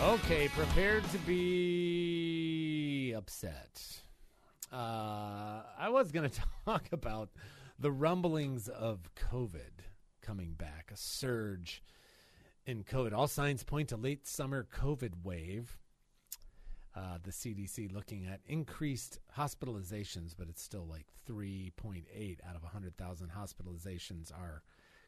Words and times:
Okay, 0.00 0.46
prepared 0.48 1.02
to 1.10 1.18
be 1.18 3.12
upset. 3.16 4.00
Uh, 4.72 5.62
I 5.76 5.88
was 5.88 6.12
going 6.12 6.30
to 6.30 6.40
talk 6.64 6.86
about 6.92 7.30
the 7.80 7.90
rumblings 7.90 8.68
of 8.68 9.10
COVID 9.16 9.82
coming 10.22 10.52
back, 10.52 10.90
a 10.94 10.96
surge 10.96 11.82
in 12.64 12.84
COVID. 12.84 13.12
All 13.12 13.26
signs 13.26 13.64
point 13.64 13.88
to 13.88 13.96
late 13.96 14.28
summer 14.28 14.68
COVID 14.72 15.24
wave. 15.24 15.76
Uh, 16.94 17.18
the 17.24 17.32
CDC 17.32 17.92
looking 17.92 18.24
at 18.28 18.40
increased 18.46 19.18
hospitalizations, 19.36 20.32
but 20.38 20.48
it's 20.48 20.62
still 20.62 20.86
like 20.88 21.06
3.8 21.28 22.38
out 22.48 22.54
of 22.54 22.62
100,000 22.62 23.30
hospitalizations 23.36 24.32
are 24.32 24.62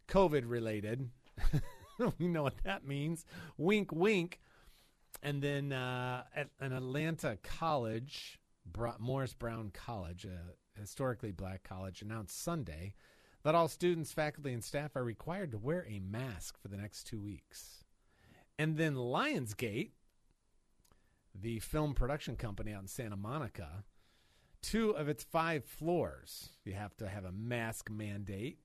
COVID 0.09 0.43
related. 0.47 1.11
we 2.19 2.27
know 2.27 2.43
what 2.43 2.63
that 2.65 2.85
means. 2.85 3.25
Wink, 3.57 3.93
wink. 3.93 4.41
And 5.23 5.43
then 5.43 5.73
uh, 5.73 6.25
at 6.35 6.49
an 6.61 6.73
Atlanta 6.73 7.39
college, 7.43 8.39
Morris 8.99 9.35
Brown 9.35 9.71
College, 9.73 10.25
a 10.25 10.79
historically 10.79 11.33
black 11.33 11.63
college, 11.63 12.03
announced 12.03 12.43
Sunday 12.43 12.95
that 13.43 13.55
all 13.55 13.69
students, 13.69 14.13
faculty, 14.13 14.53
and 14.53 14.63
staff 14.63 14.97
are 14.97 15.05
required 15.05 15.51
to 15.53 15.59
wear 15.59 15.87
a 15.89 15.99
mask 16.01 16.61
for 16.61 16.69
the 16.69 16.77
next 16.77 17.05
two 17.05 17.21
weeks. 17.21 17.85
And 18.59 18.77
then 18.77 18.95
Lionsgate, 18.95 19.93
the 21.35 21.59
film 21.61 21.95
production 21.95 22.37
company 22.37 22.73
out 22.73 22.83
in 22.83 22.89
Santa 22.89 23.17
Monica, 23.17 23.85
two 24.63 24.91
of 24.91 25.09
its 25.09 25.25
five 25.25 25.65
floors, 25.65 26.51
you 26.65 26.75
have 26.75 26.97
to 26.99 27.09
have 27.09 27.25
a 27.25 27.33
mask 27.33 27.91
mandate 27.91 28.59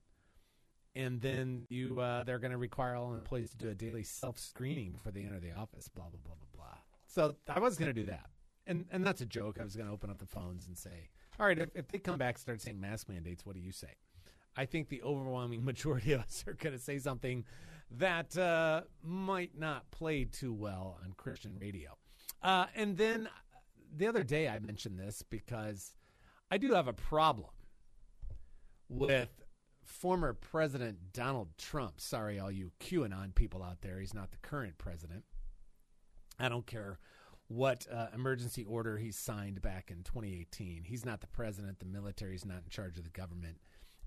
and 0.96 1.20
then 1.20 1.66
you 1.68 2.00
uh, 2.00 2.24
they're 2.24 2.38
going 2.38 2.52
to 2.52 2.58
require 2.58 2.96
all 2.96 3.14
employees 3.14 3.50
to 3.50 3.56
do 3.56 3.68
a 3.68 3.74
daily 3.74 4.02
self 4.02 4.38
screening 4.38 4.92
before 4.92 5.12
they 5.12 5.22
enter 5.22 5.38
the 5.38 5.52
office. 5.52 5.88
Blah 5.88 6.06
blah 6.06 6.20
blah 6.24 6.34
blah 6.34 6.64
blah. 6.64 6.78
So 7.06 7.36
I 7.48 7.60
was 7.60 7.76
going 7.76 7.94
to 7.94 8.00
do 8.00 8.06
that, 8.06 8.30
and 8.66 8.86
and 8.90 9.06
that's 9.06 9.20
a 9.20 9.26
joke. 9.26 9.58
I 9.60 9.64
was 9.64 9.76
going 9.76 9.86
to 9.86 9.92
open 9.92 10.10
up 10.10 10.18
the 10.18 10.26
phones 10.26 10.66
and 10.66 10.76
say, 10.76 11.10
all 11.38 11.46
right, 11.46 11.58
if, 11.58 11.68
if 11.74 11.88
they 11.88 11.98
come 11.98 12.18
back 12.18 12.34
and 12.34 12.40
start 12.40 12.60
saying 12.62 12.80
mask 12.80 13.08
mandates, 13.08 13.44
what 13.44 13.54
do 13.54 13.60
you 13.60 13.72
say? 13.72 13.94
I 14.56 14.64
think 14.64 14.88
the 14.88 15.02
overwhelming 15.02 15.64
majority 15.64 16.12
of 16.12 16.22
us 16.22 16.44
are 16.46 16.54
going 16.54 16.74
to 16.74 16.82
say 16.82 16.98
something 16.98 17.44
that 17.98 18.36
uh, 18.36 18.82
might 19.02 19.56
not 19.56 19.90
play 19.90 20.24
too 20.24 20.52
well 20.52 20.98
on 21.04 21.12
Christian 21.16 21.56
radio. 21.60 21.96
Uh, 22.42 22.66
and 22.74 22.96
then 22.96 23.28
the 23.96 24.06
other 24.06 24.22
day 24.22 24.48
I 24.48 24.58
mentioned 24.58 24.98
this 24.98 25.22
because 25.28 25.94
I 26.50 26.58
do 26.58 26.72
have 26.72 26.88
a 26.88 26.92
problem 26.92 27.50
with 28.88 29.45
former 29.86 30.32
President 30.34 30.98
Donald 31.12 31.48
Trump. 31.58 32.00
Sorry, 32.00 32.38
all 32.38 32.50
you 32.50 32.72
QAnon 32.80 33.34
people 33.34 33.62
out 33.62 33.80
there. 33.80 33.98
He's 33.98 34.14
not 34.14 34.30
the 34.30 34.38
current 34.38 34.78
president. 34.78 35.24
I 36.38 36.48
don't 36.48 36.66
care 36.66 36.98
what 37.48 37.86
uh, 37.92 38.08
emergency 38.14 38.64
order 38.64 38.98
he 38.98 39.12
signed 39.12 39.62
back 39.62 39.90
in 39.90 40.02
2018. 40.02 40.84
He's 40.84 41.06
not 41.06 41.20
the 41.20 41.28
president. 41.28 41.78
The 41.78 41.86
military's 41.86 42.44
not 42.44 42.62
in 42.64 42.70
charge 42.70 42.98
of 42.98 43.04
the 43.04 43.10
government. 43.10 43.58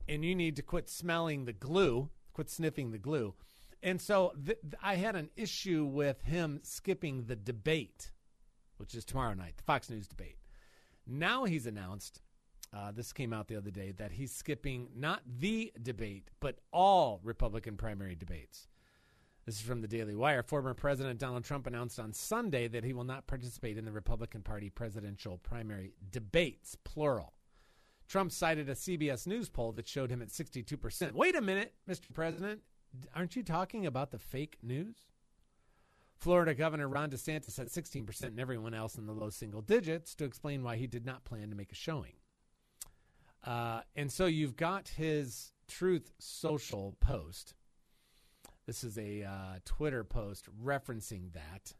And 0.07 0.25
you 0.25 0.35
need 0.35 0.55
to 0.57 0.61
quit 0.61 0.89
smelling 0.89 1.45
the 1.45 1.53
glue, 1.53 2.09
quit 2.33 2.49
sniffing 2.49 2.91
the 2.91 2.97
glue. 2.97 3.35
And 3.81 4.01
so 4.01 4.33
th- 4.45 4.59
I 4.83 4.95
had 4.95 5.15
an 5.15 5.29
issue 5.37 5.85
with 5.85 6.21
him 6.21 6.59
skipping 6.63 7.23
the 7.23 7.35
debate, 7.35 8.11
which 8.77 8.93
is 8.93 9.05
tomorrow 9.05 9.33
night, 9.33 9.55
the 9.57 9.63
Fox 9.63 9.89
News 9.89 10.07
debate. 10.07 10.37
Now 11.07 11.45
he's 11.45 11.65
announced 11.65 12.21
uh, 12.73 12.91
this 12.91 13.13
came 13.13 13.33
out 13.33 13.47
the 13.47 13.55
other 13.55 13.71
day 13.71 13.91
that 13.97 14.11
he's 14.11 14.31
skipping 14.31 14.89
not 14.95 15.21
the 15.39 15.71
debate, 15.81 16.29
but 16.39 16.59
all 16.71 17.19
Republican 17.23 17.77
primary 17.77 18.15
debates. 18.15 18.67
This 19.45 19.55
is 19.55 19.61
from 19.61 19.81
the 19.81 19.87
Daily 19.87 20.15
Wire. 20.15 20.43
Former 20.43 20.75
President 20.75 21.19
Donald 21.19 21.43
Trump 21.43 21.65
announced 21.65 21.99
on 21.99 22.13
Sunday 22.13 22.67
that 22.67 22.83
he 22.83 22.93
will 22.93 23.03
not 23.03 23.25
participate 23.25 23.79
in 23.79 23.85
the 23.85 23.91
Republican 23.91 24.43
Party 24.43 24.69
presidential 24.69 25.39
primary 25.39 25.93
debates, 26.11 26.77
plural. 26.83 27.33
Trump 28.07 28.31
cited 28.31 28.69
a 28.69 28.75
CBS 28.75 29.25
News 29.25 29.49
poll 29.49 29.71
that 29.71 29.87
showed 29.87 30.11
him 30.11 30.21
at 30.21 30.29
62%. 30.29 31.13
Wait 31.13 31.35
a 31.35 31.41
minute, 31.41 31.73
Mr. 31.89 32.13
President. 32.13 32.61
Aren't 33.15 33.35
you 33.35 33.43
talking 33.43 33.87
about 33.87 34.11
the 34.11 34.19
fake 34.19 34.57
news? 34.61 35.07
Florida 36.19 36.53
Governor 36.53 36.87
Ron 36.87 37.09
DeSantis 37.09 37.57
at 37.57 37.67
16% 37.69 38.23
and 38.23 38.39
everyone 38.39 38.73
else 38.73 38.95
in 38.97 39.05
the 39.05 39.13
low 39.13 39.29
single 39.29 39.61
digits 39.61 40.13
to 40.15 40.25
explain 40.25 40.63
why 40.63 40.75
he 40.75 40.85
did 40.85 41.05
not 41.05 41.23
plan 41.23 41.49
to 41.49 41.55
make 41.55 41.71
a 41.71 41.75
showing. 41.75 42.13
Uh, 43.43 43.81
and 43.95 44.11
so 44.11 44.25
you've 44.25 44.55
got 44.55 44.89
his 44.89 45.53
Truth 45.67 46.11
Social 46.19 46.95
post. 46.99 47.53
This 48.65 48.83
is 48.83 48.97
a 48.97 49.23
uh, 49.23 49.59
Twitter 49.65 50.03
post 50.03 50.47
referencing 50.63 51.33
that 51.33 51.73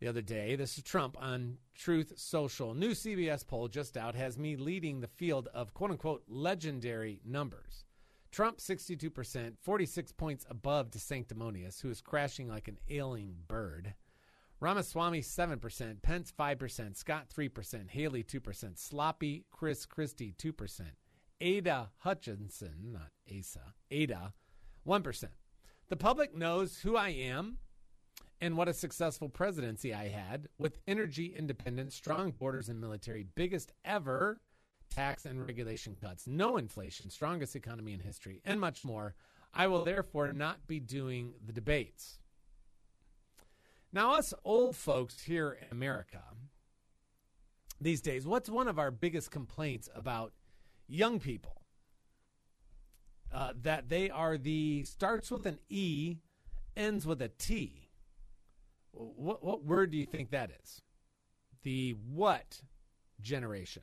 the 0.00 0.08
other 0.08 0.22
day. 0.22 0.56
This 0.56 0.76
is 0.76 0.82
Trump 0.82 1.16
on 1.20 1.58
Truth 1.76 2.14
Social. 2.16 2.74
New 2.74 2.90
CBS 2.90 3.46
poll 3.46 3.68
just 3.68 3.96
out 3.96 4.14
has 4.14 4.36
me 4.36 4.56
leading 4.56 5.00
the 5.00 5.06
field 5.06 5.48
of 5.54 5.74
quote 5.74 5.92
unquote 5.92 6.24
legendary 6.26 7.20
numbers. 7.24 7.84
Trump 8.32 8.58
62%, 8.58 9.52
46 9.60 10.12
points 10.12 10.46
above 10.48 10.90
DeSanctimonious, 10.90 11.82
who 11.82 11.90
is 11.90 12.00
crashing 12.00 12.48
like 12.48 12.66
an 12.66 12.78
ailing 12.88 13.36
bird. 13.46 13.94
Ramaswamy 14.62 15.22
7%, 15.22 16.02
Pence 16.02 16.32
5%, 16.38 16.96
Scott 16.96 17.26
3%, 17.36 17.90
Haley 17.90 18.22
2%, 18.22 18.78
Sloppy 18.78 19.44
Chris 19.50 19.86
Christie 19.86 20.36
2%, 20.38 20.82
Ada 21.40 21.90
Hutchinson, 21.98 22.92
not 22.92 23.10
Asa, 23.28 23.74
Ada 23.90 24.32
1%. 24.86 25.24
The 25.88 25.96
public 25.96 26.36
knows 26.36 26.78
who 26.78 26.96
I 26.96 27.08
am 27.08 27.56
and 28.40 28.56
what 28.56 28.68
a 28.68 28.72
successful 28.72 29.28
presidency 29.28 29.92
I 29.92 30.06
had 30.06 30.46
with 30.58 30.78
energy 30.86 31.34
independence, 31.36 31.96
strong 31.96 32.30
borders 32.30 32.68
and 32.68 32.80
military, 32.80 33.26
biggest 33.34 33.72
ever 33.84 34.40
tax 34.94 35.24
and 35.24 35.44
regulation 35.44 35.96
cuts, 36.00 36.28
no 36.28 36.56
inflation, 36.56 37.10
strongest 37.10 37.56
economy 37.56 37.94
in 37.94 38.00
history, 38.00 38.40
and 38.44 38.60
much 38.60 38.84
more. 38.84 39.16
I 39.52 39.66
will 39.66 39.84
therefore 39.84 40.32
not 40.32 40.68
be 40.68 40.78
doing 40.78 41.32
the 41.44 41.52
debates. 41.52 42.20
Now, 43.92 44.14
us 44.14 44.32
old 44.44 44.74
folks 44.74 45.22
here 45.22 45.58
in 45.60 45.68
America 45.70 46.22
these 47.80 48.00
days, 48.00 48.26
what's 48.26 48.48
one 48.48 48.68
of 48.68 48.78
our 48.78 48.90
biggest 48.90 49.30
complaints 49.30 49.88
about 49.94 50.32
young 50.88 51.20
people? 51.20 51.62
Uh, 53.32 53.52
that 53.62 53.88
they 53.88 54.10
are 54.10 54.36
the 54.36 54.84
starts 54.84 55.30
with 55.30 55.46
an 55.46 55.58
E, 55.68 56.16
ends 56.76 57.06
with 57.06 57.20
a 57.22 57.28
T. 57.28 57.88
What, 58.92 59.42
what 59.42 59.64
word 59.64 59.90
do 59.90 59.96
you 59.96 60.06
think 60.06 60.30
that 60.30 60.50
is? 60.62 60.82
The 61.62 61.96
what 62.10 62.62
generation? 63.20 63.82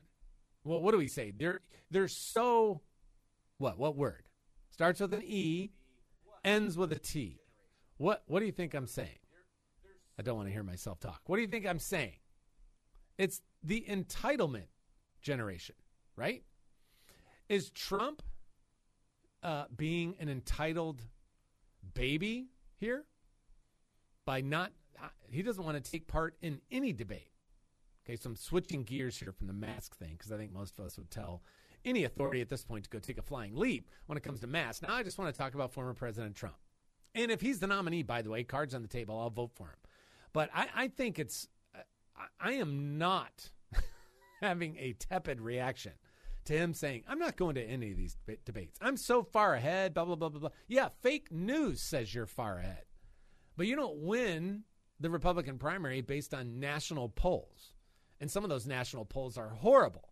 Well, 0.63 0.81
what 0.81 0.91
do 0.91 0.97
we 0.97 1.07
say? 1.07 1.31
They're 1.35 1.61
they're 1.89 2.07
so 2.07 2.81
what? 3.57 3.79
What 3.79 3.95
word? 3.95 4.23
Starts 4.69 4.99
with 4.99 5.13
an 5.13 5.23
E, 5.23 5.71
ends 6.45 6.77
with 6.77 6.91
a 6.91 6.99
T. 6.99 7.41
What 7.97 8.23
what 8.27 8.41
do 8.41 8.45
you 8.45 8.51
think 8.51 8.75
I'm 8.75 8.85
saying? 8.85 9.17
I 10.19 10.21
don't 10.21 10.35
want 10.35 10.49
to 10.49 10.53
hear 10.53 10.63
myself 10.63 10.99
talk. 10.99 11.21
What 11.27 11.37
do 11.37 11.41
you 11.41 11.47
think 11.47 11.65
I'm 11.65 11.79
saying? 11.79 12.17
It's 13.17 13.41
the 13.63 13.85
entitlement 13.89 14.67
generation, 15.21 15.75
right? 16.17 16.43
Is 17.47 17.69
Trump 17.69 18.21
uh, 19.41 19.65
being 19.77 20.15
an 20.19 20.27
entitled 20.27 21.01
baby 21.93 22.49
here 22.75 23.05
by 24.25 24.41
not? 24.41 24.73
Uh, 25.01 25.07
he 25.29 25.41
doesn't 25.41 25.63
want 25.63 25.81
to 25.81 25.91
take 25.91 26.05
part 26.05 26.35
in 26.41 26.59
any 26.69 26.91
debate. 26.91 27.31
Okay, 28.05 28.17
so 28.17 28.29
I'm 28.29 28.35
switching 28.35 28.83
gears 28.83 29.17
here 29.17 29.31
from 29.31 29.47
the 29.47 29.53
mask 29.53 29.95
thing 29.95 30.15
because 30.17 30.33
I 30.33 30.37
think 30.37 30.51
most 30.51 30.77
of 30.77 30.85
us 30.85 30.97
would 30.97 31.09
tell 31.09 31.43
any 31.85 32.03
authority 32.03 32.41
at 32.41 32.49
this 32.49 32.65
point 32.65 32.83
to 32.83 32.89
go 32.89 32.99
take 32.99 33.17
a 33.17 33.21
flying 33.21 33.55
leap 33.55 33.89
when 34.07 34.17
it 34.17 34.21
comes 34.21 34.41
to 34.41 34.47
masks. 34.47 34.81
Now 34.81 34.95
I 34.95 35.03
just 35.03 35.17
want 35.17 35.33
to 35.33 35.37
talk 35.37 35.53
about 35.53 35.71
former 35.71 35.93
President 35.93 36.35
Trump. 36.35 36.57
And 37.15 37.31
if 37.31 37.39
he's 37.39 37.59
the 37.59 37.67
nominee, 37.67 38.03
by 38.03 38.21
the 38.21 38.29
way, 38.29 38.43
cards 38.43 38.75
on 38.75 38.81
the 38.81 38.87
table, 38.89 39.17
I'll 39.17 39.29
vote 39.29 39.51
for 39.55 39.67
him. 39.67 39.77
But 40.33 40.49
I, 40.53 40.67
I 40.75 40.87
think 40.87 41.19
it's, 41.19 41.47
I 42.39 42.53
am 42.53 42.97
not 42.97 43.51
having 44.41 44.77
a 44.77 44.93
tepid 44.93 45.41
reaction 45.41 45.93
to 46.45 46.53
him 46.53 46.73
saying, 46.73 47.03
I'm 47.07 47.19
not 47.19 47.37
going 47.37 47.55
to 47.55 47.63
any 47.63 47.91
of 47.91 47.97
these 47.97 48.17
debates. 48.45 48.77
I'm 48.81 48.97
so 48.97 49.23
far 49.23 49.53
ahead, 49.53 49.93
blah, 49.93 50.05
blah, 50.05 50.15
blah, 50.15 50.29
blah, 50.29 50.39
blah. 50.39 50.49
Yeah, 50.67 50.89
fake 51.01 51.31
news 51.31 51.81
says 51.81 52.13
you're 52.13 52.25
far 52.25 52.59
ahead. 52.59 52.83
But 53.57 53.67
you 53.67 53.75
don't 53.75 53.97
win 53.97 54.63
the 54.99 55.09
Republican 55.09 55.57
primary 55.57 56.01
based 56.01 56.33
on 56.33 56.59
national 56.59 57.09
polls. 57.09 57.73
And 58.19 58.29
some 58.29 58.43
of 58.43 58.49
those 58.49 58.67
national 58.67 59.05
polls 59.05 59.37
are 59.37 59.49
horrible. 59.49 60.09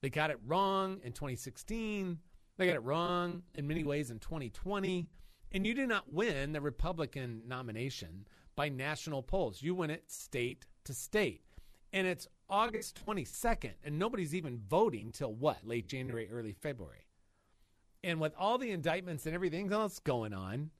They 0.00 0.10
got 0.10 0.30
it 0.30 0.38
wrong 0.46 1.00
in 1.04 1.12
2016. 1.12 2.18
They 2.56 2.66
got 2.66 2.76
it 2.76 2.82
wrong 2.82 3.42
in 3.54 3.66
many 3.66 3.84
ways 3.84 4.10
in 4.10 4.18
2020. 4.18 5.08
And 5.52 5.66
you 5.66 5.74
do 5.74 5.86
not 5.86 6.12
win 6.12 6.52
the 6.52 6.60
Republican 6.60 7.42
nomination 7.46 8.26
by 8.56 8.68
national 8.68 9.22
polls. 9.22 9.62
You 9.62 9.74
win 9.74 9.90
it 9.90 10.10
state 10.10 10.66
to 10.84 10.94
state. 10.94 11.42
And 11.92 12.06
it's 12.06 12.28
August 12.48 13.00
22nd, 13.06 13.72
and 13.84 13.98
nobody's 13.98 14.34
even 14.34 14.60
voting 14.68 15.12
till 15.12 15.32
what? 15.32 15.66
Late 15.66 15.88
January, 15.88 16.28
early 16.30 16.52
February. 16.52 17.06
And 18.02 18.20
with 18.20 18.32
all 18.38 18.58
the 18.58 18.70
indictments 18.70 19.26
and 19.26 19.34
everything 19.34 19.72
else 19.72 19.98
going 19.98 20.32
on, 20.32 20.70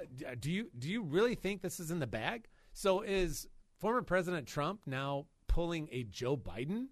uh, 0.00 0.34
do 0.38 0.50
you 0.50 0.70
do 0.78 0.88
you 0.88 1.02
really 1.02 1.34
think 1.34 1.62
this 1.62 1.80
is 1.80 1.90
in 1.90 1.98
the 1.98 2.06
bag? 2.06 2.46
So 2.72 3.02
is 3.02 3.46
former 3.78 4.02
President 4.02 4.46
Trump 4.46 4.80
now 4.86 5.26
pulling 5.46 5.88
a 5.92 6.04
Joe 6.04 6.36
Biden? 6.36 6.86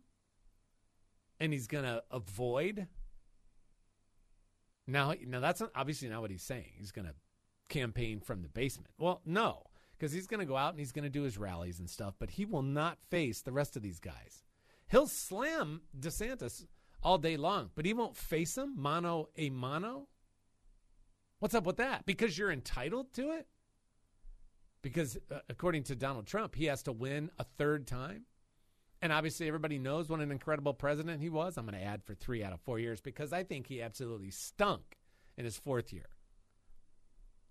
And 1.38 1.52
he's 1.52 1.66
going 1.66 1.84
to 1.84 2.02
avoid 2.10 2.86
now, 4.86 5.14
now 5.26 5.40
that's 5.40 5.62
obviously 5.74 6.08
not 6.08 6.20
what 6.20 6.30
he's 6.30 6.42
saying. 6.42 6.72
He's 6.76 6.92
going 6.92 7.06
to 7.06 7.14
campaign 7.68 8.20
from 8.20 8.42
the 8.42 8.48
basement. 8.48 8.90
Well, 8.98 9.20
no, 9.24 9.64
because 9.98 10.12
he's 10.12 10.26
going 10.26 10.40
to 10.40 10.46
go 10.46 10.56
out 10.56 10.70
and 10.70 10.78
he's 10.78 10.93
going 10.93 11.04
to 11.04 11.10
do 11.10 11.22
his 11.22 11.38
rallies 11.38 11.78
and 11.78 11.88
stuff, 11.88 12.14
but 12.19 12.31
he 12.31 12.44
will 12.44 12.62
not 12.62 12.98
face 13.10 13.43
the 13.43 13.52
rest 13.52 13.76
of 13.76 13.82
these 13.82 13.98
guys. 13.98 14.44
He'll 14.88 15.06
slam 15.06 15.82
DeSantis 15.98 16.66
all 17.02 17.19
day 17.19 17.37
long, 17.37 17.70
but 17.75 17.84
he 17.84 17.94
won't 17.94 18.16
face 18.16 18.56
him 18.56 18.75
mano 18.76 19.28
a 19.37 19.50
mano. 19.50 20.08
What's 21.38 21.54
up 21.54 21.66
with 21.66 21.76
that? 21.76 22.06
Because 22.06 22.37
you're 22.37 22.52
entitled 22.52 23.12
to 23.14 23.32
it? 23.32 23.46
Because 24.82 25.19
uh, 25.31 25.40
according 25.48 25.84
to 25.84 25.96
Donald 25.96 26.26
Trump, 26.26 26.54
he 26.54 26.66
has 26.66 26.82
to 26.84 26.92
win 26.92 27.31
a 27.38 27.44
third 27.58 27.87
time. 27.87 28.25
And 29.02 29.12
obviously, 29.12 29.46
everybody 29.46 29.78
knows 29.78 30.08
what 30.08 30.20
an 30.20 30.32
incredible 30.32 30.72
president 30.72 31.20
he 31.20 31.28
was. 31.28 31.56
I'm 31.56 31.66
going 31.66 31.78
to 31.78 31.84
add 31.84 32.02
for 32.04 32.14
three 32.14 32.42
out 32.42 32.52
of 32.52 32.60
four 32.60 32.78
years 32.78 33.00
because 33.00 33.32
I 33.32 33.44
think 33.44 33.66
he 33.66 33.82
absolutely 33.82 34.31
stunk 34.31 34.96
in 35.37 35.44
his 35.44 35.58
fourth 35.58 35.92
year. 35.92 36.08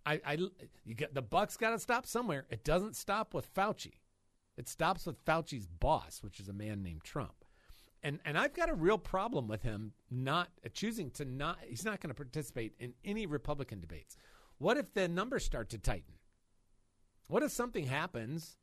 I, 0.06 0.22
I 0.26 0.34
you 0.86 0.96
get 0.96 1.14
the 1.14 1.22
Buck's 1.22 1.58
got 1.58 1.72
to 1.72 1.80
stop 1.80 2.06
somewhere. 2.06 2.46
It 2.50 2.64
doesn't 2.64 2.96
stop 2.96 3.34
with 3.34 3.54
Fauci. 3.54 3.94
It 4.58 4.70
stops 4.70 5.06
with 5.06 5.24
Fauci's 5.26 5.68
boss, 5.68 6.20
which 6.22 6.40
is 6.40 6.48
a 6.48 6.54
man 6.54 6.84
named 6.84 7.04
Trump. 7.04 7.46
And 8.04 8.20
and 8.26 8.38
I've 8.38 8.54
got 8.54 8.70
a 8.70 8.76
real 8.76 8.98
problem 8.98 9.48
with 9.48 9.64
him 9.64 9.94
not 10.12 10.50
uh, 10.66 10.70
choosing 10.74 11.10
to 11.12 11.26
not. 11.26 11.58
He's 11.66 11.86
not 11.86 12.02
going 12.02 12.10
to 12.10 12.16
participate 12.16 12.74
in 12.80 12.94
any 13.04 13.26
Republican 13.26 13.80
debates. 13.80 14.16
What 14.58 14.78
if 14.78 14.94
the 14.94 15.08
numbers 15.08 15.44
start 15.44 15.70
to 15.70 15.78
tighten? 15.78 16.14
What 17.28 17.44
if 17.44 17.52
something 17.52 17.88
happens 17.88 18.58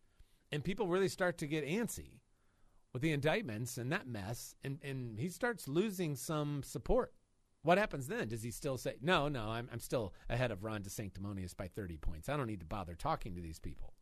and 0.53 0.63
people 0.63 0.87
really 0.87 1.09
start 1.09 1.39
to 1.39 1.47
get 1.47 1.67
antsy? 1.67 2.21
with 2.93 3.03
the 3.03 3.13
indictments 3.13 3.79
and 3.79 3.91
that 3.93 4.07
mess, 4.07 4.55
and, 4.63 4.79
and 4.83 5.19
he 5.19 5.29
starts 5.29 5.67
losing 5.67 6.15
some 6.15 6.63
support. 6.63 7.13
What 7.63 7.79
happens 7.79 8.09
then? 8.09 8.29
Does 8.29 8.43
he 8.43 8.51
still 8.51 8.77
say, 8.77 8.97
no, 9.01 9.29
no, 9.29 9.45
I'm, 9.49 9.69
I'm 9.73 9.79
still 9.79 10.15
ahead 10.29 10.51
of 10.51 10.65
Ron 10.65 10.83
DeSanctimonious 10.83 11.57
by 11.57 11.69
30 11.69 11.97
points. 11.97 12.29
I 12.29 12.37
don't 12.37 12.49
need 12.49 12.61
to 12.61 12.67
bother 12.67 12.95
talking 12.95 13.35
to 13.37 13.41
these 13.41 13.61
people. 13.61 13.95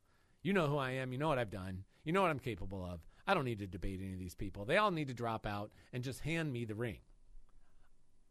You 0.43 0.55
know 0.55 0.67
who 0.67 0.79
I 0.79 0.93
am. 0.93 1.13
You 1.13 1.19
know 1.19 1.29
what 1.29 1.39
I've 1.39 1.51
done. 1.51 1.85
You 2.05 2.13
know 2.13 2.23
what 2.23 2.31
I'm 2.31 2.39
capable 2.39 2.83
of. 2.83 3.01
I 3.27 3.35
don't 3.35 3.45
need 3.45 3.59
to 3.59 3.67
debate 3.67 4.01
any 4.03 4.15
of 4.15 4.19
these 4.19 4.35
people. 4.35 4.65
They 4.65 4.79
all 4.79 4.91
need 4.91 5.09
to 5.09 5.15
drop 5.15 5.47
out 5.47 5.73
and 5.93 6.03
just 6.03 6.21
hand 6.21 6.53
me 6.53 6.65
the 6.65 6.75
ring. 6.75 7.01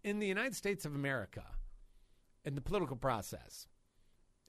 In 0.04 0.18
the 0.20 0.28
United 0.28 0.56
States 0.56 0.86
of 0.86 0.96
America, 0.96 1.44
in 2.44 2.56
the 2.56 2.62
political 2.62 2.96
process, 2.96 3.68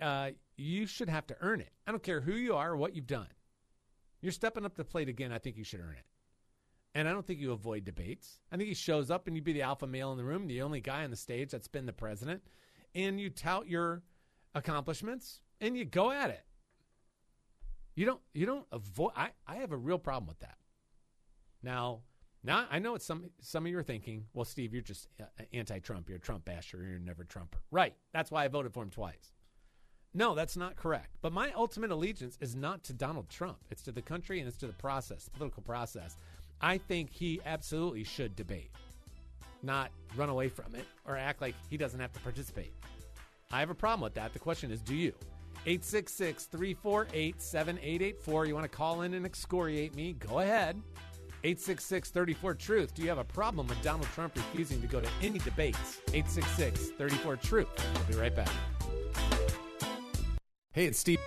uh, 0.00 0.30
you 0.56 0.86
should 0.86 1.10
have 1.10 1.26
to 1.26 1.36
earn 1.40 1.60
it. 1.60 1.72
I 1.86 1.90
don't 1.90 2.02
care 2.02 2.22
who 2.22 2.32
you 2.32 2.54
are 2.54 2.70
or 2.70 2.76
what 2.76 2.94
you've 2.94 3.06
done. 3.06 3.28
You're 4.22 4.32
stepping 4.32 4.64
up 4.64 4.76
the 4.76 4.84
plate 4.84 5.08
again. 5.08 5.32
I 5.32 5.38
think 5.38 5.56
you 5.56 5.64
should 5.64 5.80
earn 5.80 5.96
it. 5.98 6.06
And 6.94 7.08
I 7.08 7.12
don't 7.12 7.24
think 7.24 7.38
you 7.38 7.52
avoid 7.52 7.84
debates. 7.84 8.40
I 8.50 8.56
think 8.56 8.68
he 8.68 8.74
shows 8.74 9.10
up 9.10 9.26
and 9.26 9.36
you'd 9.36 9.44
be 9.44 9.52
the 9.52 9.62
alpha 9.62 9.86
male 9.86 10.10
in 10.10 10.18
the 10.18 10.24
room, 10.24 10.48
the 10.48 10.62
only 10.62 10.80
guy 10.80 11.04
on 11.04 11.10
the 11.10 11.16
stage 11.16 11.50
that's 11.50 11.68
been 11.68 11.86
the 11.86 11.92
president, 11.92 12.42
and 12.94 13.20
you 13.20 13.30
tout 13.30 13.68
your 13.68 14.02
accomplishments 14.54 15.40
and 15.60 15.76
you 15.76 15.84
go 15.84 16.10
at 16.10 16.30
it. 16.30 16.44
You 17.94 18.06
don't 18.06 18.20
you 18.32 18.46
don't 18.46 18.66
avoid 18.72 19.12
I, 19.14 19.30
I 19.46 19.56
have 19.56 19.72
a 19.72 19.76
real 19.76 19.98
problem 19.98 20.26
with 20.26 20.40
that. 20.40 20.56
Now, 21.62 22.00
now 22.42 22.66
I 22.70 22.78
know 22.78 22.94
it's 22.94 23.04
some 23.04 23.30
some 23.40 23.66
of 23.66 23.70
you 23.70 23.78
are 23.78 23.84
thinking, 23.84 24.24
well, 24.32 24.44
Steve, 24.44 24.72
you're 24.72 24.82
just 24.82 25.08
uh, 25.20 25.24
anti-Trump. 25.52 26.08
You're 26.08 26.18
a 26.18 26.20
Trump 26.20 26.44
basher. 26.44 26.82
You're 26.82 26.98
never 26.98 27.24
Trumper. 27.24 27.58
Right. 27.70 27.94
That's 28.12 28.30
why 28.30 28.44
I 28.44 28.48
voted 28.48 28.72
for 28.72 28.82
him 28.82 28.90
twice. 28.90 29.32
No, 30.12 30.34
that's 30.34 30.56
not 30.56 30.74
correct. 30.74 31.16
But 31.20 31.32
my 31.32 31.52
ultimate 31.52 31.92
allegiance 31.92 32.36
is 32.40 32.56
not 32.56 32.82
to 32.84 32.92
Donald 32.92 33.28
Trump. 33.28 33.58
It's 33.70 33.82
to 33.82 33.92
the 33.92 34.02
country 34.02 34.40
and 34.40 34.48
it's 34.48 34.56
to 34.58 34.66
the 34.66 34.72
process, 34.72 35.28
political 35.28 35.62
process. 35.62 36.16
I 36.60 36.78
think 36.78 37.10
he 37.10 37.40
absolutely 37.46 38.04
should 38.04 38.36
debate, 38.36 38.70
not 39.62 39.90
run 40.16 40.28
away 40.28 40.48
from 40.48 40.74
it 40.74 40.86
or 41.06 41.16
act 41.16 41.40
like 41.40 41.54
he 41.68 41.76
doesn't 41.76 42.00
have 42.00 42.12
to 42.12 42.20
participate. 42.20 42.72
I 43.52 43.60
have 43.60 43.70
a 43.70 43.74
problem 43.74 44.02
with 44.02 44.14
that. 44.14 44.32
The 44.32 44.38
question 44.38 44.70
is, 44.70 44.80
do 44.80 44.94
you? 44.94 45.12
866 45.66 46.46
348 46.46 47.42
7884. 47.42 48.46
You 48.46 48.54
want 48.54 48.64
to 48.64 48.68
call 48.76 49.02
in 49.02 49.14
and 49.14 49.26
excoriate 49.26 49.94
me? 49.94 50.14
Go 50.14 50.38
ahead. 50.38 50.80
866 51.42 52.10
34 52.10 52.54
Truth. 52.54 52.94
Do 52.94 53.02
you 53.02 53.08
have 53.08 53.18
a 53.18 53.24
problem 53.24 53.66
with 53.66 53.80
Donald 53.82 54.08
Trump 54.14 54.36
refusing 54.36 54.80
to 54.80 54.86
go 54.86 55.00
to 55.00 55.08
any 55.22 55.38
debates? 55.38 56.00
866 56.12 56.90
34 56.90 57.36
Truth. 57.36 57.68
We'll 57.94 58.04
be 58.04 58.14
right 58.14 58.34
back. 58.34 58.50
Hey, 60.72 60.86
it's 60.86 60.98
Steve. 60.98 61.18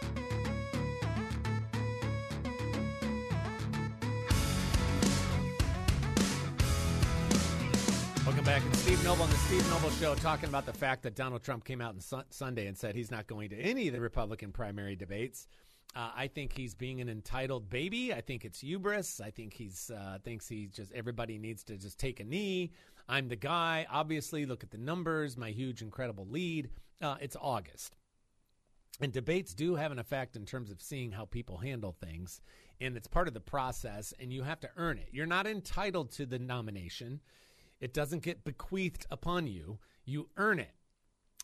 Back. 8.60 8.76
Steve 8.76 9.04
Noble 9.04 9.24
on 9.24 9.30
the 9.32 9.36
Steve 9.38 9.68
Noble 9.72 9.90
Show 9.90 10.14
talking 10.14 10.48
about 10.48 10.68
the 10.68 10.74
fact 10.74 11.02
that 11.04 11.16
Donald 11.16 11.42
Trump 11.42 11.64
came 11.64 11.82
out 11.82 11.96
on 11.96 12.00
su- 12.00 12.22
Sunday 12.30 12.68
and 12.68 12.78
said 12.78 12.94
he's 12.94 13.10
not 13.10 13.26
going 13.26 13.50
to 13.50 13.60
any 13.60 13.88
of 13.88 13.96
the 13.96 14.00
Republican 14.00 14.52
primary 14.52 14.96
debates. 14.96 15.48
Uh, 15.96 16.12
I 16.16 16.28
think 16.28 16.56
he's 16.56 16.76
being 16.76 17.02
an 17.02 17.10
entitled 17.10 17.68
baby. 17.68 18.14
I 18.14 18.22
think 18.22 18.46
it's 18.46 18.60
hubris. 18.60 19.20
I 19.20 19.32
think 19.32 19.54
he's 19.54 19.90
uh, 19.90 20.20
thinks 20.24 20.48
he 20.48 20.68
just 20.68 20.92
everybody 20.92 21.40
needs 21.40 21.64
to 21.64 21.78
just 21.78 21.98
take 21.98 22.20
a 22.20 22.24
knee. 22.24 22.74
I'm 23.10 23.28
the 23.28 23.36
guy. 23.36 23.88
Obviously, 23.90 24.46
look 24.46 24.64
at 24.64 24.70
the 24.70 24.78
numbers. 24.78 25.36
My 25.36 25.50
huge, 25.50 25.82
incredible 25.82 26.28
lead. 26.30 26.70
Uh, 27.02 27.16
it's 27.22 27.38
August. 27.42 27.96
And 29.02 29.12
debates 29.12 29.56
do 29.56 29.74
have 29.76 29.92
an 29.92 29.98
effect 29.98 30.36
in 30.36 30.46
terms 30.46 30.70
of 30.70 30.80
seeing 30.80 31.12
how 31.12 31.26
people 31.26 31.57
handle 31.57 31.95
things. 32.00 32.40
And 32.80 32.95
it's 32.95 33.07
part 33.07 33.28
of 33.28 33.33
the 33.33 33.40
process, 33.40 34.14
and 34.19 34.31
you 34.31 34.44
have 34.44 34.60
to 34.60 34.69
earn 34.78 35.00
it. 35.00 35.10
You're 35.12 35.26
not 35.26 35.48
entitled 35.48 36.12
to 36.12 36.28
the 36.28 36.38
nomination, 36.38 37.19
it 37.83 37.94
doesn't 37.94 38.23
get 38.23 38.44
bequeathed 38.44 39.06
upon 39.11 39.47
you. 39.47 39.80
You 40.06 40.30
earn 40.37 40.59
it. 40.59 40.73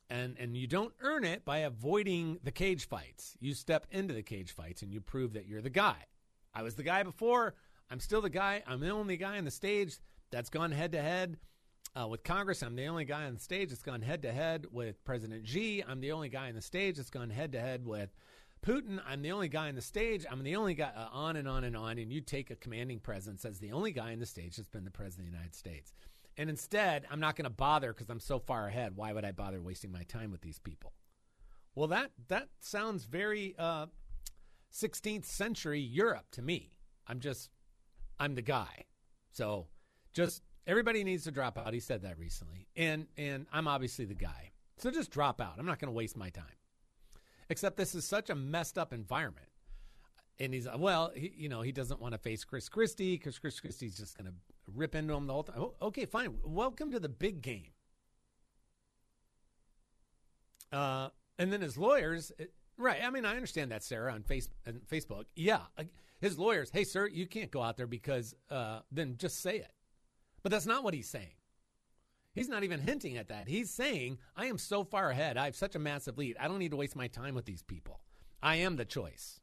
And, 0.10 0.38
and 0.40 0.58
you 0.58 0.66
don't 0.66 0.94
earn 1.02 1.24
it 1.24 1.46
by 1.46 1.60
avoiding 1.60 2.40
the 2.44 2.52
cage 2.52 2.88
fights. 2.88 3.36
You 3.40 3.54
step 3.54 3.86
into 3.92 4.14
the 4.14 4.24
cage 4.24 4.52
fights 4.52 4.82
and 4.82 4.92
you 4.92 5.02
prove 5.02 5.34
that 5.34 5.48
you're 5.48 5.62
the 5.62 5.70
guy. 5.70 6.06
I 6.54 6.64
was 6.64 6.74
the 6.74 6.84
guy 6.84 7.04
before. 7.04 7.54
I'm 7.92 8.00
still 8.00 8.22
the 8.22 8.30
guy. 8.30 8.64
I'm 8.66 8.80
the 8.80 8.90
only 8.90 9.18
guy 9.18 9.38
on 9.38 9.46
the 9.46 9.52
stage 9.52 9.98
that's 10.32 10.50
gone 10.50 10.72
head 10.72 10.94
to 10.94 11.02
head 11.02 11.38
uh, 12.00 12.08
with 12.08 12.24
Congress, 12.24 12.62
I'm 12.62 12.76
the 12.76 12.88
only 12.88 13.06
guy 13.06 13.26
on 13.26 13.34
the 13.34 13.40
stage 13.40 13.70
that's 13.70 13.82
gone 13.82 14.02
head 14.02 14.22
to 14.22 14.32
head 14.32 14.68
with 14.72 15.04
President 15.04 15.48
Xi. 15.48 15.84
I'm 15.88 16.02
the 16.02 16.12
only 16.12 16.30
guy 16.30 16.50
on 16.50 16.56
the 16.56 16.62
stage 16.62 16.98
that's 16.98 17.10
gone 17.10 17.30
head 17.30 17.52
to 17.54 17.60
head 17.60 17.86
with 17.86 18.16
Putin. 18.66 19.02
I'm 19.08 19.22
the 19.22 19.32
only 19.32 19.48
guy 19.48 19.70
on 19.70 19.76
the 19.76 19.82
stage. 19.82 20.26
I'm 20.30 20.44
the 20.44 20.56
only 20.56 20.76
guy, 20.76 20.92
uh, 20.96 21.08
on 21.12 21.36
and 21.36 21.48
on 21.48 21.64
and 21.64 21.76
on. 21.76 21.98
And 21.98 22.12
you 22.12 22.22
take 22.22 22.52
a 22.52 22.56
commanding 22.56 23.00
presence 23.00 23.44
as 23.44 23.60
the 23.60 23.72
only 23.72 23.92
guy 23.92 24.12
on 24.12 24.20
the 24.20 24.26
stage 24.26 24.58
that's 24.58 24.70
been 24.70 24.86
the 24.86 24.92
president 24.92 25.28
of 25.28 25.32
the 25.32 25.38
United 25.38 25.56
States. 25.56 25.94
And 26.40 26.50
instead, 26.50 27.06
I'm 27.12 27.20
not 27.20 27.36
going 27.36 27.44
to 27.44 27.52
bother 27.52 27.94
because 27.94 28.10
I'm 28.10 28.20
so 28.20 28.40
far 28.40 28.68
ahead. 28.68 28.96
Why 28.96 29.14
would 29.14 29.26
I 29.26 29.32
bother 29.32 29.62
wasting 29.62 29.92
my 29.92 30.04
time 30.04 30.32
with 30.32 30.42
these 30.42 30.58
people? 30.58 30.94
Well, 31.76 31.90
that 31.90 32.10
that 32.30 32.48
sounds 32.60 33.06
very 33.06 33.54
uh, 33.60 33.86
16th 34.74 35.26
century 35.26 35.80
Europe 35.80 36.26
to 36.32 36.42
me. 36.42 36.72
I'm 37.06 37.20
just, 37.20 37.52
I'm 38.20 38.34
the 38.34 38.42
guy. 38.42 38.86
So 39.32 39.68
just 40.14 40.42
Everybody 40.70 41.04
needs 41.04 41.24
to 41.24 41.32
drop 41.32 41.58
out. 41.58 41.74
He 41.74 41.80
said 41.80 42.04
that 42.04 42.20
recently. 42.20 42.68
And 42.76 43.08
and 43.18 43.48
I'm 43.52 43.68
obviously 43.68 44.06
the 44.06 44.14
guy. 44.14 44.52
So 44.78 44.92
just 44.92 45.10
drop 45.10 45.42
out. 45.42 45.56
I'm 45.58 45.66
not 45.66 45.80
going 45.80 45.92
to 45.92 45.98
waste 45.98 46.16
my 46.16 46.30
time. 46.30 46.46
Except 47.50 47.76
this 47.76 47.96
is 47.96 48.06
such 48.06 48.30
a 48.30 48.36
messed 48.36 48.78
up 48.78 48.94
environment. 48.94 49.48
And 50.40 50.54
he's 50.54 50.68
well, 50.78 51.12
he, 51.16 51.34
you 51.36 51.50
know, 51.50 51.62
he 51.62 51.72
doesn't 51.72 52.00
want 52.00 52.14
to 52.14 52.20
face 52.20 52.44
Chris 52.44 52.70
Christie 52.70 53.16
because 53.16 53.40
Chris 53.40 53.60
Christie's 53.60 53.98
just 53.98 54.16
going 54.16 54.28
to 54.28 54.34
rip 54.76 54.96
into 54.96 55.14
him 55.14 55.28
the 55.28 55.34
whole 55.34 55.44
time. 55.44 55.56
Oh, 55.58 55.74
okay, 55.82 56.06
fine. 56.06 56.38
Welcome 56.44 56.92
to 56.92 57.00
the 57.00 57.10
big 57.10 57.42
game. 57.42 57.72
Uh, 60.72 61.10
and 61.38 61.52
then 61.52 61.62
his 61.62 61.78
lawyers, 61.78 62.32
it, 62.38 62.54
right? 62.78 63.00
I 63.04 63.10
mean, 63.10 63.26
I 63.26 63.36
understand 63.36 63.72
that, 63.72 63.84
Sarah, 63.84 64.14
on 64.14 64.24
face 64.24 64.50
on 64.68 64.82
Facebook. 64.92 65.26
Yeah, 65.36 65.62
his 66.20 66.38
lawyers. 66.38 66.70
Hey, 66.72 66.84
sir, 66.84 67.08
you 67.08 67.28
can't 67.28 67.52
go 67.52 67.62
out 67.62 67.78
there 67.78 67.88
because 67.88 68.36
uh, 68.50 68.82
then 68.92 69.16
just 69.18 69.42
say 69.42 69.58
it. 69.58 69.72
But 70.44 70.52
that's 70.52 70.66
not 70.66 70.84
what 70.84 70.94
he's 70.94 71.10
saying. 71.10 71.34
He's 72.34 72.50
not 72.50 72.64
even 72.64 72.80
hinting 72.80 73.18
at 73.18 73.30
that. 73.30 73.48
He's 73.48 73.72
saying, 73.72 74.20
I 74.36 74.46
am 74.46 74.58
so 74.58 74.84
far 74.84 75.10
ahead. 75.10 75.38
I 75.38 75.46
have 75.46 75.56
such 75.56 75.76
a 75.76 75.80
massive 75.80 76.18
lead. 76.18 76.38
I 76.40 76.48
don't 76.48 76.60
need 76.60 76.72
to 76.72 76.78
waste 76.78 76.96
my 76.96 77.08
time 77.08 77.36
with 77.36 77.46
these 77.46 77.64
people. 77.64 78.02
I 78.42 78.58
am 78.58 78.76
the 78.76 78.86
choice. 78.86 79.40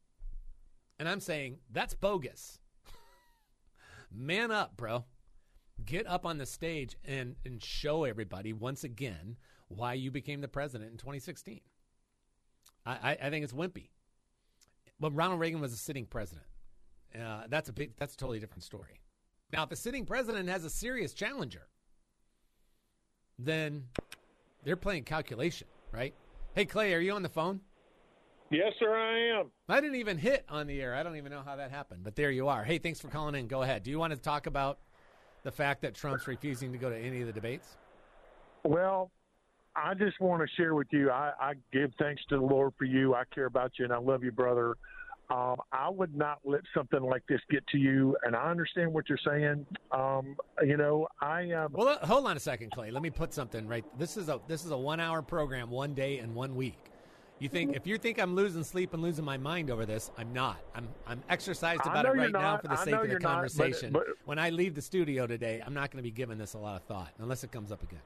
And 0.97 1.07
I'm 1.07 1.19
saying 1.19 1.59
that's 1.71 1.93
bogus. 1.93 2.59
Man 4.11 4.51
up, 4.51 4.77
bro. 4.77 5.05
Get 5.85 6.07
up 6.07 6.25
on 6.25 6.37
the 6.37 6.45
stage 6.45 6.95
and, 7.05 7.35
and 7.45 7.63
show 7.63 8.03
everybody 8.03 8.51
once 8.53 8.83
again 8.83 9.37
why 9.67 9.93
you 9.93 10.11
became 10.11 10.41
the 10.41 10.47
president 10.47 10.91
in 10.91 10.97
2016. 10.97 11.61
I, 12.85 12.91
I, 12.91 13.17
I 13.23 13.29
think 13.29 13.43
it's 13.43 13.53
wimpy. 13.53 13.89
But 14.99 15.15
Ronald 15.15 15.39
Reagan 15.39 15.61
was 15.61 15.73
a 15.73 15.77
sitting 15.77 16.05
president. 16.05 16.45
Uh, 17.15 17.43
that's 17.49 17.69
a 17.69 17.73
big. 17.73 17.95
That's 17.97 18.15
a 18.15 18.17
totally 18.17 18.39
different 18.39 18.63
story. 18.63 19.01
Now, 19.53 19.63
if 19.63 19.71
a 19.71 19.75
sitting 19.75 20.05
president 20.05 20.49
has 20.49 20.65
a 20.65 20.69
serious 20.69 21.13
challenger, 21.13 21.67
then 23.39 23.85
they're 24.63 24.75
playing 24.75 25.03
calculation, 25.03 25.67
right? 25.91 26.13
Hey, 26.53 26.65
Clay, 26.65 26.93
are 26.93 26.99
you 26.99 27.13
on 27.13 27.23
the 27.23 27.29
phone? 27.29 27.61
Yes, 28.49 28.73
sir, 28.79 28.93
I 28.93 29.39
am. 29.39 29.51
I 29.69 29.79
didn't 29.79 29.97
even 29.97 30.17
hit 30.17 30.45
on 30.49 30.67
the 30.67 30.81
air. 30.81 30.95
I 30.95 31.03
don't 31.03 31.17
even 31.17 31.31
know 31.31 31.43
how 31.45 31.57
that 31.57 31.69
happened, 31.69 32.03
but 32.03 32.15
there 32.15 32.31
you 32.31 32.47
are. 32.47 32.63
Hey, 32.63 32.77
thanks 32.77 32.99
for 32.99 33.09
calling 33.09 33.35
in. 33.35 33.47
Go 33.47 33.61
ahead. 33.61 33.83
Do 33.83 33.91
you 33.91 33.99
want 33.99 34.13
to 34.13 34.19
talk 34.19 34.47
about 34.47 34.79
the 35.47 35.51
fact 35.53 35.81
that 35.81 35.95
Trump's 35.95 36.27
refusing 36.27 36.73
to 36.73 36.77
go 36.77 36.89
to 36.89 36.97
any 36.97 37.21
of 37.21 37.27
the 37.27 37.31
debates? 37.31 37.77
Well, 38.65 39.11
I 39.77 39.93
just 39.93 40.19
want 40.19 40.41
to 40.41 40.55
share 40.57 40.75
with 40.75 40.87
you. 40.91 41.09
I, 41.09 41.31
I 41.39 41.53
give 41.71 41.91
thanks 41.97 42.21
to 42.27 42.35
the 42.35 42.43
Lord 42.43 42.73
for 42.77 42.83
you. 42.83 43.15
I 43.15 43.23
care 43.33 43.45
about 43.45 43.71
you, 43.79 43.85
and 43.85 43.93
I 43.93 43.97
love 43.97 44.25
you, 44.25 44.33
brother. 44.33 44.75
Um, 45.29 45.55
I 45.71 45.87
would 45.89 46.13
not 46.13 46.39
let 46.43 46.61
something 46.75 47.01
like 47.01 47.23
this 47.29 47.39
get 47.49 47.65
to 47.67 47.77
you, 47.77 48.17
and 48.25 48.35
I 48.35 48.51
understand 48.51 48.93
what 48.93 49.07
you're 49.07 49.17
saying. 49.25 49.65
Um, 49.93 50.35
you 50.65 50.75
know, 50.75 51.07
I 51.21 51.49
um, 51.51 51.71
well, 51.71 51.97
hold 52.01 52.25
on 52.27 52.35
a 52.35 52.41
second, 52.41 52.71
Clay. 52.71 52.91
Let 52.91 53.01
me 53.01 53.09
put 53.09 53.33
something 53.33 53.69
right. 53.69 53.85
This 53.97 54.17
is 54.17 54.27
a 54.27 54.41
this 54.49 54.65
is 54.65 54.71
a 54.71 54.77
one 54.77 54.99
hour 54.99 55.21
program, 55.21 55.69
one 55.69 55.93
day 55.93 56.19
and 56.19 56.35
one 56.35 56.55
week. 56.55 56.77
You 57.39 57.49
think 57.49 57.75
if 57.75 57.85
you 57.85 57.97
think 57.97 58.19
I'm 58.19 58.33
losing 58.33 58.63
sleep 58.63 58.93
and 58.93 59.03
losing 59.03 59.23
my 59.23 59.37
mind 59.37 59.69
over 59.69 59.85
this, 59.85 60.09
I'm 60.17 60.33
not. 60.33 60.57
I'm 60.73 60.87
I'm 61.05 61.21
exercised 61.29 61.81
about 61.85 62.05
it 62.05 62.09
right 62.09 62.31
now 62.31 62.57
for 62.57 62.67
the 62.67 62.77
sake 62.77 62.95
of 62.95 63.09
the 63.09 63.19
conversation. 63.19 63.93
Not, 63.93 63.99
but, 63.99 64.07
but, 64.07 64.27
when 64.27 64.39
I 64.39 64.49
leave 64.49 64.73
the 64.73 64.81
studio 64.81 65.27
today, 65.27 65.61
I'm 65.63 65.73
not 65.73 65.91
going 65.91 65.97
to 65.99 66.03
be 66.03 66.11
giving 66.11 66.37
this 66.37 66.55
a 66.55 66.57
lot 66.57 66.75
of 66.75 66.83
thought 66.87 67.11
unless 67.19 67.43
it 67.43 67.51
comes 67.51 67.71
up 67.71 67.83
again. 67.83 68.01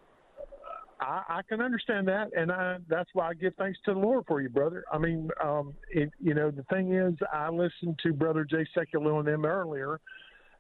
I, 1.00 1.24
I 1.30 1.42
can 1.48 1.62
understand 1.62 2.08
that, 2.10 2.30
and 2.38 2.52
I, 2.52 2.78
that's 2.88 3.10
why 3.14 3.30
I 3.30 3.34
give 3.34 3.56
thanks 3.56 3.80
to 3.86 3.94
the 3.94 4.00
Lord 4.00 4.26
for 4.28 4.40
you, 4.40 4.50
brother. 4.50 4.84
I 4.92 5.00
mean, 5.00 5.30
um, 5.44 5.74
it, 5.90 6.12
you 6.22 6.36
know, 6.36 6.52
the 6.52 6.64
thing 6.64 6.94
is, 6.94 7.16
I 7.34 7.50
listened 7.50 8.00
to 8.04 8.14
Brother 8.14 8.46
Jay 8.46 8.68
Sekulow 8.78 9.18
and 9.18 9.28
them 9.28 9.46
earlier, 9.46 10.00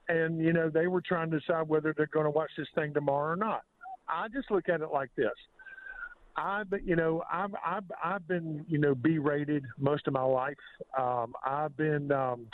and 0.07 0.41
you 0.41 0.53
know, 0.53 0.69
they 0.69 0.87
were 0.87 1.01
trying 1.01 1.29
to 1.31 1.39
decide 1.39 1.67
whether 1.67 1.93
they're 1.95 2.07
going 2.07 2.25
to 2.25 2.31
watch 2.31 2.49
this 2.57 2.67
thing 2.73 2.93
tomorrow 2.93 3.33
or 3.33 3.35
not. 3.35 3.61
I 4.07 4.29
just 4.29 4.49
look 4.49 4.67
at 4.67 4.81
it 4.81 4.89
like 4.91 5.09
this. 5.15 5.29
I, 6.35 6.63
you 6.83 6.95
know, 6.95 7.23
I've 7.31 7.53
I've 7.65 7.83
I've 8.03 8.27
been 8.27 8.65
you 8.67 8.77
know 8.77 8.95
berated 8.95 9.65
most 9.77 10.07
of 10.07 10.13
my 10.13 10.23
life. 10.23 10.57
Um, 10.97 11.33
I've 11.45 11.75
been 11.77 12.11
um, 12.11 12.47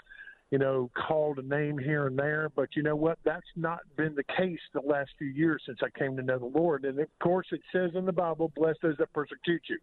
you 0.51 0.57
know, 0.57 0.89
called 0.95 1.39
a 1.39 1.41
name 1.41 1.77
here 1.77 2.07
and 2.07 2.17
there. 2.17 2.49
But 2.55 2.69
you 2.75 2.83
know 2.83 2.95
what? 2.95 3.19
That's 3.25 3.45
not 3.55 3.79
been 3.95 4.15
the 4.15 4.23
case 4.23 4.59
the 4.73 4.81
last 4.81 5.11
few 5.17 5.27
years 5.27 5.61
since 5.65 5.79
I 5.83 5.97
came 5.97 6.15
to 6.17 6.23
know 6.23 6.39
the 6.39 6.45
Lord. 6.45 6.85
And 6.85 6.99
of 6.99 7.07
course, 7.21 7.47
it 7.51 7.61
says 7.71 7.91
in 7.95 8.05
the 8.05 8.13
Bible, 8.13 8.51
"Bless 8.55 8.75
those 8.81 8.97
that 8.97 9.11
persecute 9.13 9.63
you." 9.69 9.77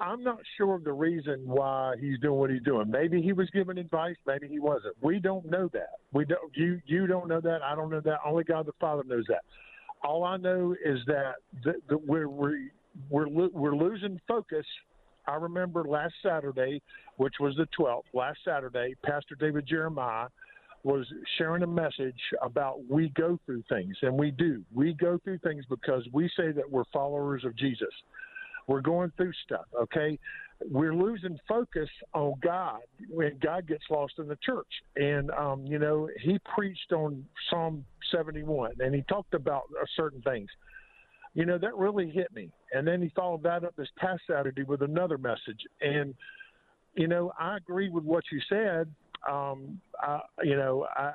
I'm 0.00 0.22
not 0.22 0.38
sure 0.56 0.76
of 0.76 0.84
the 0.84 0.92
reason 0.92 1.42
why 1.44 1.96
he's 2.00 2.20
doing 2.20 2.38
what 2.38 2.50
he's 2.50 2.62
doing. 2.62 2.88
Maybe 2.88 3.20
he 3.20 3.32
was 3.32 3.50
giving 3.50 3.78
advice, 3.78 4.14
maybe 4.26 4.46
he 4.46 4.60
wasn't. 4.60 4.94
We 5.02 5.18
don't 5.18 5.50
know 5.50 5.68
that. 5.72 5.98
We 6.12 6.24
don't. 6.24 6.56
You 6.56 6.80
you 6.86 7.06
don't 7.06 7.28
know 7.28 7.40
that. 7.40 7.62
I 7.62 7.74
don't 7.74 7.90
know 7.90 8.00
that. 8.00 8.20
Only 8.24 8.44
God 8.44 8.66
the 8.66 8.72
Father 8.80 9.02
knows 9.04 9.24
that. 9.28 9.42
All 10.02 10.22
I 10.22 10.36
know 10.36 10.76
is 10.84 11.00
that 11.08 11.34
the, 11.64 11.74
the, 11.88 11.98
we're 11.98 12.28
we're 12.28 12.70
we're, 13.10 13.28
we're 13.28 13.76
losing 13.76 14.20
focus 14.26 14.66
I 15.28 15.34
remember 15.34 15.84
last 15.84 16.14
Saturday, 16.22 16.80
which 17.18 17.34
was 17.38 17.54
the 17.56 17.68
12th, 17.78 18.04
last 18.14 18.38
Saturday, 18.44 18.94
Pastor 19.04 19.36
David 19.38 19.66
Jeremiah 19.66 20.28
was 20.84 21.06
sharing 21.36 21.62
a 21.62 21.66
message 21.66 22.18
about 22.40 22.78
we 22.88 23.10
go 23.10 23.38
through 23.44 23.62
things, 23.68 23.94
and 24.00 24.14
we 24.14 24.30
do. 24.30 24.64
We 24.72 24.94
go 24.94 25.18
through 25.22 25.38
things 25.38 25.64
because 25.68 26.02
we 26.12 26.30
say 26.34 26.52
that 26.52 26.70
we're 26.70 26.84
followers 26.92 27.44
of 27.44 27.54
Jesus. 27.56 27.88
We're 28.68 28.80
going 28.80 29.12
through 29.16 29.32
stuff, 29.44 29.66
okay? 29.82 30.18
We're 30.70 30.94
losing 30.94 31.38
focus 31.46 31.88
on 32.14 32.34
God 32.42 32.80
when 33.10 33.38
God 33.42 33.66
gets 33.66 33.84
lost 33.90 34.14
in 34.18 34.28
the 34.28 34.38
church. 34.42 34.66
And, 34.96 35.30
um, 35.32 35.66
you 35.66 35.78
know, 35.78 36.08
he 36.22 36.38
preached 36.54 36.92
on 36.92 37.24
Psalm 37.50 37.84
71, 38.12 38.76
and 38.80 38.94
he 38.94 39.02
talked 39.08 39.34
about 39.34 39.64
certain 39.96 40.22
things 40.22 40.48
you 41.34 41.46
know, 41.46 41.58
that 41.58 41.76
really 41.76 42.10
hit 42.10 42.32
me. 42.34 42.50
And 42.72 42.86
then 42.86 43.02
he 43.02 43.10
followed 43.14 43.42
that 43.44 43.64
up 43.64 43.74
this 43.76 43.88
past 43.96 44.22
Saturday 44.28 44.62
with 44.62 44.82
another 44.82 45.18
message. 45.18 45.60
And, 45.80 46.14
you 46.94 47.08
know, 47.08 47.32
I 47.38 47.56
agree 47.56 47.88
with 47.88 48.04
what 48.04 48.24
you 48.32 48.40
said. 48.48 48.88
Um, 49.28 49.80
I, 50.00 50.20
you 50.42 50.56
know, 50.56 50.86
I, 50.96 51.12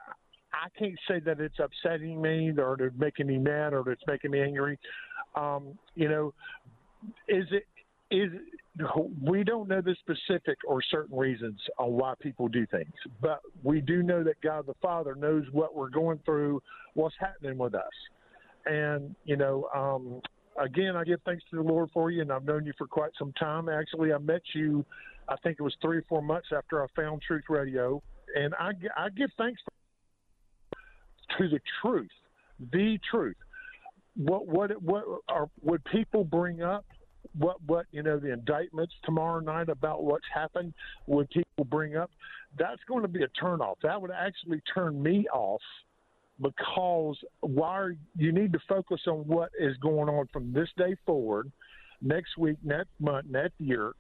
I 0.53 0.67
can't 0.77 0.99
say 1.07 1.19
that 1.21 1.39
it's 1.39 1.59
upsetting 1.59 2.21
me 2.21 2.51
or 2.57 2.75
it's 2.79 2.95
making 2.97 3.27
me 3.27 3.37
mad 3.37 3.73
or 3.73 3.89
it's 3.91 4.03
making 4.07 4.31
me 4.31 4.41
angry. 4.41 4.77
Um, 5.35 5.77
you 5.95 6.09
know, 6.09 6.33
is 7.27 7.45
it, 7.51 7.65
is 8.11 8.31
we 9.21 9.43
don't 9.43 9.67
know 9.67 9.81
the 9.81 9.95
specific 9.99 10.57
or 10.67 10.81
certain 10.81 11.17
reasons 11.17 11.59
on 11.79 11.93
why 11.93 12.13
people 12.19 12.47
do 12.47 12.65
things, 12.67 12.93
but 13.21 13.41
we 13.63 13.81
do 13.81 14.03
know 14.03 14.23
that 14.23 14.39
God 14.41 14.67
the 14.67 14.75
Father 14.81 15.15
knows 15.15 15.45
what 15.51 15.75
we're 15.75 15.89
going 15.89 16.19
through, 16.25 16.61
what's 16.93 17.15
happening 17.19 17.57
with 17.57 17.73
us. 17.73 17.91
And, 18.65 19.15
you 19.25 19.35
know, 19.35 19.67
um, 19.75 20.21
again, 20.61 20.95
I 20.95 21.03
give 21.03 21.19
thanks 21.25 21.43
to 21.51 21.57
the 21.57 21.61
Lord 21.61 21.89
for 21.93 22.11
you, 22.11 22.21
and 22.21 22.31
I've 22.31 22.45
known 22.45 22.65
you 22.65 22.73
for 22.77 22.87
quite 22.87 23.11
some 23.17 23.33
time. 23.33 23.69
Actually, 23.69 24.13
I 24.13 24.17
met 24.17 24.41
you, 24.53 24.85
I 25.27 25.35
think 25.43 25.57
it 25.59 25.63
was 25.63 25.75
three 25.81 25.97
or 25.97 26.05
four 26.07 26.21
months 26.21 26.47
after 26.55 26.83
I 26.83 26.87
found 26.95 27.21
Truth 27.21 27.45
Radio, 27.49 28.01
and 28.35 28.53
I, 28.55 28.71
I 28.97 29.09
give 29.09 29.29
thanks 29.37 29.61
to 31.37 31.49
the 31.49 31.59
truth, 31.81 32.11
the 32.71 32.99
truth. 33.09 33.35
What 34.15 34.47
what 34.47 34.69
what 34.81 35.03
are 35.27 35.49
would 35.61 35.83
people 35.85 36.23
bring 36.23 36.61
up? 36.61 36.85
What 37.35 37.57
what 37.65 37.87
you 37.91 38.03
know 38.03 38.19
the 38.19 38.31
indictments 38.31 38.93
tomorrow 39.03 39.39
night 39.39 39.69
about 39.69 40.03
what's 40.03 40.25
happened? 40.31 40.73
Would 41.07 41.31
people 41.31 41.65
bring 41.65 41.95
up? 41.95 42.11
That's 42.59 42.81
going 42.87 43.01
to 43.01 43.07
be 43.07 43.23
a 43.23 43.27
turnoff. 43.43 43.75
That 43.81 43.99
would 43.99 44.11
actually 44.11 44.61
turn 44.71 45.01
me 45.01 45.25
off 45.33 45.61
because 46.41 47.17
why 47.41 47.91
you 48.15 48.31
need 48.31 48.53
to 48.53 48.59
focus 48.67 49.01
on 49.07 49.19
what 49.27 49.49
is 49.59 49.75
going 49.77 50.09
on 50.09 50.27
from 50.33 50.51
this 50.51 50.69
day 50.77 50.95
forward, 51.05 51.51
next 52.01 52.37
week, 52.37 52.57
next 52.63 52.89
month, 52.99 53.25
next 53.29 53.53
year. 53.59 53.93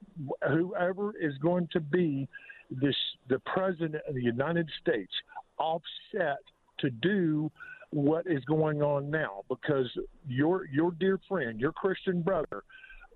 Whoever 0.47 1.13
is 1.19 1.33
going 1.41 1.67
to 1.71 1.79
be 1.79 2.27
this 2.69 2.95
the 3.29 3.39
president 3.39 3.95
of 4.07 4.15
the 4.15 4.21
United 4.21 4.69
States 4.81 5.11
offset 5.57 6.39
to 6.79 6.89
do 6.89 7.51
what 7.91 8.25
is 8.25 8.43
going 8.45 8.81
on 8.81 9.09
now 9.09 9.43
because 9.49 9.87
your 10.27 10.65
your 10.65 10.91
dear 10.91 11.19
friend, 11.29 11.59
your 11.59 11.71
Christian 11.71 12.21
brother, 12.21 12.63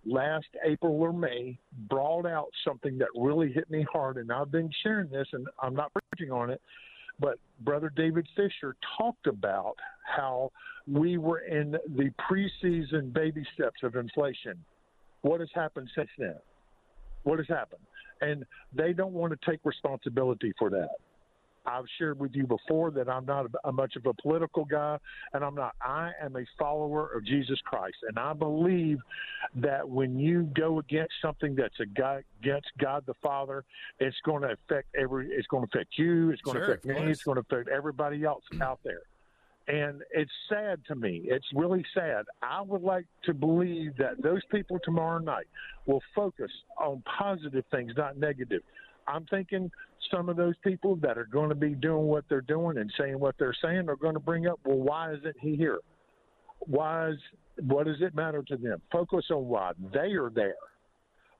last 0.05 0.47
April 0.63 0.93
or 1.01 1.12
May 1.12 1.57
brought 1.89 2.25
out 2.25 2.47
something 2.65 2.97
that 3.00 3.07
really 3.15 3.51
hit 3.51 3.69
me 3.69 3.86
hard, 3.91 4.17
and 4.17 4.31
I've 4.31 4.51
been 4.51 4.69
sharing 4.83 5.09
this, 5.09 5.27
and 5.33 5.47
I'm 5.62 5.74
not 5.74 5.91
preaching 5.93 6.31
on 6.31 6.50
it. 6.50 6.62
But 7.19 7.39
Brother 7.62 7.91
David 7.95 8.27
Fisher 8.36 8.75
talked 8.97 9.27
about 9.27 9.75
how 10.05 10.51
we 10.88 11.17
were 11.17 11.39
in 11.39 11.71
the 11.71 12.12
preseason 12.29 13.12
baby 13.12 13.45
steps 13.53 13.83
of 13.83 13.95
inflation. 13.95 14.63
What 15.21 15.39
has 15.39 15.50
happened 15.53 15.89
since 15.95 16.09
then? 16.17 16.36
What 17.24 17.39
has 17.39 17.47
happened? 17.47 17.81
And 18.21 18.45
they 18.74 18.93
don't 18.93 19.13
want 19.13 19.33
to 19.33 19.50
take 19.50 19.59
responsibility 19.63 20.53
for 20.57 20.69
that. 20.69 20.89
I've 21.67 21.86
shared 22.00 22.17
with 22.17 22.33
you 22.33 22.47
before 22.47 22.91
that 22.91 23.09
I'm 23.09 23.25
not 23.25 23.45
a, 23.45 23.69
a 23.69 23.71
much 23.71 23.97
of 23.97 24.05
a 24.05 24.13
political 24.13 24.63
guy, 24.63 24.97
and 25.33 25.43
I'm 25.43 25.53
not. 25.53 25.75
I 25.81 26.12
am 26.21 26.36
a 26.38 26.45
follower 26.57 27.12
of 27.13 27.25
Jesus 27.25 27.59
Christ, 27.65 27.97
and 28.07 28.17
I 28.17 28.33
believe 28.33 29.00
that 29.55 29.88
when 29.88 30.17
you 30.17 30.43
go 30.55 30.79
against 30.79 31.13
something 31.21 31.55
that's 31.55 31.79
a 31.81 31.86
God, 31.86 32.24
against 32.41 32.69
God 32.79 33.03
the 33.05 33.15
Father, 33.21 33.65
it's 34.00 34.17
going 34.25 34.43
to 34.43 34.53
affect 34.53 34.88
every. 34.95 35.27
It's 35.27 35.47
going 35.47 35.67
to 35.67 35.77
affect 35.77 35.97
you. 35.97 36.31
It's 36.31 36.41
going 36.41 36.57
sure, 36.57 36.65
to 36.65 36.71
affect 36.71 36.86
me. 36.86 37.12
It's 37.12 37.24
going 37.24 37.36
to 37.36 37.41
affect 37.41 37.67
everybody 37.67 38.24
else 38.24 38.43
out 38.62 38.79
there. 38.83 39.01
And 39.67 40.01
it's 40.12 40.31
sad 40.47 40.79
to 40.88 40.95
me. 40.95 41.24
It's 41.25 41.47
really 41.53 41.83
sad. 41.93 42.24
I 42.41 42.62
would 42.62 42.83
like 42.83 43.05
to 43.25 43.33
believe 43.33 43.97
that 43.97 44.21
those 44.21 44.41
people 44.50 44.79
tomorrow 44.81 45.19
night 45.19 45.47
will 45.86 46.01
focus 46.15 46.51
on 46.79 47.03
positive 47.17 47.65
things, 47.69 47.91
not 47.97 48.17
negative. 48.17 48.62
I'm 49.07 49.25
thinking 49.25 49.69
some 50.12 50.30
of 50.30 50.38
those 50.38 50.56
people 50.63 50.96
that 50.98 51.18
are 51.18 51.25
going 51.25 51.50
to 51.50 51.56
be 51.56 51.70
doing 51.70 52.04
what 52.04 52.25
they're 52.30 52.42
doing 52.42 52.77
and 52.77 52.92
saying 53.00 53.20
what 53.20 53.36
they're 53.39 53.56
saying 53.62 53.89
are 53.89 53.96
going 53.96 54.13
to 54.13 54.20
bring 54.20 54.48
up, 54.48 54.60
well, 54.66 54.77
why 54.77 55.13
isn't 55.13 55.36
he 55.39 55.56
here? 55.56 55.80
Why 56.60 57.10
is 57.10 57.18
what 57.66 57.86
does 57.86 58.01
it 58.01 58.13
matter 58.16 58.44
to 58.44 58.58
them? 58.58 58.82
Focus 58.92 59.25
on 59.32 59.48
why 59.48 59.72
they 59.94 60.13
are 60.13 60.32
there. 60.34 60.56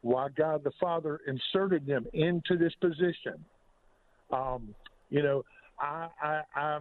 Why 0.02 0.28
God 0.36 0.64
the 0.64 0.72
Father 0.80 1.20
inserted 1.28 1.86
them 1.86 2.06
into 2.14 2.58
this 2.58 2.74
position. 2.82 3.44
Um, 4.32 4.74
you 5.10 5.22
know, 5.24 5.44
I 5.80 6.08
I 6.22 6.42
I, 6.56 6.80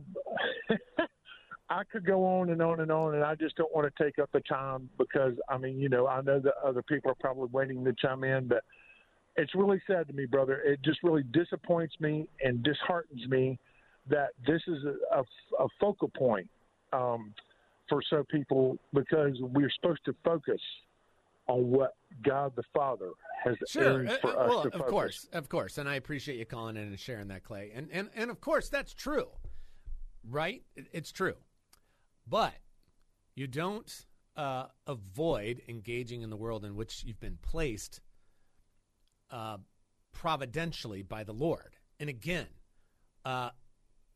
I 1.68 1.82
could 1.84 2.06
go 2.06 2.24
on 2.24 2.50
and 2.50 2.62
on 2.62 2.80
and 2.80 2.90
on, 2.90 3.14
and 3.14 3.24
I 3.24 3.34
just 3.34 3.56
don't 3.56 3.74
want 3.74 3.92
to 3.92 4.04
take 4.04 4.18
up 4.18 4.30
the 4.32 4.40
time 4.40 4.88
because 4.98 5.34
I 5.48 5.58
mean, 5.58 5.78
you 5.80 5.88
know, 5.88 6.06
I 6.06 6.20
know 6.22 6.40
that 6.40 6.54
other 6.64 6.82
people 6.82 7.10
are 7.10 7.16
probably 7.20 7.48
waiting 7.52 7.84
to 7.84 7.94
chime 7.94 8.24
in, 8.24 8.48
but 8.48 8.64
it's 9.36 9.54
really 9.54 9.80
sad 9.86 10.08
to 10.08 10.12
me, 10.12 10.26
brother. 10.26 10.60
It 10.60 10.80
just 10.82 11.02
really 11.02 11.22
disappoints 11.24 11.94
me 12.00 12.28
and 12.42 12.62
disheartens 12.62 13.26
me 13.28 13.58
that 14.08 14.30
this 14.46 14.62
is 14.66 14.84
a, 14.84 15.18
a, 15.18 15.64
a 15.64 15.68
focal 15.80 16.10
point 16.16 16.48
um, 16.92 17.34
for 17.88 18.00
some 18.08 18.24
people 18.24 18.78
because 18.92 19.36
we're 19.40 19.70
supposed 19.70 20.04
to 20.06 20.14
focus 20.24 20.60
on 21.48 21.70
what 21.70 21.94
God 22.24 22.52
the 22.56 22.62
Father 22.74 23.10
has 23.44 23.56
sure. 23.68 24.06
for 24.20 24.30
uh, 24.30 24.44
us 24.44 24.48
well, 24.48 24.62
to 24.62 24.74
of 24.74 24.86
course, 24.86 25.28
of 25.32 25.48
course, 25.48 25.78
and 25.78 25.88
I 25.88 25.94
appreciate 25.94 26.38
you 26.38 26.44
calling 26.44 26.76
in 26.76 26.84
and 26.84 26.98
sharing 26.98 27.28
that, 27.28 27.44
Clay. 27.44 27.72
And 27.74 27.88
and 27.92 28.10
and 28.14 28.30
of 28.30 28.40
course, 28.40 28.68
that's 28.68 28.92
true, 28.92 29.28
right? 30.28 30.62
It's 30.92 31.12
true, 31.12 31.34
but 32.26 32.54
you 33.34 33.46
don't 33.46 34.06
uh, 34.36 34.66
avoid 34.86 35.62
engaging 35.68 36.22
in 36.22 36.30
the 36.30 36.36
world 36.36 36.64
in 36.64 36.74
which 36.74 37.04
you've 37.04 37.20
been 37.20 37.38
placed 37.42 38.00
uh, 39.30 39.58
providentially 40.12 41.02
by 41.02 41.24
the 41.24 41.32
Lord. 41.32 41.76
And 42.00 42.08
again, 42.08 42.46
uh, 43.24 43.50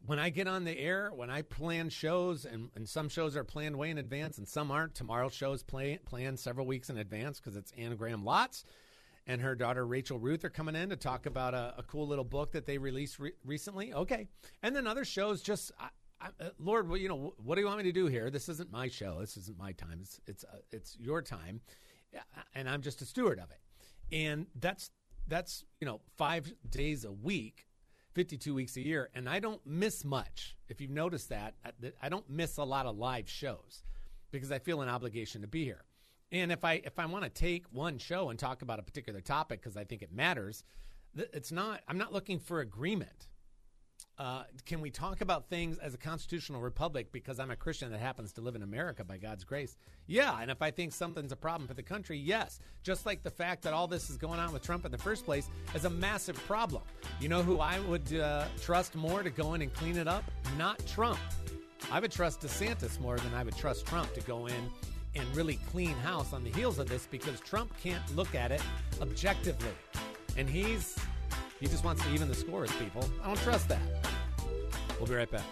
when 0.07 0.19
I 0.19 0.31
get 0.31 0.47
on 0.47 0.64
the 0.64 0.79
air, 0.79 1.11
when 1.14 1.31
I 1.31 1.43
plan 1.43 1.90
shows, 1.90 2.45
and, 2.45 2.71
and 2.75 2.88
some 2.88 3.09
shows 3.09 3.37
are 3.37 3.45
planned 3.45 3.76
way 3.76 3.90
in 3.90 3.99
advance 3.99 4.38
and 4.38 4.49
some 4.49 4.71
aren't. 4.71 4.95
Tomorrow's 4.95 5.35
show 5.35 5.52
is 5.52 5.62
play, 5.62 5.99
planned 6.05 6.38
several 6.38 6.67
weeks 6.67 6.88
in 6.88 6.99
advance 6.99 7.38
because 7.38 7.57
it's 7.57 7.73
Anne 7.76 7.97
Graham 7.97 8.25
Lotz 8.25 8.64
and 9.26 9.40
her 9.40 9.55
daughter 9.55 9.87
Rachel 9.87 10.19
Ruth 10.19 10.45
are 10.45 10.50
coming 10.50 10.75
in 10.75 10.88
to 10.88 10.97
talk 10.97 11.26
about 11.26 11.55
a, 11.55 11.75
a 11.79 11.83
cool 11.83 12.07
little 12.09 12.25
book 12.25 12.52
that 12.52 12.67
they 12.67 12.79
released 12.79 13.19
re- 13.19 13.33
recently. 13.45 13.93
Okay. 13.93 14.26
And 14.62 14.75
then 14.75 14.87
other 14.87 15.05
shows 15.05 15.43
just. 15.43 15.73
I, 15.79 15.88
I, 16.21 16.45
uh, 16.45 16.50
Lord, 16.59 16.88
well, 16.88 16.99
you 16.99 17.09
know, 17.09 17.35
what 17.38 17.55
do 17.55 17.61
you 17.61 17.67
want 17.67 17.79
me 17.79 17.85
to 17.85 17.93
do 17.93 18.07
here? 18.07 18.29
This 18.29 18.49
isn't 18.49 18.71
my 18.71 18.88
show. 18.88 19.19
This 19.21 19.37
isn't 19.37 19.57
my 19.57 19.73
time. 19.73 20.00
It's 20.02 20.21
it's 20.26 20.45
uh, 20.45 20.59
it's 20.71 20.97
your 20.99 21.23
time, 21.23 21.61
and 22.55 22.69
I'm 22.69 22.83
just 22.83 23.00
a 23.00 23.07
steward 23.07 23.38
of 23.38 23.50
it. 23.50 23.61
And 24.14 24.47
that's 24.59 24.90
that's 25.30 25.64
you 25.80 25.87
know 25.87 26.00
five 26.18 26.52
days 26.68 27.04
a 27.06 27.12
week 27.12 27.66
52 28.14 28.54
weeks 28.54 28.76
a 28.76 28.84
year, 28.84 29.08
and 29.14 29.28
I 29.28 29.38
don't 29.38 29.64
miss 29.64 30.04
much. 30.04 30.56
If 30.68 30.80
you've 30.80 30.90
noticed 30.90 31.28
that, 31.28 31.54
I- 32.02 32.08
don't 32.08 32.28
miss 32.28 32.56
a 32.56 32.64
lot 32.64 32.87
of 32.87 32.96
live 32.99 33.30
shows 33.30 33.84
because 34.32 34.50
I 34.50 34.58
feel 34.58 34.82
an 34.82 34.88
obligation 34.88 35.42
to 35.42 35.46
be 35.46 35.64
here. 35.64 35.84
And 36.32 36.50
if 36.52 36.64
I 36.64 36.75
if 36.84 36.99
I 36.99 37.06
want 37.06 37.25
to 37.25 37.30
take 37.30 37.66
one 37.72 37.99
show 37.99 38.28
and 38.30 38.38
talk 38.38 38.62
about 38.62 38.78
a 38.78 38.82
particular 38.82 39.20
topic 39.20 39.60
because 39.60 39.76
I 39.76 39.84
think 39.84 40.02
it 40.02 40.12
matters, 40.12 40.64
it's 41.14 41.50
not. 41.52 41.82
I'm 41.88 41.99
not 41.99 42.12
looking 42.12 42.38
for 42.38 42.60
agreement. 42.60 43.28
Uh, 44.20 44.42
can 44.66 44.82
we 44.82 44.90
talk 44.90 45.22
about 45.22 45.48
things 45.48 45.78
as 45.78 45.94
a 45.94 45.96
constitutional 45.96 46.60
republic 46.60 47.10
because 47.10 47.40
I'm 47.40 47.50
a 47.50 47.56
Christian 47.56 47.90
that 47.90 48.00
happens 48.00 48.32
to 48.32 48.42
live 48.42 48.54
in 48.54 48.62
America 48.62 49.02
by 49.02 49.16
God's 49.16 49.44
grace? 49.44 49.78
Yeah, 50.06 50.38
and 50.42 50.50
if 50.50 50.60
I 50.60 50.70
think 50.70 50.92
something's 50.92 51.32
a 51.32 51.36
problem 51.36 51.66
for 51.66 51.72
the 51.72 51.82
country, 51.82 52.18
yes. 52.18 52.60
Just 52.82 53.06
like 53.06 53.22
the 53.22 53.30
fact 53.30 53.62
that 53.62 53.72
all 53.72 53.86
this 53.86 54.10
is 54.10 54.18
going 54.18 54.38
on 54.38 54.52
with 54.52 54.62
Trump 54.62 54.84
in 54.84 54.92
the 54.92 54.98
first 54.98 55.24
place 55.24 55.48
is 55.74 55.86
a 55.86 55.90
massive 55.90 56.36
problem. 56.46 56.82
You 57.18 57.30
know 57.30 57.42
who 57.42 57.60
I 57.60 57.80
would 57.80 58.12
uh, 58.12 58.44
trust 58.60 58.94
more 58.94 59.22
to 59.22 59.30
go 59.30 59.54
in 59.54 59.62
and 59.62 59.72
clean 59.72 59.96
it 59.96 60.06
up? 60.06 60.30
Not 60.58 60.86
Trump. 60.86 61.18
I 61.90 61.98
would 61.98 62.12
trust 62.12 62.42
DeSantis 62.42 63.00
more 63.00 63.16
than 63.16 63.32
I 63.32 63.42
would 63.42 63.56
trust 63.56 63.86
Trump 63.86 64.12
to 64.12 64.20
go 64.20 64.48
in 64.48 64.70
and 65.14 65.34
really 65.34 65.58
clean 65.70 65.94
house 65.94 66.34
on 66.34 66.44
the 66.44 66.50
heels 66.50 66.78
of 66.78 66.90
this 66.90 67.08
because 67.10 67.40
Trump 67.40 67.72
can't 67.82 68.04
look 68.14 68.34
at 68.34 68.52
it 68.52 68.60
objectively. 69.00 69.72
And 70.36 70.46
he's 70.46 70.94
he 71.61 71.67
just 71.67 71.85
wants 71.85 72.02
to 72.02 72.11
even 72.12 72.26
the 72.26 72.35
score 72.35 72.62
with 72.62 72.79
people. 72.79 73.09
I 73.23 73.26
don't 73.26 73.38
trust 73.40 73.69
that. 73.69 73.83
We'll 74.99 75.07
be 75.07 75.14
right 75.14 75.31
back. 75.31 75.45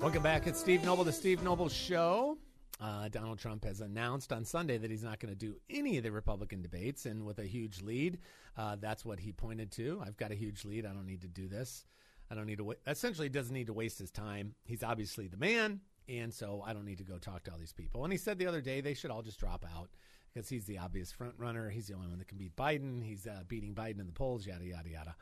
Welcome 0.00 0.24
back. 0.24 0.48
It's 0.48 0.58
Steve 0.58 0.84
Noble, 0.84 1.04
the 1.04 1.12
Steve 1.12 1.44
Noble 1.44 1.68
Show. 1.68 2.36
Uh, 2.82 3.08
Donald 3.08 3.38
Trump 3.38 3.64
has 3.64 3.80
announced 3.80 4.32
on 4.32 4.44
Sunday 4.44 4.76
that 4.76 4.90
he's 4.90 5.04
not 5.04 5.20
going 5.20 5.32
to 5.32 5.38
do 5.38 5.54
any 5.70 5.98
of 5.98 6.02
the 6.02 6.10
Republican 6.10 6.62
debates, 6.62 7.06
and 7.06 7.24
with 7.24 7.38
a 7.38 7.44
huge 7.44 7.80
lead, 7.80 8.18
uh, 8.56 8.76
that's 8.80 9.04
what 9.04 9.20
he 9.20 9.30
pointed 9.30 9.70
to. 9.72 10.02
I've 10.04 10.16
got 10.16 10.32
a 10.32 10.34
huge 10.34 10.64
lead. 10.64 10.84
I 10.84 10.88
don't 10.88 11.06
need 11.06 11.22
to 11.22 11.28
do 11.28 11.46
this. 11.46 11.84
I 12.28 12.34
don't 12.34 12.46
need 12.46 12.58
to. 12.58 12.64
Wa- 12.64 12.74
essentially, 12.88 13.28
doesn't 13.28 13.54
need 13.54 13.68
to 13.68 13.72
waste 13.72 14.00
his 14.00 14.10
time. 14.10 14.56
He's 14.64 14.82
obviously 14.82 15.28
the 15.28 15.36
man, 15.36 15.80
and 16.08 16.34
so 16.34 16.60
I 16.66 16.72
don't 16.72 16.84
need 16.84 16.98
to 16.98 17.04
go 17.04 17.18
talk 17.18 17.44
to 17.44 17.52
all 17.52 17.58
these 17.58 17.72
people. 17.72 18.02
And 18.02 18.12
he 18.12 18.18
said 18.18 18.36
the 18.38 18.48
other 18.48 18.60
day 18.60 18.80
they 18.80 18.94
should 18.94 19.12
all 19.12 19.22
just 19.22 19.38
drop 19.38 19.64
out 19.76 19.90
because 20.34 20.48
he's 20.48 20.64
the 20.64 20.78
obvious 20.78 21.12
front 21.12 21.34
runner. 21.38 21.70
He's 21.70 21.86
the 21.86 21.94
only 21.94 22.08
one 22.08 22.18
that 22.18 22.26
can 22.26 22.38
beat 22.38 22.56
Biden. 22.56 23.04
He's 23.04 23.28
uh, 23.28 23.44
beating 23.46 23.76
Biden 23.76 24.00
in 24.00 24.06
the 24.06 24.12
polls. 24.12 24.44
Yada 24.44 24.64
yada 24.64 24.88
yada. 24.88 25.14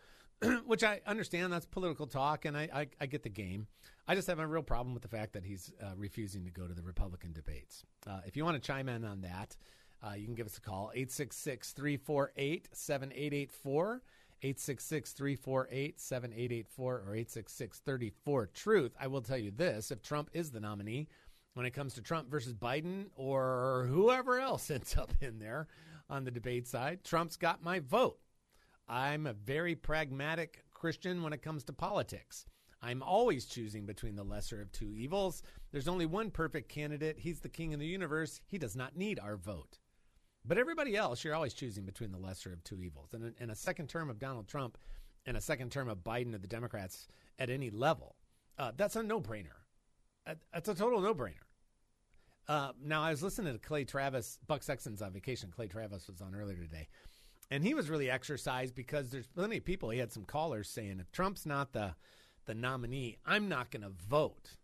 which 0.66 0.83
I 0.83 1.01
understand. 1.07 1.53
That's 1.53 1.66
political 1.66 2.07
talk, 2.07 2.44
and 2.46 2.57
I, 2.57 2.68
I, 2.73 2.87
I 3.01 3.07
get 3.07 3.23
the 3.23 3.29
game. 3.29 3.66
I 4.11 4.16
just 4.16 4.27
have 4.27 4.40
a 4.40 4.46
real 4.46 4.64
problem 4.64 4.92
with 4.92 5.05
the 5.05 5.09
fact 5.09 5.35
that 5.35 5.44
he's 5.44 5.73
uh, 5.81 5.92
refusing 5.96 6.44
to 6.44 6.51
go 6.51 6.66
to 6.66 6.75
the 6.75 6.83
Republican 6.83 7.33
debates. 7.33 7.85
Uh, 8.05 8.18
if 8.27 8.37
you 8.37 8.44
want 8.44 8.61
to 8.61 8.61
chime 8.61 8.88
in 8.88 9.05
on 9.05 9.20
that, 9.20 9.57
uh, 10.03 10.14
you 10.14 10.25
can 10.25 10.35
give 10.35 10.49
us 10.49 10.59
a 10.59 10.61
call 10.61 10.90
866 10.92 11.70
348 11.70 12.68
7884. 12.73 14.03
866 14.42 15.12
348 15.12 16.01
7884 16.01 16.92
or 16.92 17.14
866 17.14 17.79
34 17.79 18.46
Truth. 18.46 18.96
I 18.99 19.07
will 19.07 19.20
tell 19.23 19.38
you 19.38 19.53
this 19.53 19.92
if 19.92 20.03
Trump 20.03 20.29
is 20.33 20.51
the 20.51 20.59
nominee, 20.59 21.07
when 21.55 21.64
it 21.64 21.70
comes 21.70 21.94
to 21.94 22.03
Trump 22.03 22.29
versus 22.29 22.53
Biden 22.53 23.11
or 23.14 23.87
whoever 23.88 24.40
else 24.40 24.68
ends 24.73 24.96
up 24.96 25.12
in 25.20 25.38
there 25.38 25.68
on 26.09 26.25
the 26.25 26.33
debate 26.33 26.66
side, 26.66 27.05
Trump's 27.05 27.37
got 27.37 27.62
my 27.62 27.79
vote. 27.79 28.18
I'm 28.88 29.29
a 29.29 29.35
very 29.35 29.77
pragmatic 29.77 30.64
Christian 30.75 31.23
when 31.23 31.33
it 31.33 31.42
comes 31.42 31.62
to 31.62 31.73
politics. 31.73 32.44
I'm 32.83 33.03
always 33.03 33.45
choosing 33.45 33.85
between 33.85 34.16
the 34.16 34.25
lesser 34.25 34.61
of 34.61 34.73
two 34.73 34.95
evils. 34.95 35.43
There's 35.71 35.88
only 35.88 36.07
one 36.07 36.31
perfect 36.31 36.69
candidate. 36.69 37.19
He's 37.19 37.40
the 37.40 37.49
king 37.49 37.75
of 37.75 37.81
the 37.81 37.87
universe. 37.87 38.40
He 38.47 38.59
does 38.59 38.75
not 38.75 38.97
need 38.97 39.19
our 39.19 39.37
vote. 39.37 39.79
But 40.45 40.57
everybody 40.57 40.97
else, 40.97 41.23
you're 41.23 41.35
always 41.35 41.53
choosing 41.53 41.85
between 41.85 42.12
the 42.12 42.19
lesser 42.19 42.53
of 42.53 42.64
two 42.64 42.83
evils. 42.83 43.12
And 43.12 43.35
in 43.38 43.51
a 43.51 43.55
second 43.55 43.88
term 43.88 44.09
of 44.09 44.19
Donald 44.19 44.49
Trump 44.49 44.79
and 45.27 45.37
a 45.37 45.40
second 45.40 45.71
term 45.71 45.88
of 45.88 45.99
Biden 45.99 46.35
of 46.35 46.40
the 46.40 46.49
Democrats 46.49 47.07
at 47.38 47.51
any 47.51 47.69
level, 47.69 48.16
uh, 48.57 48.73
that's 48.77 48.97
a 48.97 49.03
no 49.03 49.21
brainer. 49.21 49.59
That's 50.53 50.69
a 50.69 50.75
total 50.75 51.01
no 51.01 51.14
brainer. 51.14 51.45
Uh, 52.49 52.73
now, 52.83 53.03
I 53.03 53.11
was 53.11 53.23
listening 53.23 53.53
to 53.53 53.59
Clay 53.59 53.85
Travis, 53.85 54.38
Buck 54.47 54.62
Sexton's 54.62 55.03
on 55.03 55.12
vacation. 55.12 55.53
Clay 55.55 55.69
Travis 55.69 56.09
was 56.09 56.21
on 56.21 56.35
earlier 56.35 56.57
today. 56.57 56.88
And 57.51 57.62
he 57.62 57.75
was 57.75 57.90
really 57.90 58.11
exercised 58.11 58.75
because 58.75 59.11
there's 59.11 59.27
plenty 59.27 59.59
of 59.59 59.64
people. 59.64 59.90
He 59.90 59.99
had 59.99 60.12
some 60.12 60.25
callers 60.25 60.69
saying, 60.69 60.99
if 61.01 61.12
Trump's 61.12 61.47
not 61.47 61.73
the, 61.73 61.95
the 62.51 62.55
nominee, 62.57 63.17
I'm 63.25 63.49
not 63.49 63.71
going 63.71 63.83
to 63.83 63.93
vote. 64.09 64.57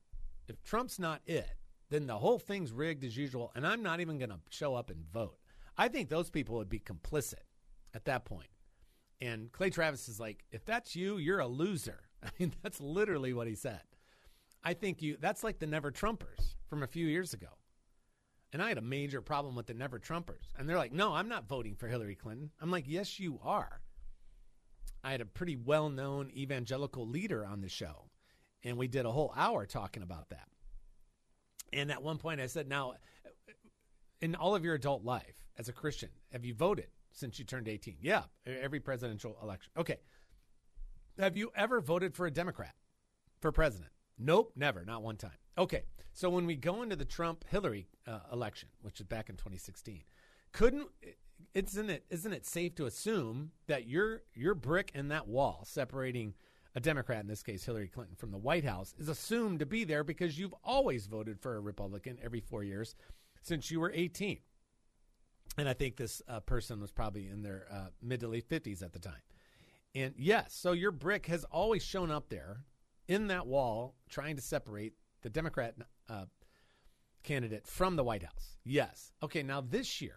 If 0.48 0.60
Trump's 0.64 0.98
not 0.98 1.20
it, 1.24 1.46
then 1.88 2.08
the 2.08 2.18
whole 2.18 2.40
thing's 2.40 2.72
rigged 2.72 3.04
as 3.04 3.16
usual, 3.16 3.52
and 3.54 3.64
I'm 3.64 3.80
not 3.80 4.00
even 4.00 4.18
going 4.18 4.30
to 4.30 4.40
show 4.50 4.74
up 4.74 4.90
and 4.90 5.04
vote. 5.12 5.36
I 5.78 5.86
think 5.86 6.08
those 6.08 6.28
people 6.28 6.56
would 6.56 6.68
be 6.68 6.80
complicit 6.80 7.44
at 7.94 8.04
that 8.06 8.24
point. 8.24 8.48
And 9.20 9.52
Clay 9.52 9.70
Travis 9.70 10.08
is 10.08 10.18
like, 10.18 10.42
if 10.50 10.64
that's 10.64 10.96
you, 10.96 11.18
you're 11.18 11.38
a 11.38 11.46
loser. 11.46 12.00
I 12.24 12.30
mean, 12.40 12.54
that's 12.60 12.80
literally 12.80 13.32
what 13.32 13.46
he 13.46 13.54
said. 13.54 13.82
I 14.64 14.74
think 14.74 15.00
you, 15.00 15.16
that's 15.20 15.44
like 15.44 15.60
the 15.60 15.66
Never 15.68 15.92
Trumpers 15.92 16.56
from 16.68 16.82
a 16.82 16.88
few 16.88 17.06
years 17.06 17.34
ago. 17.34 17.50
And 18.52 18.60
I 18.60 18.68
had 18.68 18.78
a 18.78 18.82
major 18.82 19.20
problem 19.20 19.54
with 19.54 19.66
the 19.66 19.74
Never 19.74 20.00
Trumpers. 20.00 20.50
And 20.58 20.68
they're 20.68 20.76
like, 20.76 20.92
no, 20.92 21.12
I'm 21.12 21.28
not 21.28 21.48
voting 21.48 21.76
for 21.76 21.86
Hillary 21.86 22.16
Clinton. 22.16 22.50
I'm 22.60 22.72
like, 22.72 22.86
yes, 22.88 23.20
you 23.20 23.38
are. 23.44 23.80
I 25.06 25.12
had 25.12 25.20
a 25.20 25.24
pretty 25.26 25.54
well 25.54 25.88
known 25.88 26.32
evangelical 26.36 27.06
leader 27.06 27.46
on 27.46 27.60
the 27.60 27.68
show, 27.68 28.10
and 28.64 28.76
we 28.76 28.88
did 28.88 29.06
a 29.06 29.12
whole 29.12 29.32
hour 29.36 29.64
talking 29.64 30.02
about 30.02 30.30
that. 30.30 30.48
And 31.72 31.92
at 31.92 32.02
one 32.02 32.18
point, 32.18 32.40
I 32.40 32.48
said, 32.48 32.68
now, 32.68 32.94
in 34.20 34.34
all 34.34 34.56
of 34.56 34.64
your 34.64 34.74
adult 34.74 35.04
life 35.04 35.46
as 35.56 35.68
a 35.68 35.72
Christian, 35.72 36.08
have 36.32 36.44
you 36.44 36.54
voted 36.54 36.88
since 37.12 37.38
you 37.38 37.44
turned 37.44 37.68
18? 37.68 37.98
Yeah, 38.00 38.24
every 38.44 38.80
presidential 38.80 39.38
election. 39.40 39.70
Okay. 39.76 39.98
Have 41.20 41.36
you 41.36 41.52
ever 41.54 41.80
voted 41.80 42.12
for 42.12 42.26
a 42.26 42.30
Democrat 42.30 42.74
for 43.40 43.52
president? 43.52 43.92
Nope, 44.18 44.54
never, 44.56 44.84
not 44.84 45.04
one 45.04 45.16
time. 45.16 45.38
Okay, 45.56 45.84
so 46.14 46.28
when 46.28 46.46
we 46.46 46.56
go 46.56 46.82
into 46.82 46.96
the 46.96 47.04
Trump 47.04 47.44
Hillary 47.48 47.86
uh, 48.08 48.18
election, 48.32 48.70
which 48.82 48.98
is 48.98 49.06
back 49.06 49.28
in 49.28 49.36
2016, 49.36 50.02
couldn't 50.50 50.88
isn't 51.54 51.90
it 51.90 52.04
isn't 52.10 52.32
it 52.32 52.46
safe 52.46 52.74
to 52.74 52.86
assume 52.86 53.50
that 53.66 53.86
your 53.86 54.22
your 54.34 54.54
brick 54.54 54.92
in 54.94 55.08
that 55.08 55.26
wall 55.26 55.64
separating 55.66 56.34
a 56.74 56.80
Democrat 56.80 57.20
in 57.20 57.26
this 57.26 57.42
case 57.42 57.64
Hillary 57.64 57.88
Clinton 57.88 58.16
from 58.16 58.30
the 58.30 58.38
White 58.38 58.64
House 58.64 58.94
is 58.98 59.08
assumed 59.08 59.60
to 59.60 59.66
be 59.66 59.84
there 59.84 60.04
because 60.04 60.38
you've 60.38 60.54
always 60.62 61.06
voted 61.06 61.40
for 61.40 61.56
a 61.56 61.60
Republican 61.60 62.18
every 62.22 62.40
4 62.40 62.62
years 62.64 62.94
since 63.42 63.70
you 63.70 63.80
were 63.80 63.92
18. 63.94 64.38
And 65.58 65.68
I 65.68 65.72
think 65.72 65.96
this 65.96 66.20
uh, 66.28 66.40
person 66.40 66.80
was 66.80 66.90
probably 66.90 67.28
in 67.28 67.42
their 67.42 67.66
uh, 67.70 67.88
mid 68.02 68.20
to 68.20 68.28
late 68.28 68.48
50s 68.48 68.82
at 68.82 68.92
the 68.92 68.98
time. 68.98 69.22
And 69.94 70.12
yes, 70.18 70.52
so 70.52 70.72
your 70.72 70.90
brick 70.90 71.26
has 71.26 71.44
always 71.44 71.82
shown 71.82 72.10
up 72.10 72.28
there 72.28 72.64
in 73.08 73.28
that 73.28 73.46
wall 73.46 73.94
trying 74.10 74.36
to 74.36 74.42
separate 74.42 74.92
the 75.22 75.30
Democrat 75.30 75.74
uh, 76.10 76.26
candidate 77.22 77.66
from 77.66 77.96
the 77.96 78.04
White 78.04 78.22
House. 78.22 78.58
Yes. 78.64 79.12
Okay, 79.22 79.42
now 79.42 79.62
this 79.62 80.02
year, 80.02 80.16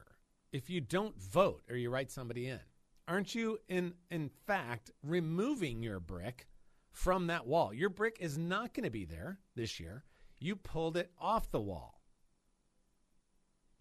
if 0.52 0.70
you 0.70 0.82
don't 0.82 1.20
vote 1.22 1.64
or 1.70 1.76
you 1.76 1.90
write 1.90 2.12
somebody 2.12 2.48
in? 2.48 2.60
Aren't 3.08 3.34
you 3.34 3.58
in 3.68 3.94
in 4.12 4.30
fact 4.46 4.92
removing 5.04 5.82
your 5.82 6.00
brick 6.00 6.48
from 6.92 7.28
that 7.28 7.48
wall? 7.48 7.74
Your 7.74 7.90
brick 7.90 8.18
is 8.20 8.38
not 8.38 8.74
going 8.74 8.84
to 8.84 8.92
be 8.92 9.06
there 9.06 9.40
this 9.56 9.80
year. 9.80 10.04
You 10.40 10.56
pulled 10.56 10.96
it 10.96 11.12
off 11.20 11.52
the 11.52 11.60
wall. 11.60 12.02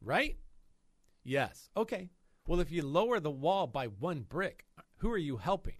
Right? 0.00 0.38
Yes. 1.24 1.68
Okay. 1.76 2.10
Well, 2.46 2.60
if 2.60 2.70
you 2.70 2.82
lower 2.82 3.20
the 3.20 3.30
wall 3.30 3.66
by 3.66 3.86
one 3.86 4.22
brick, 4.22 4.64
who 4.96 5.10
are 5.10 5.18
you 5.18 5.36
helping? 5.36 5.76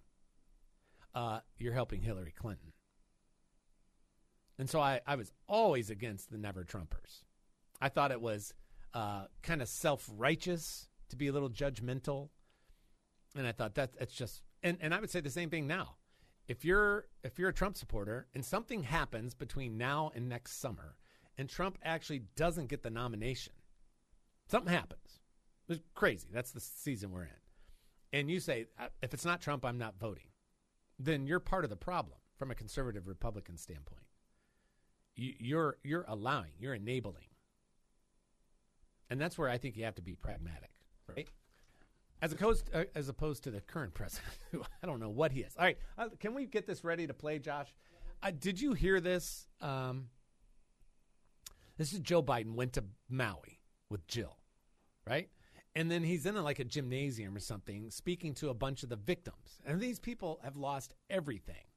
Uh, 1.14 1.40
you're 1.56 1.72
helping 1.72 2.02
Hillary 2.02 2.34
Clinton. 2.36 2.72
And 4.58 4.68
so 4.68 4.80
I, 4.80 5.00
I 5.06 5.14
was 5.14 5.32
always 5.46 5.88
against 5.88 6.30
the 6.30 6.38
never 6.38 6.64
Trumpers. 6.64 7.22
I 7.80 7.88
thought 7.88 8.10
it 8.10 8.20
was 8.20 8.52
uh, 8.94 9.24
kind 9.42 9.62
of 9.62 9.68
self 9.68 10.08
righteous 10.16 10.88
to 11.10 11.16
be 11.16 11.28
a 11.28 11.32
little 11.32 11.50
judgmental. 11.50 12.30
And 13.36 13.46
I 13.46 13.52
thought 13.52 13.74
that 13.74 13.98
that's 13.98 14.14
just 14.14 14.42
and, 14.62 14.78
and 14.80 14.94
I 14.94 15.00
would 15.00 15.10
say 15.10 15.20
the 15.20 15.30
same 15.30 15.50
thing 15.50 15.66
now. 15.66 15.96
If 16.46 16.64
you're 16.64 17.06
if 17.22 17.38
you're 17.38 17.50
a 17.50 17.54
Trump 17.54 17.76
supporter 17.76 18.26
and 18.34 18.44
something 18.44 18.82
happens 18.82 19.34
between 19.34 19.76
now 19.76 20.10
and 20.14 20.28
next 20.28 20.60
summer 20.60 20.96
and 21.36 21.48
Trump 21.48 21.78
actually 21.84 22.22
doesn't 22.36 22.68
get 22.68 22.82
the 22.82 22.90
nomination, 22.90 23.52
something 24.48 24.72
happens. 24.72 25.20
It's 25.68 25.80
crazy. 25.94 26.28
That's 26.32 26.52
the 26.52 26.60
season 26.60 27.12
we're 27.12 27.24
in. 27.24 27.30
And 28.12 28.30
you 28.30 28.40
say, 28.40 28.66
uh, 28.78 28.88
if 29.02 29.12
it's 29.12 29.26
not 29.26 29.42
Trump, 29.42 29.64
I'm 29.66 29.76
not 29.76 29.98
voting. 29.98 30.28
Then 30.98 31.26
you're 31.26 31.40
part 31.40 31.64
of 31.64 31.70
the 31.70 31.76
problem 31.76 32.16
from 32.38 32.50
a 32.50 32.54
conservative 32.54 33.06
Republican 33.06 33.58
standpoint. 33.58 34.02
You, 35.14 35.34
you're 35.38 35.78
you're 35.84 36.06
allowing, 36.08 36.52
you're 36.58 36.74
enabling, 36.74 37.26
and 39.10 39.20
that's 39.20 39.38
where 39.38 39.48
I 39.48 39.58
think 39.58 39.76
you 39.76 39.84
have 39.84 39.94
to 39.96 40.02
be 40.02 40.14
pragmatic, 40.14 40.70
right? 41.06 41.28
As 42.20 42.32
opposed 42.32 42.70
uh, 42.74 42.84
as 42.94 43.08
opposed 43.08 43.44
to 43.44 43.50
the 43.50 43.60
current 43.60 43.94
president, 43.94 44.38
who 44.50 44.62
I 44.82 44.86
don't 44.86 45.00
know 45.00 45.10
what 45.10 45.32
he 45.32 45.40
is. 45.40 45.54
All 45.56 45.64
right, 45.64 45.78
uh, 45.96 46.08
can 46.20 46.34
we 46.34 46.46
get 46.46 46.66
this 46.66 46.84
ready 46.84 47.06
to 47.06 47.14
play, 47.14 47.38
Josh? 47.38 47.74
Uh, 48.22 48.32
did 48.38 48.60
you 48.60 48.72
hear 48.72 49.00
this? 49.00 49.46
Um, 49.60 50.08
this 51.76 51.92
is 51.92 52.00
Joe 52.00 52.22
Biden 52.22 52.54
went 52.54 52.72
to 52.72 52.84
Maui 53.08 53.60
with 53.88 54.06
Jill, 54.08 54.36
right? 55.06 55.28
And 55.76 55.88
then 55.88 56.02
he's 56.02 56.26
in 56.26 56.36
a, 56.36 56.42
like 56.42 56.58
a 56.58 56.64
gymnasium 56.64 57.36
or 57.36 57.40
something, 57.40 57.90
speaking 57.90 58.34
to 58.34 58.48
a 58.48 58.54
bunch 58.54 58.82
of 58.82 58.88
the 58.88 58.96
victims. 58.96 59.60
And 59.64 59.80
these 59.80 60.00
people 60.00 60.40
have 60.42 60.56
lost 60.56 60.92
everything. 61.08 61.67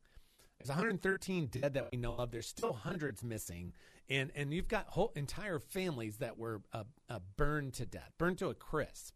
There's 0.62 0.78
113 0.78 1.48
dead 1.48 1.74
that 1.74 1.90
we 1.92 1.98
know 1.98 2.14
of. 2.14 2.32
There's 2.32 2.48
still 2.48 2.74
hundreds 2.74 3.24
missing, 3.24 3.74
and 4.10 4.32
and 4.36 4.54
you've 4.54 4.68
got 4.68 4.88
whole 4.90 5.12
entire 5.16 5.58
families 5.60 6.18
that 6.18 6.38
were 6.38 6.62
uh, 6.72 6.84
uh, 7.10 7.20
burned 7.36 7.74
to 7.76 7.86
death, 7.86 8.12
burned 8.18 8.38
to 8.40 8.50
a 8.50 8.54
crisp. 8.54 9.16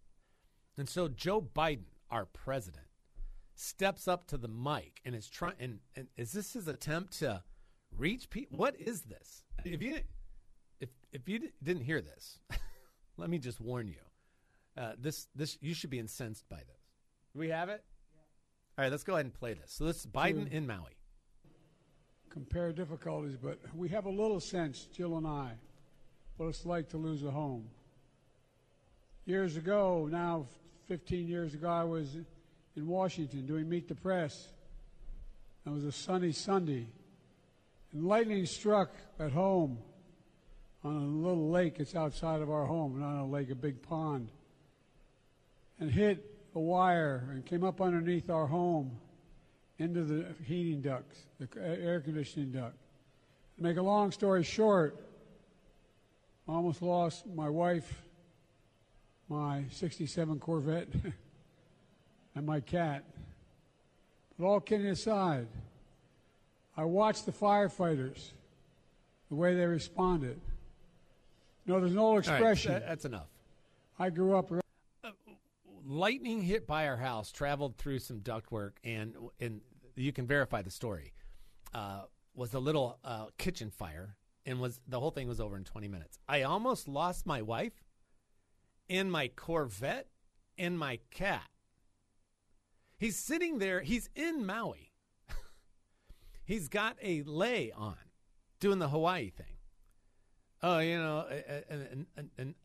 And 0.77 0.89
so 0.89 1.07
Joe 1.07 1.41
Biden, 1.41 1.85
our 2.09 2.25
president, 2.25 2.87
steps 3.53 4.07
up 4.07 4.27
to 4.27 4.37
the 4.37 4.47
mic 4.47 5.01
and 5.05 5.13
is 5.13 5.29
trying. 5.29 5.53
And, 5.59 5.79
and 5.95 6.07
is 6.17 6.31
this 6.31 6.53
his 6.53 6.67
attempt 6.67 7.19
to 7.19 7.43
reach 7.95 8.29
people? 8.29 8.57
What 8.57 8.79
is 8.79 9.01
this? 9.01 9.43
If 9.63 9.83
you 9.83 9.99
if 10.79 10.89
if 11.11 11.29
you 11.29 11.49
didn't 11.63 11.83
hear 11.83 12.01
this, 12.01 12.39
let 13.17 13.29
me 13.29 13.37
just 13.37 13.61
warn 13.61 13.87
you. 13.87 14.01
Uh, 14.75 14.93
this 14.97 15.27
this 15.35 15.59
you 15.61 15.75
should 15.75 15.91
be 15.91 15.99
incensed 15.99 16.49
by 16.49 16.57
this. 16.57 16.83
Do 17.33 17.39
we 17.39 17.49
have 17.49 17.69
it? 17.69 17.83
All 18.77 18.83
right, 18.83 18.91
let's 18.91 19.03
go 19.03 19.13
ahead 19.13 19.25
and 19.25 19.33
play 19.33 19.53
this. 19.53 19.71
So 19.71 19.85
this 19.85 20.01
is 20.01 20.05
Biden 20.07 20.51
in 20.51 20.67
Maui. 20.67 20.97
Compare 22.35 22.73
difficulties, 22.73 23.37
but 23.41 23.57
we 23.75 23.89
have 23.89 24.05
a 24.05 24.09
little 24.09 24.39
sense, 24.39 24.87
Jill 24.93 25.17
and 25.17 25.25
I, 25.25 25.53
what 26.37 26.47
it's 26.47 26.65
like 26.65 26.89
to 26.89 26.97
lose 26.97 27.23
a 27.23 27.31
home. 27.31 27.65
Years 29.25 29.57
ago, 29.57 30.07
now 30.11 30.45
15 30.87 31.27
years 31.27 31.55
ago, 31.55 31.67
I 31.67 31.83
was 31.83 32.15
in 32.75 32.85
Washington 32.85 33.47
doing 33.47 33.67
Meet 33.67 33.87
the 33.87 33.95
Press. 33.95 34.49
It 35.65 35.71
was 35.71 35.85
a 35.85 35.91
sunny 35.91 36.31
Sunday, 36.31 36.85
and 37.91 38.05
lightning 38.05 38.45
struck 38.45 38.91
at 39.19 39.31
home 39.31 39.79
on 40.83 40.95
a 40.95 41.27
little 41.27 41.49
lake. 41.49 41.79
It's 41.79 41.95
outside 41.95 42.41
of 42.41 42.51
our 42.51 42.65
home, 42.65 42.99
not 42.99 43.23
a 43.23 43.25
lake, 43.25 43.49
a 43.49 43.55
big 43.55 43.81
pond 43.81 44.29
and 45.79 45.91
hit 45.91 46.23
a 46.55 46.59
wire 46.59 47.27
and 47.31 47.45
came 47.45 47.63
up 47.63 47.81
underneath 47.81 48.29
our 48.29 48.47
home 48.47 48.97
into 49.79 50.03
the 50.03 50.25
heating 50.45 50.81
ducts, 50.81 51.19
the 51.39 51.47
air 51.61 51.99
conditioning 51.99 52.51
duct. 52.51 52.75
To 53.57 53.63
make 53.63 53.77
a 53.77 53.81
long 53.81 54.11
story 54.11 54.43
short, 54.43 54.97
I 56.47 56.53
almost 56.53 56.81
lost 56.81 57.25
my 57.27 57.49
wife, 57.49 58.03
my 59.29 59.63
67 59.71 60.39
Corvette, 60.39 60.87
and 62.35 62.45
my 62.45 62.59
cat. 62.59 63.03
But 64.37 64.45
all 64.45 64.59
kidding 64.59 64.87
aside, 64.87 65.47
I 66.77 66.83
watched 66.83 67.25
the 67.25 67.31
firefighters, 67.31 68.31
the 69.29 69.35
way 69.35 69.55
they 69.55 69.65
responded. 69.65 70.39
You 71.65 71.73
know, 71.73 71.79
there's 71.79 71.93
an 71.93 71.97
old 71.97 72.19
expression. 72.19 72.73
Right, 72.73 72.85
that's 72.85 73.05
enough. 73.05 73.27
I 73.97 74.09
grew 74.09 74.37
up 74.37 74.51
lightning 75.85 76.41
hit 76.41 76.67
by 76.67 76.87
our 76.87 76.97
house, 76.97 77.31
traveled 77.31 77.77
through 77.77 77.99
some 77.99 78.19
ductwork, 78.19 78.71
and 78.83 79.15
and 79.39 79.61
you 79.95 80.11
can 80.11 80.27
verify 80.27 80.61
the 80.61 80.71
story. 80.71 81.13
Uh, 81.73 82.03
was 82.33 82.53
a 82.53 82.59
little 82.59 82.99
uh, 83.03 83.27
kitchen 83.37 83.69
fire, 83.69 84.17
and 84.45 84.59
was 84.59 84.79
the 84.87 84.99
whole 84.99 85.11
thing 85.11 85.27
was 85.27 85.39
over 85.39 85.55
in 85.55 85.63
20 85.63 85.87
minutes. 85.87 86.17
I 86.27 86.43
almost 86.43 86.87
lost 86.87 87.25
my 87.25 87.41
wife, 87.41 87.83
and 88.89 89.11
my 89.11 89.29
Corvette, 89.29 90.07
and 90.57 90.77
my 90.77 90.99
cat. 91.11 91.47
He's 92.97 93.17
sitting 93.17 93.59
there. 93.59 93.81
He's 93.81 94.09
in 94.15 94.45
Maui. 94.45 94.91
he's 96.45 96.69
got 96.69 96.97
a 97.01 97.23
lei 97.23 97.71
on, 97.75 97.97
doing 98.59 98.79
the 98.79 98.89
Hawaii 98.89 99.29
thing. 99.29 99.57
Oh, 100.63 100.79
you 100.79 100.97
know, 100.97 101.27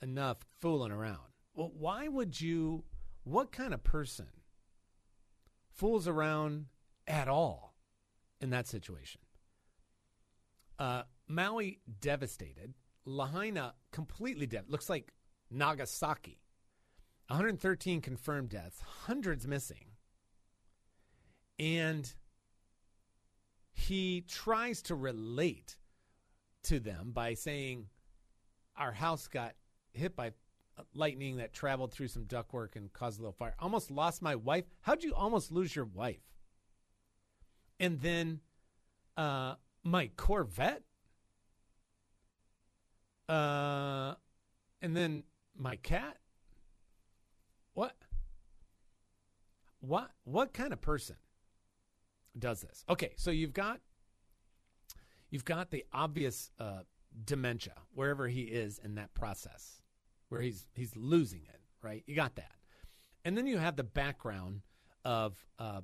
enough 0.01 0.39
fooling 0.61 0.93
around. 0.93 1.19
Well, 1.55 1.73
why 1.77 2.09
would 2.09 2.41
you 2.41 2.85
what 3.25 3.53
kind 3.53 3.75
of 3.75 3.83
person 3.85 4.29
fools 5.73 6.09
around 6.09 6.67
at 7.07 7.29
all 7.29 7.75
in 8.41 8.51
that 8.51 8.67
situation? 8.67 9.21
Uh, 10.79 11.03
Maui 11.29 11.81
devastated. 12.01 12.75
Lahaina 13.05 13.75
completely 13.93 14.47
dead. 14.47 14.65
Looks 14.69 14.89
like 14.89 15.13
Nagasaki. 15.51 16.41
113 17.29 18.01
confirmed 18.01 18.49
deaths, 18.49 18.81
hundreds 19.05 19.47
missing. 19.47 19.93
And 21.59 22.13
he 23.73 24.23
tries 24.23 24.83
to 24.83 24.95
relate 24.95 25.77
to 26.65 26.81
them 26.81 27.13
by 27.13 27.35
saying, 27.35 27.87
Our 28.77 28.93
house 28.93 29.29
got 29.29 29.55
hit 29.93 30.17
by 30.17 30.33
lightning 30.95 31.37
that 31.37 31.53
traveled 31.53 31.93
through 31.93 32.09
some 32.09 32.25
ductwork 32.25 32.77
and 32.77 32.93
caused 32.93 33.19
a 33.19 33.23
little 33.23 33.33
fire. 33.33 33.55
Almost 33.59 33.91
lost 33.91 34.23
my 34.23 34.35
wife. 34.35 34.65
How'd 34.83 35.03
you 35.03 35.15
almost 35.15 35.53
lose 35.53 35.75
your 35.75 35.85
wife? 35.85 36.23
And 37.79 38.01
then 38.01 38.41
uh, 39.17 39.55
my 39.83 40.11
Corvette. 40.17 40.83
Uh, 43.29 44.15
and 44.83 44.97
then 44.97 45.25
my 45.57 45.77
cat. 45.77 46.17
What? 47.75 47.97
What? 49.81 50.11
What 50.25 50.53
kind 50.53 50.73
of 50.73 50.81
person 50.81 51.17
does 52.39 52.61
this? 52.61 52.85
Okay, 52.89 53.13
so 53.17 53.31
you've 53.31 53.53
got 53.53 53.81
you've 55.31 55.45
got 55.45 55.71
the 55.71 55.85
obvious 55.93 56.51
uh, 56.59 56.81
dementia 57.25 57.75
wherever 57.95 58.29
he 58.29 58.43
is 58.43 58.81
in 58.83 58.97
that 58.97 59.15
process 59.15 59.81
where 60.31 60.41
he's 60.41 60.67
he's 60.75 60.97
losing 60.97 61.43
it, 61.43 61.61
right? 61.83 62.03
You 62.07 62.17
got 62.17 62.37
that, 62.37 62.55
and 63.25 63.37
then 63.37 63.47
you 63.47 63.59
have 63.59 63.77
the 63.77 63.85
background 63.85 64.63
of 65.05 65.37
uh, 65.59 65.83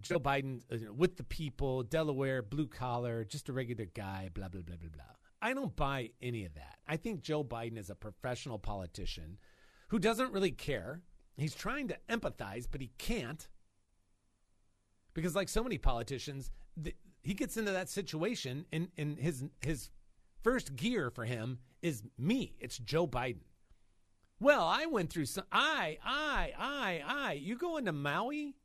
Joe 0.00 0.18
Biden 0.18 0.62
uh, 0.72 0.76
you 0.76 0.86
know, 0.86 0.92
with 0.92 1.16
the 1.16 1.24
people, 1.24 1.82
Delaware, 1.82 2.42
blue 2.42 2.66
collar, 2.66 3.24
just 3.24 3.48
a 3.48 3.52
regular 3.52 3.84
guy, 3.84 4.30
blah 4.32 4.48
blah 4.48 4.62
blah 4.62 4.76
blah 4.76 4.90
blah. 4.90 5.04
I 5.42 5.52
don't 5.52 5.76
buy 5.76 6.10
any 6.22 6.46
of 6.46 6.54
that. 6.54 6.78
I 6.88 6.96
think 6.96 7.20
Joe 7.20 7.44
Biden 7.44 7.76
is 7.76 7.90
a 7.90 7.94
professional 7.94 8.58
politician 8.58 9.36
who 9.88 9.98
doesn't 9.98 10.32
really 10.32 10.52
care. 10.52 11.02
He's 11.36 11.54
trying 11.54 11.88
to 11.88 11.98
empathize, 12.08 12.66
but 12.70 12.80
he 12.80 12.92
can't 12.96 13.46
because, 15.14 15.34
like 15.34 15.48
so 15.48 15.62
many 15.62 15.78
politicians, 15.78 16.50
the, 16.76 16.94
he 17.22 17.34
gets 17.34 17.56
into 17.56 17.70
that 17.70 17.88
situation, 17.88 18.66
and, 18.72 18.88
and 18.98 19.18
his 19.18 19.44
his 19.60 19.90
first 20.42 20.76
gear 20.76 21.10
for 21.10 21.24
him 21.24 21.58
is 21.80 22.02
me. 22.18 22.56
It's 22.60 22.78
Joe 22.78 23.06
Biden. 23.06 23.44
Well, 24.44 24.66
I 24.66 24.84
went 24.84 25.08
through 25.08 25.24
some. 25.24 25.44
I, 25.50 25.96
I, 26.04 26.52
I, 26.58 27.02
I. 27.06 27.32
You 27.32 27.56
go 27.56 27.78
into 27.78 27.92
Maui? 27.92 28.56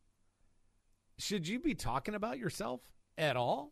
Should 1.17 1.47
you 1.47 1.57
be 1.57 1.73
talking 1.73 2.15
about 2.15 2.37
yourself 2.37 2.81
at 3.17 3.37
all? 3.37 3.71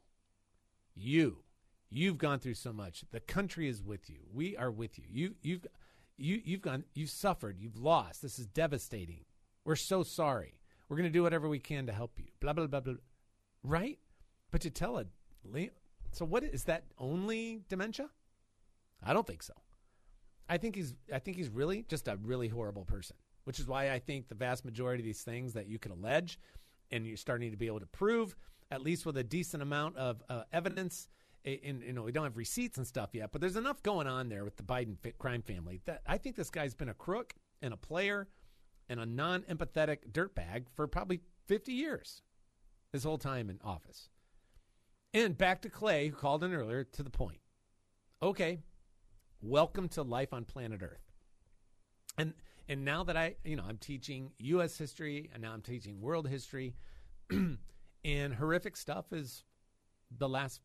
You, 0.96 1.43
you've 1.89 2.17
gone 2.17 2.39
through 2.39 2.54
so 2.54 2.72
much. 2.72 3.04
The 3.12 3.20
country 3.20 3.67
is 3.67 3.84
with 3.84 4.10
you. 4.10 4.20
We 4.34 4.56
are 4.56 4.72
with 4.72 4.98
you. 4.98 5.04
You, 5.10 5.36
you've, 5.41 5.67
you 6.15 6.41
you've 6.46 6.62
gone 6.62 6.86
you've 6.93 7.10
suffered, 7.10 7.60
you've 7.60 7.78
lost. 7.78 8.22
This 8.22 8.39
is 8.39 8.48
devastating. 8.48 9.26
We're 9.65 9.76
so 9.76 10.02
sorry. 10.02 10.62
We're 10.88 10.96
going 10.96 11.10
to 11.10 11.13
do 11.13 11.24
whatever 11.24 11.50
we 11.50 11.60
can 11.60 11.88
to 11.88 11.91
help 11.91 12.13
you. 12.20 12.28
Blah 12.39 12.54
blah 12.54 12.67
blah 12.67 12.80
blah. 12.80 12.93
Right? 13.63 14.00
But 14.50 14.62
to 14.62 14.70
tell 14.70 14.98
a 14.98 15.06
so 16.13 16.24
what 16.24 16.46
is 16.46 16.63
that 16.63 16.86
only 16.98 17.63
dementia? 17.67 18.08
I 19.04 19.12
don't 19.12 19.28
think 19.28 19.43
so. 19.43 19.54
I 20.49 20.57
think 20.57 20.75
he's 20.75 20.95
I 21.13 21.19
think 21.19 21.38
he's 21.38 21.49
really 21.49 21.86
just 21.88 22.07
a 22.07 22.17
really 22.23 22.47
horrible 22.47 22.86
person, 22.86 23.17
which 23.43 23.60
is 23.60 23.67
why 23.67 23.91
I 23.91 23.99
think 23.99 24.27
the 24.29 24.36
vast 24.36 24.65
majority 24.65 25.01
of 25.01 25.05
these 25.05 25.21
things 25.21 25.53
that 25.53 25.67
you 25.67 25.79
can 25.79 25.91
allege 25.91 26.39
and 26.91 27.05
you're 27.05 27.17
starting 27.17 27.51
to 27.51 27.57
be 27.57 27.67
able 27.67 27.81
to 27.81 27.88
prove 27.88 28.36
at 28.71 28.81
least 28.81 29.05
with 29.05 29.17
a 29.17 29.23
decent 29.23 29.63
amount 29.63 29.95
of 29.97 30.21
uh, 30.29 30.43
evidence 30.51 31.07
in, 31.43 31.81
you 31.81 31.93
know 31.93 32.03
we 32.03 32.12
don't 32.12 32.25
have 32.25 32.38
receipts 32.38 32.77
and 32.77 32.86
stuff 32.86 33.10
yet, 33.13 33.31
but 33.31 33.39
there's 33.39 33.55
enough 33.55 33.81
going 33.83 34.07
on 34.07 34.29
there 34.29 34.43
with 34.43 34.57
the 34.57 34.63
Biden 34.63 34.97
crime 35.17 35.41
family 35.41 35.81
that 35.86 36.01
I 36.05 36.17
think 36.17 36.36
this 36.36 36.49
guy's 36.49 36.73
been 36.73 36.89
a 36.89 36.93
crook 36.93 37.33
and 37.62 37.73
a 37.73 37.77
player 37.77 38.27
and 38.89 38.99
a 38.99 39.05
non-empathetic 39.05 40.12
dirtbag 40.12 40.65
for 40.75 40.88
probably 40.88 41.21
50 41.45 41.71
years, 41.71 42.21
his 42.91 43.03
whole 43.03 43.17
time 43.17 43.49
in 43.49 43.60
office. 43.63 44.10
And 45.13 45.38
back 45.38 45.62
to 45.62 45.69
Clay, 45.69 46.10
who 46.10 46.15
called 46.15 46.43
in 46.43 46.53
earlier, 46.53 46.83
to 46.83 47.03
the 47.03 47.10
point. 47.10 47.39
Okay, 48.21 48.60
welcome 49.41 49.88
to 49.89 50.04
life 50.04 50.34
on 50.34 50.45
planet 50.45 50.82
Earth. 50.82 51.04
And 52.17 52.34
and 52.69 52.84
now 52.84 53.04
that 53.06 53.15
I, 53.15 53.36
you 53.45 53.56
know, 53.56 53.63
I'm 53.67 53.78
teaching 53.78 54.32
U.S. 54.39 54.78
history 54.78 55.30
and 55.34 55.41
now 55.41 55.54
I'm 55.54 55.62
teaching 55.62 56.02
world 56.02 56.28
history, 56.28 56.76
and 57.32 58.34
horrific 58.34 58.76
stuff 58.76 59.13
is 59.13 59.43
the 60.17 60.28
last 60.28 60.60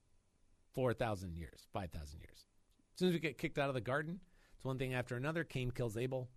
4,000 0.75 1.37
years, 1.37 1.67
5,000 1.73 2.21
years. 2.21 2.47
As 2.95 2.99
soon 2.99 3.09
as 3.09 3.15
we 3.15 3.21
get 3.21 3.39
kicked 3.39 3.59
out 3.59 3.69
of 3.69 3.75
the 3.75 3.81
garden, 3.81 4.21
it's 4.57 4.65
one 4.65 4.79
thing 4.79 4.95
after 4.95 5.17
another. 5.17 5.45
Cain 5.45 5.71
kills 5.71 5.97
Abel, 5.97 6.29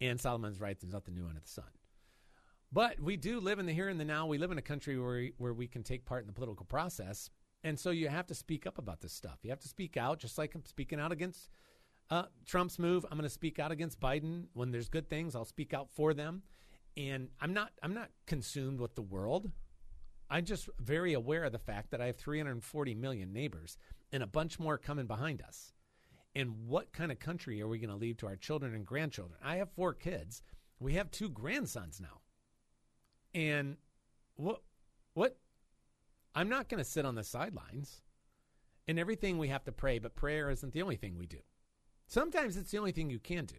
and 0.00 0.20
Solomon's 0.20 0.60
right, 0.60 0.78
there's 0.78 0.92
nothing 0.92 1.14
new 1.14 1.26
under 1.26 1.40
the 1.40 1.48
sun. 1.48 1.64
But 2.72 3.00
we 3.00 3.16
do 3.16 3.40
live 3.40 3.58
in 3.58 3.66
the 3.66 3.72
here 3.72 3.88
and 3.88 4.00
the 4.00 4.04
now. 4.04 4.26
We 4.26 4.36
live 4.36 4.50
in 4.50 4.58
a 4.58 4.62
country 4.62 4.98
where 4.98 5.14
we, 5.14 5.32
where 5.38 5.54
we 5.54 5.68
can 5.68 5.82
take 5.82 6.04
part 6.04 6.22
in 6.22 6.26
the 6.26 6.32
political 6.32 6.66
process. 6.66 7.30
And 7.64 7.80
so 7.80 7.90
you 7.90 8.08
have 8.08 8.26
to 8.26 8.34
speak 8.34 8.66
up 8.66 8.76
about 8.76 9.00
this 9.00 9.12
stuff. 9.12 9.38
You 9.42 9.50
have 9.50 9.60
to 9.60 9.68
speak 9.68 9.96
out, 9.96 10.20
just 10.20 10.36
like 10.36 10.54
I'm 10.54 10.64
speaking 10.66 11.00
out 11.00 11.12
against 11.12 11.48
uh, 12.10 12.24
Trump's 12.46 12.78
move. 12.78 13.06
I'm 13.10 13.16
going 13.16 13.22
to 13.22 13.30
speak 13.30 13.58
out 13.58 13.72
against 13.72 13.98
Biden. 13.98 14.44
When 14.52 14.70
there's 14.70 14.90
good 14.90 15.08
things, 15.08 15.34
I'll 15.34 15.46
speak 15.46 15.72
out 15.72 15.88
for 15.90 16.12
them. 16.12 16.42
And 16.96 17.30
I'm 17.40 17.54
not 17.54 17.72
I'm 17.82 17.94
not 17.94 18.10
consumed 18.26 18.80
with 18.80 18.94
the 18.94 19.02
world. 19.02 19.50
I'm 20.30 20.44
just 20.44 20.68
very 20.78 21.14
aware 21.14 21.44
of 21.44 21.52
the 21.52 21.58
fact 21.58 21.90
that 21.90 22.00
I 22.00 22.06
have 22.06 22.16
340 22.16 22.94
million 22.94 23.32
neighbors 23.32 23.78
and 24.12 24.22
a 24.22 24.26
bunch 24.26 24.58
more 24.58 24.78
coming 24.78 25.06
behind 25.06 25.42
us. 25.42 25.72
And 26.36 26.66
what 26.66 26.92
kind 26.92 27.10
of 27.10 27.18
country 27.18 27.62
are 27.62 27.68
we 27.68 27.78
going 27.78 27.90
to 27.90 27.96
leave 27.96 28.16
to 28.18 28.26
our 28.26 28.36
children 28.36 28.74
and 28.74 28.84
grandchildren? 28.84 29.38
I 29.42 29.56
have 29.56 29.70
four 29.70 29.94
kids. 29.94 30.42
We 30.80 30.94
have 30.94 31.10
two 31.10 31.30
grandsons 31.30 32.00
now. 32.00 32.20
And 33.34 33.76
what 34.36 34.62
what 35.14 35.38
I'm 36.34 36.48
not 36.48 36.68
going 36.68 36.78
to 36.78 36.88
sit 36.88 37.06
on 37.06 37.14
the 37.14 37.24
sidelines. 37.24 38.02
In 38.86 38.98
everything 38.98 39.38
we 39.38 39.48
have 39.48 39.64
to 39.64 39.72
pray, 39.72 39.98
but 39.98 40.14
prayer 40.14 40.50
isn't 40.50 40.72
the 40.72 40.82
only 40.82 40.96
thing 40.96 41.16
we 41.16 41.26
do. 41.26 41.38
Sometimes 42.06 42.56
it's 42.56 42.70
the 42.70 42.78
only 42.78 42.92
thing 42.92 43.08
you 43.08 43.18
can 43.18 43.46
do. 43.46 43.56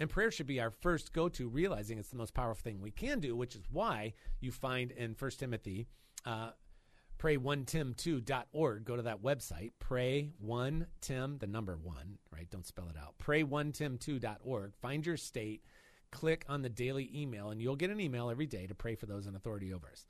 And 0.00 0.08
prayer 0.08 0.30
should 0.30 0.46
be 0.46 0.60
our 0.60 0.70
first 0.70 1.12
go 1.12 1.28
to, 1.28 1.48
realizing 1.48 1.98
it's 1.98 2.08
the 2.08 2.16
most 2.16 2.34
powerful 2.34 2.62
thing 2.62 2.80
we 2.80 2.90
can 2.90 3.20
do, 3.20 3.36
which 3.36 3.54
is 3.54 3.62
why 3.70 4.14
you 4.40 4.50
find 4.50 4.90
in 4.92 5.14
1 5.16 5.30
Timothy, 5.32 5.86
uh, 6.24 6.50
pray1tim2.org. 7.18 8.84
Go 8.84 8.96
to 8.96 9.02
that 9.02 9.22
website, 9.22 9.72
pray1tim, 9.78 11.38
the 11.38 11.46
number 11.46 11.76
one, 11.76 12.18
right? 12.32 12.48
Don't 12.50 12.66
spell 12.66 12.88
it 12.88 12.96
out. 12.98 13.14
Pray1tim2.org. 13.22 14.74
Find 14.80 15.04
your 15.04 15.18
state, 15.18 15.64
click 16.10 16.46
on 16.48 16.62
the 16.62 16.70
daily 16.70 17.10
email, 17.14 17.50
and 17.50 17.60
you'll 17.60 17.76
get 17.76 17.90
an 17.90 18.00
email 18.00 18.30
every 18.30 18.46
day 18.46 18.66
to 18.66 18.74
pray 18.74 18.94
for 18.94 19.04
those 19.04 19.26
in 19.26 19.36
authority 19.36 19.72
over 19.72 19.88
us. 19.92 20.06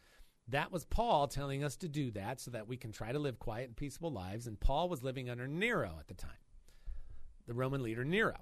That 0.51 0.73
was 0.73 0.85
Paul 0.85 1.29
telling 1.29 1.65
us 1.65 1.77
to 1.77 1.89
do 1.89 2.11
that 2.13 2.41
so 2.41 2.51
that 2.51 2.69
we 2.69 2.77
can 2.77 2.93
try 2.93 3.13
to 3.13 3.19
live 3.19 3.39
quiet 3.39 3.69
and 3.69 3.77
peaceable 3.77 4.13
lives. 4.13 4.47
And 4.47 4.59
Paul 4.59 4.89
was 4.89 5.03
living 5.03 5.31
under 5.31 5.47
Nero 5.47 5.97
at 5.99 6.09
the 6.09 6.15
time, 6.15 6.31
the 7.47 7.55
Roman 7.55 7.83
leader 7.83 8.05
Nero 8.05 8.37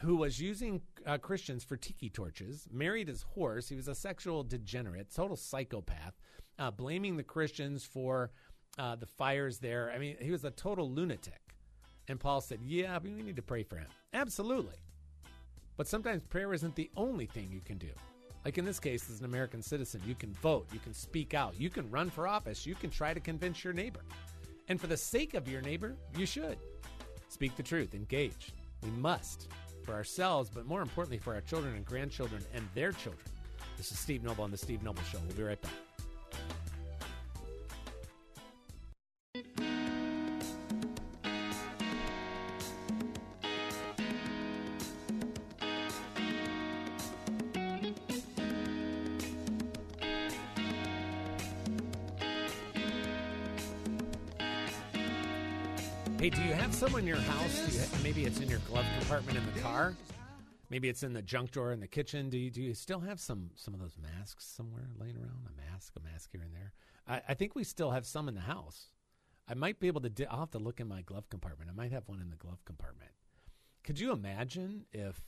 who 0.00 0.16
was 0.16 0.40
using 0.40 0.80
uh, 1.06 1.18
Christians 1.18 1.64
for 1.64 1.76
tiki 1.76 2.08
torches, 2.08 2.66
married 2.72 3.08
his 3.08 3.22
horse. 3.22 3.68
He 3.68 3.76
was 3.76 3.88
a 3.88 3.94
sexual 3.94 4.42
degenerate, 4.42 5.14
total 5.14 5.36
psychopath, 5.36 6.14
uh, 6.58 6.70
blaming 6.70 7.16
the 7.16 7.22
Christians 7.22 7.84
for 7.84 8.30
uh, 8.78 8.96
the 8.96 9.06
fires 9.06 9.58
there. 9.58 9.92
I 9.94 9.98
mean, 9.98 10.16
he 10.20 10.30
was 10.30 10.44
a 10.44 10.50
total 10.50 10.90
lunatic. 10.90 11.54
And 12.08 12.18
Paul 12.18 12.40
said, 12.40 12.60
Yeah, 12.62 12.98
we 13.02 13.10
need 13.10 13.36
to 13.36 13.42
pray 13.42 13.62
for 13.62 13.76
him. 13.76 13.88
Absolutely. 14.12 14.76
But 15.76 15.86
sometimes 15.86 16.22
prayer 16.24 16.52
isn't 16.52 16.74
the 16.74 16.90
only 16.96 17.26
thing 17.26 17.48
you 17.50 17.60
can 17.60 17.78
do. 17.78 17.90
Like 18.44 18.58
in 18.58 18.64
this 18.64 18.80
case, 18.80 19.08
as 19.08 19.20
an 19.20 19.24
American 19.24 19.62
citizen, 19.62 20.02
you 20.06 20.14
can 20.14 20.32
vote, 20.34 20.66
you 20.72 20.80
can 20.80 20.92
speak 20.92 21.32
out, 21.32 21.54
you 21.58 21.70
can 21.70 21.88
run 21.90 22.10
for 22.10 22.26
office, 22.26 22.66
you 22.66 22.74
can 22.74 22.90
try 22.90 23.14
to 23.14 23.20
convince 23.20 23.62
your 23.62 23.72
neighbor. 23.72 24.00
And 24.68 24.80
for 24.80 24.88
the 24.88 24.96
sake 24.96 25.34
of 25.34 25.48
your 25.48 25.60
neighbor, 25.60 25.96
you 26.16 26.26
should. 26.26 26.58
Speak 27.28 27.56
the 27.56 27.62
truth, 27.62 27.94
engage. 27.94 28.52
We 28.82 28.90
must 28.90 29.48
for 29.84 29.94
ourselves, 29.94 30.50
but 30.52 30.66
more 30.66 30.82
importantly 30.82 31.18
for 31.18 31.34
our 31.34 31.40
children 31.40 31.74
and 31.76 31.84
grandchildren 31.84 32.42
and 32.54 32.66
their 32.74 32.92
children. 32.92 33.24
This 33.76 33.92
is 33.92 33.98
Steve 33.98 34.22
Noble 34.22 34.44
on 34.44 34.50
The 34.50 34.56
Steve 34.58 34.82
Noble 34.82 35.02
Show. 35.04 35.18
We'll 35.26 35.36
be 35.36 35.42
right 35.42 35.60
back. 35.60 35.91
In 57.02 57.08
your 57.08 57.16
house? 57.16 58.00
Maybe 58.04 58.24
it's 58.26 58.38
in 58.38 58.48
your 58.48 58.60
glove 58.60 58.86
compartment 58.96 59.36
in 59.36 59.44
the 59.52 59.60
car. 59.60 59.96
Maybe 60.70 60.88
it's 60.88 61.02
in 61.02 61.12
the 61.12 61.20
junk 61.20 61.50
drawer 61.50 61.72
in 61.72 61.80
the 61.80 61.88
kitchen. 61.88 62.30
Do 62.30 62.38
you, 62.38 62.48
do 62.48 62.62
you 62.62 62.74
still 62.74 63.00
have 63.00 63.18
some 63.18 63.50
some 63.56 63.74
of 63.74 63.80
those 63.80 63.96
masks 64.00 64.44
somewhere 64.44 64.88
laying 65.00 65.16
around? 65.16 65.48
A 65.48 65.72
mask, 65.72 65.94
a 65.96 66.00
mask 66.00 66.30
here 66.30 66.42
and 66.42 66.54
there. 66.54 66.72
I, 67.08 67.32
I 67.32 67.34
think 67.34 67.56
we 67.56 67.64
still 67.64 67.90
have 67.90 68.06
some 68.06 68.28
in 68.28 68.36
the 68.36 68.42
house. 68.42 68.92
I 69.48 69.54
might 69.54 69.80
be 69.80 69.88
able 69.88 70.00
to. 70.02 70.10
Di- 70.10 70.26
I'll 70.26 70.38
have 70.40 70.52
to 70.52 70.60
look 70.60 70.78
in 70.78 70.86
my 70.86 71.02
glove 71.02 71.28
compartment. 71.28 71.70
I 71.70 71.74
might 71.74 71.90
have 71.90 72.08
one 72.08 72.20
in 72.20 72.30
the 72.30 72.36
glove 72.36 72.64
compartment. 72.64 73.10
Could 73.82 73.98
you 73.98 74.12
imagine 74.12 74.84
if 74.92 75.20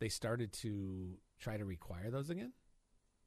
they 0.00 0.08
started 0.08 0.52
to 0.54 1.16
try 1.38 1.56
to 1.58 1.64
require 1.64 2.10
those 2.10 2.28
again? 2.28 2.52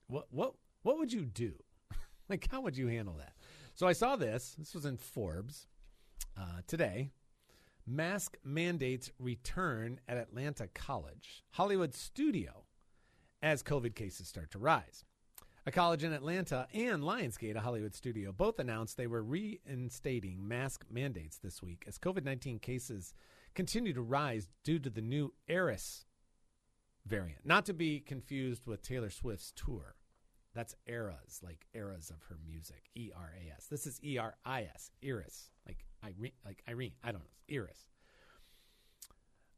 What 0.07 0.27
what 0.29 0.55
what 0.83 0.97
would 0.97 1.13
you 1.13 1.23
do? 1.23 1.53
like 2.29 2.49
how 2.51 2.59
would 2.59 2.75
you 2.75 2.87
handle 2.87 3.15
that? 3.17 3.31
So 3.75 3.87
I 3.87 3.93
saw 3.93 4.17
this. 4.17 4.55
This 4.59 4.75
was 4.75 4.83
in 4.83 4.97
Forbes 4.97 5.67
uh, 6.37 6.61
today, 6.67 7.11
mask 7.85 8.37
mandates 8.43 9.11
return 9.19 9.99
at 10.07 10.17
Atlanta 10.17 10.67
College, 10.67 11.43
Hollywood 11.51 11.93
studio, 11.93 12.63
as 13.41 13.63
COVID 13.63 13.95
cases 13.95 14.27
start 14.27 14.51
to 14.51 14.59
rise. 14.59 15.05
A 15.65 15.71
college 15.71 16.03
in 16.03 16.11
Atlanta 16.11 16.67
and 16.73 17.03
Lionsgate, 17.03 17.55
a 17.55 17.61
Hollywood 17.61 17.93
studio, 17.93 18.31
both 18.31 18.57
announced 18.57 18.97
they 18.97 19.05
were 19.05 19.21
reinstating 19.21 20.47
mask 20.47 20.85
mandates 20.89 21.37
this 21.37 21.61
week 21.61 21.83
as 21.87 21.99
COVID 21.99 22.25
19 22.25 22.57
cases 22.59 23.13
continue 23.53 23.93
to 23.93 24.01
rise 24.01 24.47
due 24.63 24.79
to 24.79 24.89
the 24.89 25.01
new 25.01 25.33
Eris 25.47 26.05
variant, 27.05 27.45
not 27.45 27.65
to 27.67 27.73
be 27.73 27.99
confused 27.99 28.65
with 28.65 28.81
Taylor 28.81 29.09
Swift's 29.09 29.51
tour. 29.55 29.95
That's 30.53 30.75
eras, 30.85 31.39
like 31.43 31.65
eras 31.73 32.09
of 32.09 32.23
her 32.27 32.37
music. 32.45 32.89
E 32.95 33.11
R 33.15 33.31
A 33.33 33.55
S. 33.55 33.67
This 33.67 33.87
is 33.87 33.99
E 34.03 34.17
R 34.17 34.35
I 34.45 34.63
S, 34.63 34.91
Eris. 35.01 35.51
Irene, 36.03 36.31
like 36.45 36.63
Irene. 36.67 36.93
I 37.03 37.11
don't 37.11 37.21
know. 37.21 37.55
Iris. 37.55 37.87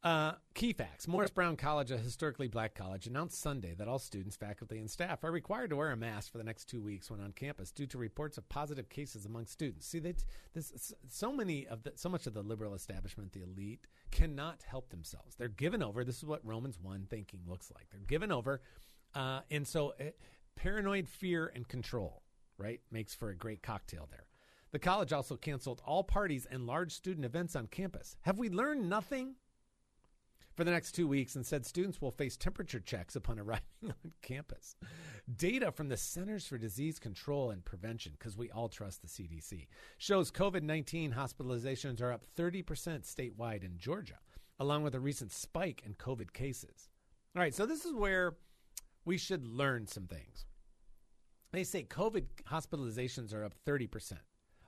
Uh, 0.03 0.33
key 0.53 0.73
facts 0.73 1.07
Morris 1.07 1.31
Brown 1.31 1.55
College, 1.55 1.89
a 1.89 1.97
historically 1.97 2.49
black 2.49 2.75
college, 2.75 3.07
announced 3.07 3.39
Sunday 3.39 3.73
that 3.75 3.87
all 3.87 3.99
students, 3.99 4.35
faculty, 4.35 4.77
and 4.77 4.91
staff 4.91 5.23
are 5.23 5.31
required 5.31 5.69
to 5.69 5.77
wear 5.77 5.91
a 5.91 5.95
mask 5.95 6.29
for 6.29 6.37
the 6.37 6.43
next 6.43 6.65
two 6.65 6.81
weeks 6.81 7.09
when 7.09 7.21
on 7.21 7.31
campus 7.31 7.71
due 7.71 7.87
to 7.87 7.97
reports 7.97 8.37
of 8.37 8.47
positive 8.49 8.89
cases 8.89 9.25
among 9.25 9.45
students. 9.45 9.87
See, 9.87 9.99
that 9.99 10.25
this, 10.53 10.93
so 11.07 11.31
many 11.31 11.65
of 11.67 11.83
the, 11.83 11.93
so 11.95 12.09
much 12.09 12.27
of 12.27 12.33
the 12.33 12.43
liberal 12.43 12.73
establishment, 12.73 13.31
the 13.31 13.43
elite, 13.43 13.87
cannot 14.11 14.63
help 14.67 14.89
themselves. 14.89 15.35
They're 15.37 15.47
given 15.47 15.81
over. 15.81 16.03
This 16.03 16.17
is 16.17 16.25
what 16.25 16.45
Romans 16.45 16.77
1 16.81 17.07
thinking 17.09 17.39
looks 17.47 17.71
like. 17.73 17.87
They're 17.89 18.01
given 18.01 18.31
over. 18.31 18.61
Uh, 19.15 19.39
and 19.51 19.65
so, 19.65 19.93
uh, 20.01 20.09
paranoid 20.57 21.07
fear 21.07 21.49
and 21.55 21.65
control, 21.65 22.23
right, 22.57 22.81
makes 22.91 23.15
for 23.15 23.29
a 23.29 23.35
great 23.35 23.63
cocktail 23.63 24.09
there. 24.11 24.25
The 24.73 24.79
college 24.79 25.13
also 25.13 25.37
canceled 25.37 25.83
all 25.85 26.03
parties 26.03 26.47
and 26.49 26.65
large 26.65 26.91
student 26.91 27.25
events 27.25 27.55
on 27.55 27.67
campus. 27.67 28.17
Have 28.21 28.39
we 28.39 28.49
learned 28.49 28.89
nothing? 28.89 29.35
For 30.55 30.63
the 30.63 30.71
next 30.71 30.91
two 30.93 31.07
weeks, 31.07 31.35
and 31.35 31.45
said 31.45 31.65
students 31.65 32.01
will 32.01 32.11
face 32.11 32.37
temperature 32.37 32.79
checks 32.79 33.15
upon 33.15 33.39
arriving 33.39 33.63
on 33.83 34.11
campus. 34.21 34.75
Data 35.35 35.71
from 35.71 35.89
the 35.89 35.97
Centers 35.97 36.45
for 36.45 36.57
Disease 36.57 36.99
Control 36.99 37.51
and 37.51 37.63
Prevention, 37.63 38.13
because 38.17 38.35
we 38.37 38.51
all 38.51 38.67
trust 38.67 39.01
the 39.01 39.07
CDC, 39.07 39.67
shows 39.97 40.31
COVID 40.31 40.61
19 40.63 41.13
hospitalizations 41.13 42.01
are 42.01 42.11
up 42.11 42.25
30% 42.37 42.63
statewide 43.03 43.63
in 43.63 43.77
Georgia. 43.77 44.17
along 44.59 44.83
with 44.83 44.95
a 44.95 44.99
recent 44.99 45.31
spike 45.31 45.81
in 45.85 45.93
COVID 45.95 46.33
cases. 46.33 46.89
All 47.35 47.41
right, 47.41 47.53
so 47.53 47.65
this 47.65 47.85
is 47.85 47.93
where 47.93 48.35
we 49.05 49.17
should 49.17 49.47
learn 49.47 49.87
some 49.87 50.07
things. 50.07 50.45
They 51.51 51.63
say 51.63 51.83
COVID 51.83 52.25
hospitalizations 52.49 53.33
are 53.33 53.43
up 53.43 53.53
30%. 53.67 54.13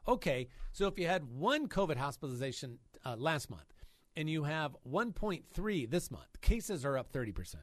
Okay, 0.07 0.49
so 0.71 0.87
if 0.87 0.99
you 0.99 1.07
had 1.07 1.23
one 1.23 1.67
COVID 1.67 1.97
hospitalization 1.97 2.77
uh, 3.03 3.15
last 3.17 3.49
month 3.49 3.73
and 4.15 4.29
you 4.29 4.43
have 4.43 4.75
1.3 4.87 5.89
this 5.89 6.11
month, 6.11 6.41
cases 6.41 6.85
are 6.85 6.97
up 6.97 7.11
30%. 7.11 7.55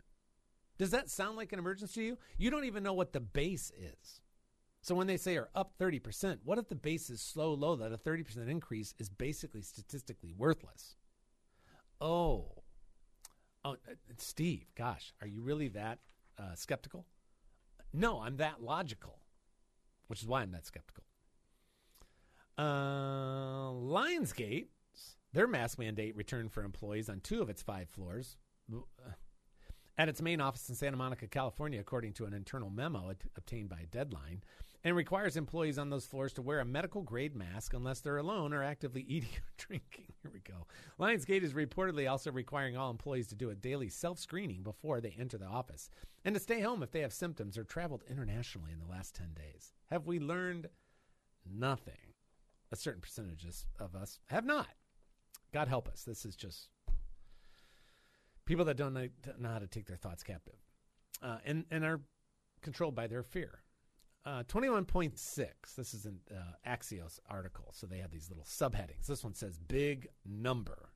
Does 0.76 0.90
that 0.90 1.08
sound 1.08 1.36
like 1.36 1.52
an 1.52 1.60
emergency 1.60 2.00
to 2.00 2.06
you? 2.06 2.18
You 2.38 2.50
don't 2.50 2.64
even 2.64 2.82
know 2.82 2.94
what 2.94 3.12
the 3.12 3.20
base 3.20 3.70
is. 3.78 4.20
So 4.80 4.96
when 4.96 5.06
they 5.06 5.16
say 5.16 5.36
are 5.36 5.48
up 5.54 5.74
30%, 5.78 6.38
what 6.42 6.58
if 6.58 6.68
the 6.68 6.74
base 6.74 7.08
is 7.08 7.20
so 7.20 7.54
low 7.54 7.76
that 7.76 7.92
a 7.92 7.96
30% 7.96 8.48
increase 8.48 8.94
is 8.98 9.08
basically 9.08 9.62
statistically 9.62 10.34
worthless? 10.36 10.96
Oh. 12.00 12.50
Oh, 13.64 13.72
uh, 13.72 13.94
Steve, 14.16 14.66
gosh, 14.76 15.14
are 15.20 15.28
you 15.28 15.42
really 15.42 15.68
that 15.68 16.00
uh, 16.36 16.56
skeptical? 16.56 17.06
No, 17.92 18.20
I'm 18.20 18.38
that 18.38 18.60
logical, 18.60 19.20
which 20.08 20.20
is 20.20 20.26
why 20.26 20.42
I'm 20.42 20.50
that 20.50 20.66
skeptical. 20.66 21.04
Uh, 22.58 23.70
Lionsgate, 23.72 24.66
their 25.32 25.46
mask 25.46 25.78
mandate 25.78 26.16
returned 26.16 26.52
for 26.52 26.62
employees 26.62 27.08
on 27.08 27.20
two 27.20 27.40
of 27.40 27.48
its 27.48 27.62
five 27.62 27.88
floors 27.88 28.36
at 29.98 30.08
its 30.08 30.22
main 30.22 30.40
office 30.40 30.68
in 30.68 30.74
Santa 30.74 30.96
Monica, 30.96 31.26
California, 31.26 31.80
according 31.80 32.12
to 32.14 32.24
an 32.24 32.32
internal 32.32 32.70
memo 32.70 33.12
obtained 33.36 33.68
by 33.68 33.86
Deadline 33.90 34.42
and 34.84 34.96
requires 34.96 35.36
employees 35.36 35.78
on 35.78 35.90
those 35.90 36.06
floors 36.06 36.32
to 36.32 36.42
wear 36.42 36.60
a 36.60 36.64
medical 36.64 37.02
grade 37.02 37.36
mask 37.36 37.72
unless 37.72 38.00
they're 38.00 38.16
alone 38.16 38.52
or 38.52 38.62
actively 38.64 39.02
eating 39.08 39.30
or 39.30 39.52
drinking. 39.56 40.12
Here 40.22 40.30
we 40.32 40.40
go. 40.40 40.66
Lionsgate 40.98 41.42
is 41.42 41.52
reportedly 41.52 42.10
also 42.10 42.32
requiring 42.32 42.76
all 42.76 42.90
employees 42.90 43.28
to 43.28 43.34
do 43.34 43.50
a 43.50 43.54
daily 43.54 43.88
self 43.88 44.18
screening 44.18 44.62
before 44.62 45.00
they 45.00 45.14
enter 45.18 45.38
the 45.38 45.46
office 45.46 45.90
and 46.24 46.34
to 46.34 46.40
stay 46.40 46.60
home 46.60 46.82
if 46.82 46.90
they 46.90 47.00
have 47.00 47.12
symptoms 47.12 47.58
or 47.58 47.64
traveled 47.64 48.02
internationally 48.08 48.72
in 48.72 48.78
the 48.78 48.90
last 48.90 49.14
10 49.14 49.34
days. 49.34 49.72
Have 49.90 50.06
we 50.06 50.18
learned 50.18 50.68
nothing? 51.48 52.11
A 52.72 52.76
certain 52.76 53.02
percentages 53.02 53.66
of 53.78 53.94
us 53.94 54.18
have 54.26 54.46
not. 54.46 54.68
God 55.52 55.68
help 55.68 55.88
us. 55.88 56.04
This 56.04 56.24
is 56.24 56.34
just 56.34 56.68
people 58.46 58.64
that 58.64 58.76
don't 58.76 58.94
know, 58.94 59.08
how 59.44 59.58
to 59.58 59.66
take 59.66 59.86
their 59.86 59.96
thoughts 59.96 60.22
captive 60.22 60.56
uh, 61.22 61.38
and, 61.44 61.66
and 61.70 61.84
are 61.84 62.00
controlled 62.62 62.94
by 62.94 63.06
their 63.06 63.22
fear. 63.22 63.62
Uh, 64.24 64.44
21.6. 64.44 65.48
This 65.76 65.94
is 65.94 66.06
an 66.06 66.20
uh, 66.30 66.68
Axios 66.68 67.18
article. 67.28 67.70
So 67.72 67.86
they 67.86 67.98
have 67.98 68.10
these 68.10 68.30
little 68.30 68.44
subheadings. 68.44 69.06
This 69.06 69.24
one 69.24 69.34
says 69.34 69.58
big 69.58 70.08
number. 70.24 70.90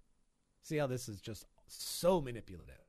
See 0.63 0.77
how 0.77 0.87
this 0.87 1.09
is 1.09 1.21
just 1.21 1.45
so 1.67 2.21
manipulative. 2.21 2.86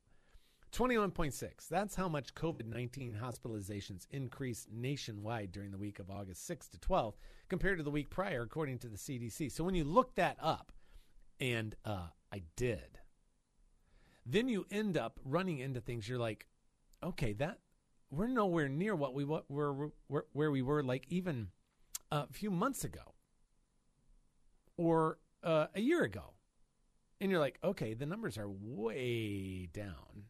21.6. 0.72 1.68
That's 1.70 1.96
how 1.96 2.08
much 2.08 2.36
COVID 2.36 2.66
19 2.66 3.18
hospitalizations 3.22 4.06
increased 4.12 4.68
nationwide 4.72 5.52
during 5.52 5.72
the 5.72 5.78
week 5.78 6.00
of 6.00 6.10
August 6.10 6.46
6 6.46 6.68
to 6.70 6.80
12 6.80 7.16
compared 7.50 7.78
to 7.78 7.84
the 7.84 7.92
week 7.92 8.10
prior, 8.10 8.44
according 8.44 8.80
to 8.80 8.88
the 8.88 8.98
CDC. 8.98 9.52
So 9.52 9.64
when 9.64 9.76
you 9.76 9.84
look 9.84 10.16
that 10.16 10.38
up, 10.42 10.72
and 11.40 11.76
uh, 11.86 12.08
I 12.32 12.42
did, 12.56 13.00
then 14.26 14.50
you 14.50 14.66
end 14.72 14.98
up 14.98 15.20
running 15.24 15.60
into 15.60 15.80
things 15.80 16.08
you're 16.08 16.20
like, 16.20 16.48
okay, 17.04 17.34
that 17.34 17.60
we're 18.10 18.28
nowhere 18.28 18.70
near 18.70 18.96
what 18.96 19.14
we 19.14 19.24
were 19.24 19.44
where 20.08 20.52
we 20.52 20.62
were 20.62 20.84
like 20.84 21.06
even 21.10 21.50
a 22.12 22.28
few 22.28 22.50
months 22.50 22.84
ago 22.84 23.14
or 24.78 25.20
uh, 25.44 25.68
a 25.76 25.82
year 25.82 26.04
ago. 26.04 26.34
And 27.20 27.32
you're 27.32 27.40
like, 27.40 27.58
okay, 27.64 27.94
the 27.94 28.06
numbers 28.06 28.38
are 28.38 28.50
way 28.50 29.68
down. 29.74 30.26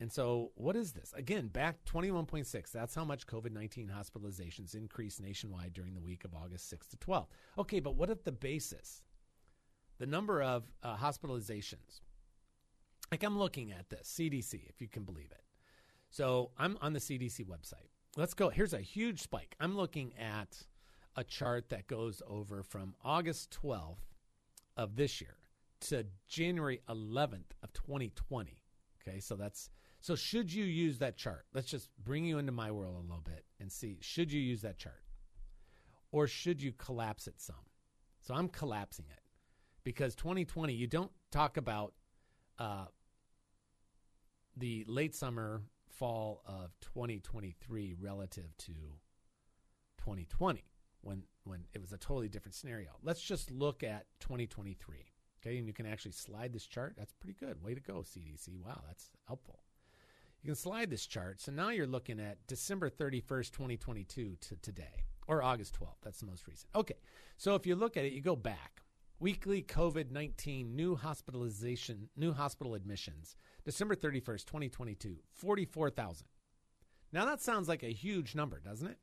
And 0.00 0.10
so, 0.10 0.50
what 0.54 0.76
is 0.76 0.92
this? 0.92 1.12
Again, 1.14 1.48
back 1.48 1.84
21.6. 1.84 2.72
That's 2.72 2.94
how 2.94 3.04
much 3.04 3.26
COVID 3.26 3.52
19 3.52 3.92
hospitalizations 3.94 4.74
increased 4.74 5.20
nationwide 5.20 5.74
during 5.74 5.94
the 5.94 6.00
week 6.00 6.24
of 6.24 6.34
August 6.34 6.72
6th 6.72 6.88
to 6.90 6.96
12th. 6.96 7.26
Okay, 7.58 7.80
but 7.80 7.96
what 7.96 8.08
if 8.08 8.24
the 8.24 8.32
basis, 8.32 9.02
the 9.98 10.06
number 10.06 10.42
of 10.42 10.64
uh, 10.82 10.96
hospitalizations, 10.96 12.00
like 13.10 13.22
I'm 13.22 13.38
looking 13.38 13.72
at 13.72 13.90
this, 13.90 14.10
CDC, 14.18 14.68
if 14.70 14.80
you 14.80 14.88
can 14.88 15.04
believe 15.04 15.30
it. 15.32 15.42
So 16.08 16.50
I'm 16.58 16.78
on 16.80 16.94
the 16.94 16.98
CDC 16.98 17.46
website. 17.46 17.90
Let's 18.16 18.34
go. 18.34 18.48
Here's 18.48 18.72
a 18.72 18.80
huge 18.80 19.20
spike. 19.20 19.54
I'm 19.60 19.76
looking 19.76 20.12
at 20.18 20.62
a 21.14 21.24
chart 21.24 21.68
that 21.68 21.86
goes 21.86 22.22
over 22.26 22.62
from 22.62 22.94
August 23.04 23.56
12th 23.62 23.98
of 24.78 24.96
this 24.96 25.20
year 25.20 25.36
to 25.80 26.06
January 26.26 26.80
11th 26.88 27.52
of 27.62 27.72
2020. 27.74 28.62
Okay, 29.02 29.20
so 29.20 29.36
that's 29.36 29.70
so 30.00 30.14
should 30.14 30.52
you 30.52 30.64
use 30.64 30.98
that 30.98 31.16
chart? 31.16 31.44
Let's 31.52 31.68
just 31.68 31.90
bring 32.02 32.24
you 32.24 32.38
into 32.38 32.52
my 32.52 32.70
world 32.70 32.96
a 32.96 33.00
little 33.00 33.22
bit 33.24 33.44
and 33.60 33.70
see 33.70 33.98
should 34.00 34.32
you 34.32 34.40
use 34.40 34.62
that 34.62 34.78
chart? 34.78 35.02
Or 36.12 36.26
should 36.26 36.62
you 36.62 36.72
collapse 36.72 37.26
it 37.26 37.40
some? 37.40 37.56
So 38.20 38.34
I'm 38.34 38.48
collapsing 38.48 39.06
it 39.10 39.22
because 39.84 40.14
2020 40.14 40.72
you 40.72 40.86
don't 40.86 41.12
talk 41.30 41.56
about 41.56 41.92
uh, 42.58 42.86
the 44.56 44.84
late 44.88 45.14
summer 45.14 45.62
fall 45.88 46.42
of 46.46 46.72
2023 46.80 47.94
relative 48.00 48.56
to 48.58 48.72
2020 49.98 50.64
when 51.02 51.22
when 51.44 51.64
it 51.74 51.80
was 51.80 51.92
a 51.92 51.98
totally 51.98 52.28
different 52.28 52.54
scenario. 52.54 52.90
Let's 53.02 53.20
just 53.20 53.50
look 53.50 53.82
at 53.82 54.06
2023. 54.20 54.96
Okay, 55.42 55.56
and 55.56 55.66
you 55.66 55.72
can 55.72 55.86
actually 55.86 56.12
slide 56.12 56.52
this 56.52 56.66
chart. 56.66 56.94
That's 56.98 57.14
pretty 57.14 57.36
good. 57.38 57.62
Way 57.62 57.74
to 57.74 57.80
go, 57.80 58.00
CDC. 58.00 58.60
Wow, 58.62 58.82
that's 58.86 59.10
helpful. 59.26 59.60
You 60.42 60.48
can 60.48 60.54
slide 60.54 60.90
this 60.90 61.06
chart. 61.06 61.40
So 61.40 61.52
now 61.52 61.68
you're 61.68 61.86
looking 61.86 62.18
at 62.18 62.46
December 62.46 62.88
31st, 62.88 63.50
2022 63.50 64.36
to 64.40 64.56
today, 64.56 65.04
or 65.26 65.42
August 65.42 65.78
12th. 65.78 66.00
That's 66.02 66.20
the 66.20 66.26
most 66.26 66.46
recent. 66.46 66.70
Okay, 66.74 66.96
so 67.36 67.54
if 67.54 67.66
you 67.66 67.76
look 67.76 67.96
at 67.96 68.04
it, 68.04 68.12
you 68.12 68.22
go 68.22 68.36
back. 68.36 68.82
Weekly 69.18 69.62
COVID 69.62 70.10
19 70.10 70.74
new 70.74 70.96
hospitalization, 70.96 72.08
new 72.16 72.32
hospital 72.32 72.74
admissions 72.74 73.36
December 73.66 73.94
31st, 73.94 74.46
2022, 74.46 75.16
44,000. 75.34 76.26
Now 77.12 77.26
that 77.26 77.42
sounds 77.42 77.68
like 77.68 77.82
a 77.82 77.92
huge 77.92 78.34
number, 78.34 78.60
doesn't 78.60 78.88
it? 78.88 78.98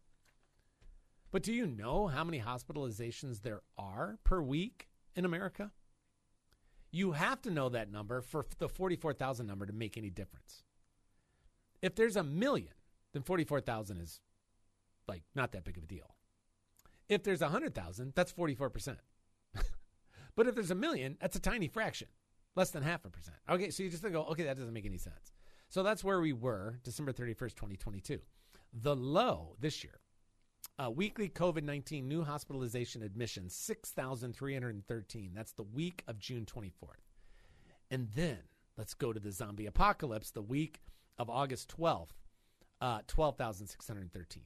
But 1.30 1.44
do 1.44 1.54
you 1.54 1.68
know 1.68 2.08
how 2.08 2.24
many 2.24 2.40
hospitalizations 2.40 3.44
there 3.44 3.62
are 3.78 4.18
per 4.24 4.42
week 4.42 4.88
in 5.16 5.24
America? 5.24 5.72
You 6.90 7.12
have 7.12 7.42
to 7.44 7.52
know 7.52 7.70
that 7.70 7.92
number 7.92 8.22
for 8.22 8.46
the 8.58 8.70
44,000 8.70 9.46
number 9.46 9.68
to 9.68 9.74
make 9.74 9.98
any 9.98 10.10
difference. 10.10 10.64
If 11.82 11.96
there's 11.96 12.16
a 12.16 12.24
million, 12.24 12.74
then 13.14 13.24
44,000 13.24 14.02
is 14.02 14.20
like 15.08 15.24
not 15.36 15.52
that 15.54 15.64
big 15.64 15.78
of 15.78 15.84
a 15.84 15.88
deal. 15.88 16.16
If 17.10 17.24
there's 17.24 17.42
100,000, 17.42 18.14
that's 18.16 18.34
44%. 18.34 18.98
but 20.36 20.48
if 20.48 20.56
there's 20.56 20.72
a 20.72 20.76
million, 20.76 21.18
that's 21.22 21.38
a 21.38 21.42
tiny 21.42 21.68
fraction. 21.68 22.08
Less 22.56 22.72
than 22.72 22.84
half 22.84 23.06
a 23.06 23.10
percent. 23.10 23.38
Okay, 23.50 23.70
so 23.70 23.84
you 23.84 23.90
just 23.90 24.04
go, 24.04 24.24
okay, 24.26 24.44
that 24.44 24.58
doesn't 24.58 24.74
make 24.74 24.86
any 24.86 24.98
sense. 24.98 25.32
So 25.70 25.84
that's 25.84 26.04
where 26.04 26.20
we 26.20 26.34
were 26.34 26.80
December 26.84 27.14
31st, 27.14 27.56
2022. 27.56 28.20
The 28.74 28.96
low 28.96 29.56
this 29.60 29.84
year, 29.84 30.00
uh, 30.80 30.90
weekly 30.90 31.30
COVID 31.30 31.64
19 31.64 32.08
new 32.08 32.24
hospitalization 32.24 33.04
admissions, 33.04 33.56
6,313. 33.56 35.32
That's 35.34 35.52
the 35.54 35.64
week 35.64 36.04
of 36.08 36.20
June 36.20 36.46
24th. 36.46 37.04
And 37.90 38.10
then 38.16 38.40
let's 38.78 38.94
go 38.94 39.14
to 39.14 39.20
the 39.20 39.32
zombie 39.32 39.66
apocalypse, 39.66 40.32
the 40.32 40.42
week 40.42 40.82
of 41.18 41.30
August 41.30 41.74
12th, 41.78 42.10
uh, 42.82 43.00
12,613. 43.08 44.44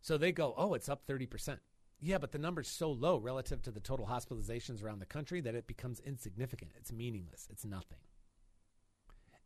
So 0.00 0.18
they 0.18 0.32
go, 0.32 0.54
oh, 0.56 0.74
it's 0.74 0.88
up 0.88 1.06
30%. 1.06 1.58
Yeah, 2.00 2.18
but 2.18 2.32
the 2.32 2.38
number's 2.38 2.68
so 2.68 2.90
low 2.90 3.16
relative 3.18 3.62
to 3.62 3.70
the 3.70 3.80
total 3.80 4.06
hospitalizations 4.06 4.82
around 4.82 4.98
the 4.98 5.06
country 5.06 5.40
that 5.40 5.54
it 5.54 5.68
becomes 5.68 6.00
insignificant. 6.00 6.72
It's 6.76 6.92
meaningless. 6.92 7.46
It's 7.50 7.64
nothing. 7.64 8.00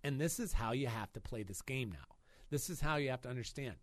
And 0.03 0.19
this 0.19 0.41
is 0.41 0.55
how 0.55 0.73
you 0.73 0.87
have 0.87 1.13
to 1.13 1.21
play 1.21 1.43
this 1.43 1.61
game 1.61 1.93
now. 1.93 2.17
This 2.49 2.71
is 2.71 2.81
how 2.81 2.97
you 2.97 3.11
have 3.11 3.21
to 3.23 3.29
understand. 3.29 3.75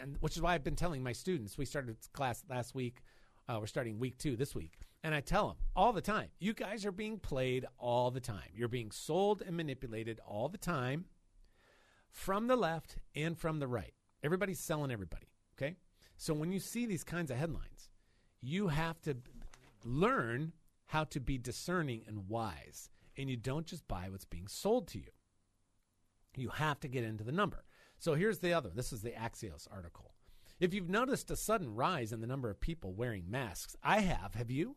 And 0.00 0.16
which 0.20 0.36
is 0.36 0.42
why 0.42 0.54
I've 0.54 0.62
been 0.62 0.76
telling 0.76 1.02
my 1.02 1.12
students. 1.12 1.58
We 1.58 1.64
started 1.64 1.96
class 2.12 2.44
last 2.48 2.74
week. 2.74 3.02
Uh, 3.48 3.56
we're 3.58 3.66
starting 3.66 3.98
week 3.98 4.18
two 4.18 4.36
this 4.36 4.54
week. 4.54 4.78
And 5.02 5.14
I 5.14 5.20
tell 5.20 5.48
them 5.48 5.56
all 5.74 5.92
the 5.92 6.00
time, 6.00 6.28
you 6.38 6.52
guys 6.52 6.84
are 6.84 6.92
being 6.92 7.18
played 7.18 7.64
all 7.78 8.10
the 8.10 8.20
time. 8.20 8.50
You're 8.54 8.68
being 8.68 8.90
sold 8.90 9.42
and 9.44 9.56
manipulated 9.56 10.20
all 10.24 10.48
the 10.48 10.58
time 10.58 11.06
from 12.10 12.46
the 12.46 12.56
left 12.56 12.96
and 13.14 13.36
from 13.36 13.58
the 13.58 13.66
right. 13.66 13.94
Everybody's 14.22 14.60
selling 14.60 14.90
everybody. 14.90 15.28
Okay. 15.56 15.76
So 16.16 16.34
when 16.34 16.52
you 16.52 16.60
see 16.60 16.86
these 16.86 17.04
kinds 17.04 17.30
of 17.30 17.36
headlines, 17.36 17.90
you 18.40 18.68
have 18.68 19.00
to 19.02 19.16
learn 19.84 20.52
how 20.86 21.04
to 21.04 21.20
be 21.20 21.38
discerning 21.38 22.02
and 22.06 22.28
wise. 22.28 22.90
And 23.16 23.28
you 23.28 23.36
don't 23.36 23.66
just 23.66 23.86
buy 23.88 24.08
what's 24.10 24.24
being 24.24 24.48
sold 24.48 24.88
to 24.88 24.98
you. 24.98 25.10
You 26.36 26.50
have 26.50 26.80
to 26.80 26.88
get 26.88 27.04
into 27.04 27.24
the 27.24 27.32
number. 27.32 27.64
So 27.98 28.14
here's 28.14 28.38
the 28.38 28.52
other. 28.52 28.70
This 28.72 28.92
is 28.92 29.02
the 29.02 29.10
Axios 29.10 29.66
article. 29.72 30.14
If 30.60 30.72
you've 30.72 30.88
noticed 30.88 31.30
a 31.30 31.36
sudden 31.36 31.74
rise 31.74 32.12
in 32.12 32.20
the 32.20 32.26
number 32.26 32.50
of 32.50 32.60
people 32.60 32.92
wearing 32.92 33.28
masks, 33.28 33.76
I 33.82 34.00
have. 34.00 34.34
Have 34.34 34.50
you? 34.50 34.76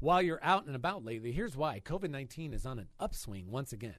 while 0.00 0.22
you're 0.22 0.40
out 0.42 0.66
and 0.66 0.76
about 0.76 1.04
lately, 1.04 1.32
here's 1.32 1.56
why 1.56 1.80
COVID 1.80 2.10
19 2.10 2.52
is 2.52 2.64
on 2.66 2.78
an 2.78 2.88
upswing 3.00 3.50
once 3.50 3.72
again. 3.72 3.96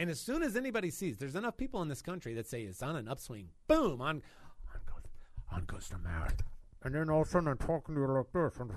And 0.00 0.10
as 0.10 0.20
soon 0.20 0.42
as 0.42 0.54
anybody 0.54 0.90
sees, 0.90 1.18
there's 1.18 1.34
enough 1.34 1.56
people 1.56 1.82
in 1.82 1.88
this 1.88 2.02
country 2.02 2.34
that 2.34 2.46
say 2.46 2.62
it's 2.62 2.82
on 2.82 2.94
an 2.94 3.08
upswing, 3.08 3.48
boom, 3.66 4.00
on, 4.00 4.22
on, 4.72 4.80
goes, 4.86 5.02
on 5.50 5.64
goes 5.64 5.88
the 5.88 5.98
mouth. 5.98 6.40
And 6.84 6.94
then 6.94 7.10
all 7.10 7.22
of 7.22 7.28
a 7.28 7.30
sudden 7.30 7.48
I'm 7.48 7.58
talking 7.58 7.96
to 7.96 8.00
you 8.00 8.06
like 8.06 8.32
this. 8.32 8.60
And 8.60 8.70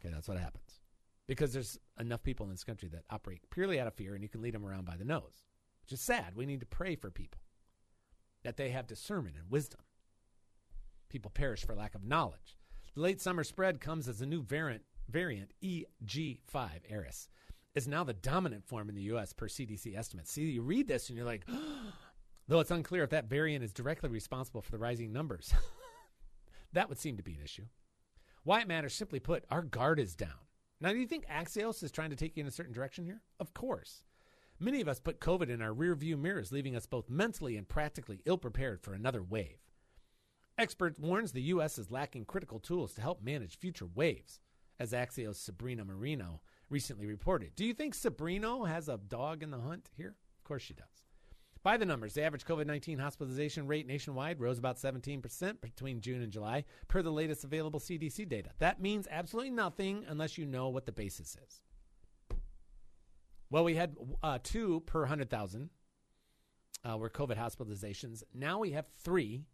okay, 0.00 0.12
that's 0.12 0.28
what 0.28 0.38
happens. 0.38 0.80
Because 1.26 1.52
there's 1.54 1.78
enough 1.98 2.22
people 2.22 2.44
in 2.44 2.50
this 2.50 2.64
country 2.64 2.88
that 2.90 3.04
operate 3.10 3.40
purely 3.50 3.80
out 3.80 3.86
of 3.86 3.94
fear 3.94 4.14
and 4.14 4.22
you 4.22 4.28
can 4.28 4.42
lead 4.42 4.54
them 4.54 4.66
around 4.66 4.84
by 4.84 4.96
the 4.96 5.04
nose, 5.04 5.44
which 5.82 5.92
is 5.92 6.00
sad. 6.02 6.36
We 6.36 6.44
need 6.44 6.60
to 6.60 6.66
pray 6.66 6.94
for 6.94 7.10
people 7.10 7.40
that 8.44 8.58
they 8.58 8.68
have 8.70 8.86
discernment 8.86 9.36
and 9.38 9.50
wisdom. 9.50 9.80
People 11.08 11.30
perish 11.30 11.64
for 11.64 11.74
lack 11.74 11.94
of 11.94 12.04
knowledge. 12.04 12.58
The 12.94 13.00
late 13.00 13.20
summer 13.20 13.44
spread 13.44 13.80
comes 13.80 14.08
as 14.08 14.20
a 14.20 14.26
new 14.26 14.42
variant, 14.42 14.82
variant 15.08 15.52
EG5 15.62 16.68
Eris 16.90 17.28
is 17.78 17.88
now 17.88 18.04
the 18.04 18.12
dominant 18.12 18.66
form 18.66 18.88
in 18.88 18.94
the 18.94 19.02
U.S. 19.02 19.32
per 19.32 19.46
CDC 19.46 19.96
estimates. 19.96 20.32
See, 20.32 20.42
you 20.42 20.62
read 20.62 20.88
this 20.88 21.08
and 21.08 21.16
you're 21.16 21.24
like, 21.24 21.46
though 22.48 22.60
it's 22.60 22.70
unclear 22.70 23.04
if 23.04 23.10
that 23.10 23.30
variant 23.30 23.64
is 23.64 23.72
directly 23.72 24.10
responsible 24.10 24.60
for 24.60 24.72
the 24.72 24.78
rising 24.78 25.12
numbers. 25.12 25.54
that 26.72 26.88
would 26.88 26.98
seem 26.98 27.16
to 27.16 27.22
be 27.22 27.32
an 27.32 27.42
issue. 27.42 27.64
Why 28.42 28.60
it 28.60 28.68
matters, 28.68 28.94
simply 28.94 29.20
put, 29.20 29.44
our 29.50 29.62
guard 29.62 30.00
is 30.00 30.16
down. 30.16 30.48
Now, 30.80 30.90
do 30.90 30.98
you 30.98 31.06
think 31.06 31.26
Axios 31.26 31.82
is 31.82 31.92
trying 31.92 32.10
to 32.10 32.16
take 32.16 32.36
you 32.36 32.42
in 32.42 32.48
a 32.48 32.52
certain 32.52 32.72
direction 32.72 33.04
here? 33.04 33.22
Of 33.40 33.54
course. 33.54 34.04
Many 34.60 34.80
of 34.80 34.88
us 34.88 34.98
put 34.98 35.20
COVID 35.20 35.48
in 35.48 35.62
our 35.62 35.72
rearview 35.72 36.18
mirrors, 36.18 36.50
leaving 36.50 36.74
us 36.74 36.86
both 36.86 37.08
mentally 37.08 37.56
and 37.56 37.68
practically 37.68 38.20
ill 38.26 38.38
prepared 38.38 38.82
for 38.82 38.92
another 38.92 39.22
wave. 39.22 39.58
Expert 40.58 40.98
warns 40.98 41.30
the 41.30 41.42
U.S. 41.42 41.78
is 41.78 41.92
lacking 41.92 42.24
critical 42.24 42.58
tools 42.58 42.92
to 42.94 43.00
help 43.00 43.22
manage 43.22 43.56
future 43.56 43.86
waves, 43.86 44.40
as 44.80 44.92
Axios' 44.92 45.36
Sabrina 45.36 45.84
Moreno 45.84 46.40
recently 46.70 47.06
reported. 47.06 47.54
Do 47.54 47.64
you 47.64 47.74
think 47.74 47.94
Sabrina 47.94 48.66
has 48.66 48.88
a 48.88 48.98
dog 48.98 49.42
in 49.42 49.50
the 49.50 49.58
hunt 49.58 49.90
here? 49.96 50.16
Of 50.38 50.44
course 50.44 50.62
she 50.62 50.74
does. 50.74 50.86
By 51.62 51.76
the 51.76 51.86
numbers, 51.86 52.14
the 52.14 52.22
average 52.22 52.44
COVID 52.44 52.66
19 52.66 52.98
hospitalization 52.98 53.66
rate 53.66 53.86
nationwide 53.86 54.40
rose 54.40 54.58
about 54.58 54.76
17% 54.76 55.60
between 55.60 56.00
June 56.00 56.22
and 56.22 56.32
July, 56.32 56.64
per 56.86 57.02
the 57.02 57.10
latest 57.10 57.44
available 57.44 57.80
CDC 57.80 58.28
data. 58.28 58.50
That 58.58 58.80
means 58.80 59.08
absolutely 59.10 59.50
nothing 59.50 60.04
unless 60.08 60.38
you 60.38 60.46
know 60.46 60.68
what 60.68 60.86
the 60.86 60.92
basis 60.92 61.36
is. 61.46 61.60
Well, 63.50 63.64
we 63.64 63.74
had 63.74 63.96
uh, 64.22 64.38
two 64.42 64.80
per 64.86 65.00
100,000 65.00 65.70
uh, 66.84 66.96
were 66.96 67.10
COVID 67.10 67.36
hospitalizations. 67.36 68.22
Now 68.34 68.58
we 68.60 68.70
have 68.72 68.86
three 69.02 69.44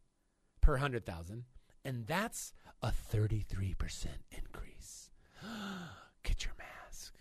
per 0.60 0.72
100,000, 0.72 1.44
and 1.84 2.06
that's 2.06 2.52
a 2.82 2.92
33% 3.12 4.06
increase. 4.30 5.10
Get 6.22 6.44
your 6.44 6.54
mask. 6.58 7.14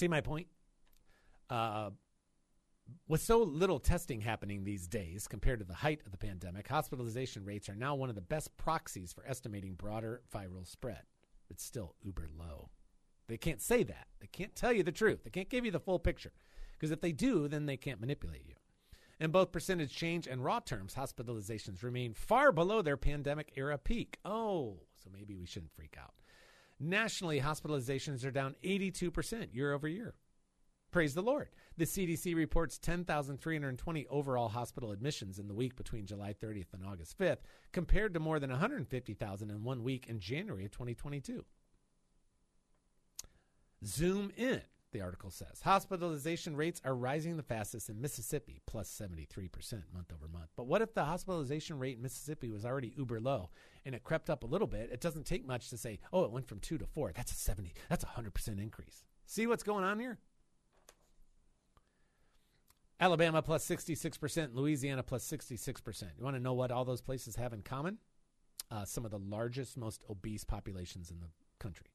See 0.00 0.08
my 0.08 0.22
point? 0.22 0.46
Uh, 1.50 1.90
with 3.06 3.20
so 3.20 3.42
little 3.42 3.78
testing 3.78 4.22
happening 4.22 4.64
these 4.64 4.88
days 4.88 5.28
compared 5.28 5.58
to 5.58 5.66
the 5.66 5.74
height 5.74 6.00
of 6.06 6.10
the 6.10 6.16
pandemic, 6.16 6.66
hospitalization 6.66 7.44
rates 7.44 7.68
are 7.68 7.74
now 7.74 7.94
one 7.94 8.08
of 8.08 8.14
the 8.14 8.22
best 8.22 8.56
proxies 8.56 9.12
for 9.12 9.26
estimating 9.26 9.74
broader 9.74 10.22
viral 10.34 10.66
spread. 10.66 11.02
It's 11.50 11.62
still 11.62 11.96
uber 12.02 12.30
low. 12.34 12.70
They 13.28 13.36
can't 13.36 13.60
say 13.60 13.82
that. 13.82 14.06
They 14.22 14.26
can't 14.26 14.56
tell 14.56 14.72
you 14.72 14.82
the 14.82 14.90
truth. 14.90 15.22
They 15.22 15.28
can't 15.28 15.50
give 15.50 15.66
you 15.66 15.70
the 15.70 15.78
full 15.78 15.98
picture. 15.98 16.32
Because 16.78 16.92
if 16.92 17.02
they 17.02 17.12
do, 17.12 17.46
then 17.46 17.66
they 17.66 17.76
can't 17.76 18.00
manipulate 18.00 18.46
you. 18.48 18.54
In 19.20 19.30
both 19.30 19.52
percentage 19.52 19.94
change 19.94 20.26
and 20.26 20.42
raw 20.42 20.60
terms, 20.60 20.94
hospitalizations 20.94 21.82
remain 21.82 22.14
far 22.14 22.52
below 22.52 22.80
their 22.80 22.96
pandemic 22.96 23.52
era 23.54 23.76
peak. 23.76 24.16
Oh, 24.24 24.78
so 24.96 25.10
maybe 25.12 25.36
we 25.36 25.44
shouldn't 25.44 25.74
freak 25.74 25.98
out. 26.00 26.14
Nationally, 26.80 27.40
hospitalizations 27.40 28.24
are 28.24 28.30
down 28.30 28.56
82% 28.64 29.54
year 29.54 29.74
over 29.74 29.86
year. 29.86 30.14
Praise 30.90 31.14
the 31.14 31.22
Lord. 31.22 31.50
The 31.76 31.84
CDC 31.84 32.34
reports 32.34 32.78
10,320 32.78 34.06
overall 34.08 34.48
hospital 34.48 34.90
admissions 34.90 35.38
in 35.38 35.46
the 35.46 35.54
week 35.54 35.76
between 35.76 36.06
July 36.06 36.34
30th 36.34 36.72
and 36.72 36.84
August 36.84 37.16
5th, 37.18 37.38
compared 37.70 38.14
to 38.14 38.20
more 38.20 38.40
than 38.40 38.50
150,000 38.50 39.50
in 39.50 39.62
one 39.62 39.84
week 39.84 40.06
in 40.08 40.18
January 40.18 40.64
of 40.64 40.72
2022. 40.72 41.44
Zoom 43.84 44.32
in, 44.36 44.62
the 44.92 45.00
article 45.00 45.30
says. 45.30 45.60
Hospitalization 45.62 46.56
rates 46.56 46.80
are 46.84 46.94
rising 46.94 47.36
the 47.36 47.42
fastest 47.42 47.88
in 47.88 48.00
Mississippi, 48.00 48.60
plus 48.66 48.88
73% 48.90 49.82
month 49.92 50.12
over 50.12 50.28
month. 50.28 50.50
But 50.56 50.66
what 50.66 50.82
if 50.82 50.94
the 50.94 51.04
hospitalization 51.04 51.78
rate 51.78 51.96
in 51.96 52.02
Mississippi 52.02 52.50
was 52.50 52.64
already 52.64 52.92
uber 52.96 53.20
low 53.20 53.50
and 53.84 53.94
it 53.94 54.04
crept 54.04 54.30
up 54.30 54.42
a 54.42 54.46
little 54.46 54.66
bit? 54.66 54.90
It 54.92 55.00
doesn't 55.00 55.26
take 55.26 55.46
much 55.46 55.70
to 55.70 55.76
say, 55.76 56.00
oh, 56.12 56.24
it 56.24 56.32
went 56.32 56.48
from 56.48 56.60
2 56.60 56.78
to 56.78 56.86
4. 56.86 57.12
That's 57.14 57.32
a 57.32 57.36
70, 57.36 57.72
that's 57.88 58.04
a 58.04 58.08
100% 58.08 58.48
increase. 58.60 59.04
See 59.26 59.46
what's 59.46 59.62
going 59.62 59.84
on 59.84 59.98
here? 59.98 60.18
Alabama 63.00 63.40
plus 63.40 63.66
66%, 63.66 64.54
Louisiana 64.54 65.02
plus 65.02 65.26
66%. 65.26 66.02
You 66.18 66.24
want 66.24 66.36
to 66.36 66.42
know 66.42 66.52
what 66.52 66.70
all 66.70 66.84
those 66.84 67.00
places 67.00 67.36
have 67.36 67.52
in 67.52 67.62
common? 67.62 67.98
Uh, 68.70 68.84
some 68.84 69.04
of 69.04 69.10
the 69.10 69.18
largest, 69.18 69.76
most 69.76 70.02
obese 70.10 70.44
populations 70.44 71.10
in 71.10 71.18
the 71.20 71.28
country. 71.58 71.86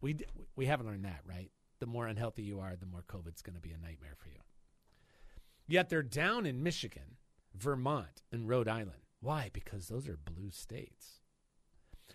We, 0.00 0.18
we 0.56 0.66
haven't 0.66 0.86
learned 0.86 1.06
that, 1.06 1.20
right? 1.26 1.50
The 1.80 1.86
more 1.86 2.06
unhealthy 2.06 2.42
you 2.42 2.60
are, 2.60 2.76
the 2.76 2.86
more 2.86 3.04
COVID's 3.06 3.42
going 3.42 3.56
to 3.56 3.60
be 3.60 3.72
a 3.72 3.78
nightmare 3.78 4.14
for 4.16 4.28
you. 4.28 4.40
Yet 5.66 5.88
they're 5.88 6.02
down 6.02 6.46
in 6.46 6.62
Michigan, 6.62 7.16
Vermont, 7.54 8.22
and 8.30 8.48
Rhode 8.48 8.68
Island. 8.68 9.02
Why? 9.20 9.50
Because 9.52 9.88
those 9.88 10.08
are 10.08 10.16
blue 10.16 10.50
states. 10.50 11.20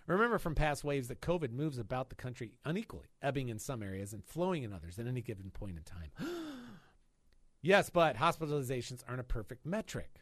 Remember 0.05 0.39
from 0.39 0.55
past 0.55 0.83
waves 0.83 1.07
that 1.07 1.21
COVID 1.21 1.51
moves 1.51 1.77
about 1.77 2.09
the 2.09 2.15
country 2.15 2.53
unequally, 2.65 3.09
ebbing 3.21 3.49
in 3.49 3.59
some 3.59 3.83
areas 3.83 4.13
and 4.13 4.23
flowing 4.23 4.63
in 4.63 4.73
others 4.73 4.97
at 4.97 5.07
any 5.07 5.21
given 5.21 5.51
point 5.51 5.77
in 5.77 5.83
time. 5.83 6.11
Yes, 7.61 7.89
but 7.89 8.15
hospitalizations 8.15 9.03
aren't 9.05 9.19
a 9.19 9.25
perfect 9.25 9.65
metric. 9.65 10.21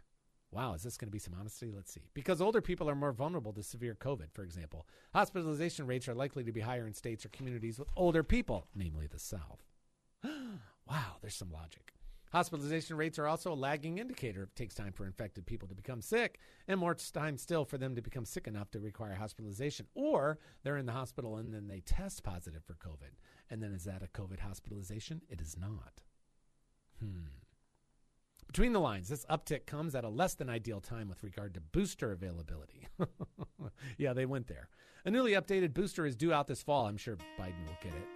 Wow, 0.52 0.74
is 0.74 0.84
this 0.84 0.98
going 0.98 1.10
to 1.10 1.14
be 1.14 1.20
some 1.20 1.36
honesty? 1.38 1.72
Let's 1.76 1.94
see. 1.94 2.10
Because 2.14 2.42
older 2.42 2.62
people 2.62 2.90
are 2.90 2.96
more 2.96 3.12
vulnerable 3.12 3.52
to 3.54 3.64
severe 3.64 3.96
COVID, 3.96 4.32
for 4.34 4.44
example. 4.44 4.88
Hospitalization 5.14 5.86
rates 5.86 6.08
are 6.08 6.16
likely 6.16 6.44
to 6.46 6.54
be 6.54 6.62
higher 6.62 6.88
in 6.88 6.94
states 6.94 7.26
or 7.26 7.30
communities 7.30 7.78
with 7.78 7.90
older 7.98 8.24
people, 8.24 8.68
namely 8.74 9.08
the 9.08 9.20
South. 9.20 9.64
wow, 10.24 11.18
there's 11.22 11.36
some 11.36 11.52
logic. 11.52 11.94
Hospitalization 12.32 12.98
rates 12.98 13.18
are 13.18 13.28
also 13.28 13.54
a 13.54 13.56
lagging 13.56 14.00
indicator. 14.00 14.44
It 14.44 14.56
takes 14.56 14.76
time 14.76 14.92
for 14.92 15.06
infected 15.06 15.46
people 15.46 15.68
to 15.70 15.76
become 15.76 16.02
sick, 16.02 16.40
and 16.68 16.80
more 16.80 16.94
time 16.96 17.38
still 17.38 17.64
for 17.64 17.78
them 17.78 17.96
to 17.96 18.02
become 18.02 18.26
sick 18.26 18.48
enough 18.48 18.70
to 18.72 18.80
require 18.80 19.16
hospitalization. 19.16 19.88
Or 19.96 20.38
they're 20.64 20.78
in 20.78 20.86
the 20.86 20.92
hospital 20.92 21.38
and 21.38 21.54
then 21.54 21.68
they 21.68 21.80
test 21.82 22.24
positive 22.24 22.64
for 22.66 22.74
COVID. 22.74 23.16
And 23.50 23.64
then 23.64 23.72
is 23.72 23.86
that 23.86 24.04
a 24.04 24.08
COVID 24.08 24.40
hospitalization? 24.40 25.22
It 25.30 25.40
is 25.40 25.58
not. 25.58 26.02
Hmm. 27.00 27.37
Between 28.58 28.74
the 28.74 28.80
lines, 28.80 29.08
this 29.08 29.24
uptick 29.30 29.68
comes 29.68 29.94
at 29.94 30.04
a 30.04 30.10
less 30.10 30.34
than 30.34 30.50
ideal 30.50 30.82
time 30.82 31.10
with 31.10 31.24
regard 31.24 31.54
to 31.54 31.62
booster 31.62 32.12
availability. 32.12 32.88
yeah, 34.00 34.14
they 34.14 34.26
went 34.26 34.48
there. 34.48 34.68
A 35.06 35.12
newly 35.12 35.34
updated 35.34 35.76
booster 35.76 36.08
is 36.08 36.16
due 36.16 36.34
out 36.34 36.48
this 36.48 36.64
fall. 36.64 36.88
I'm 36.88 36.98
sure 36.98 37.18
Biden 37.40 37.68
will 37.68 37.78
get 37.84 37.94
it. 37.94 38.08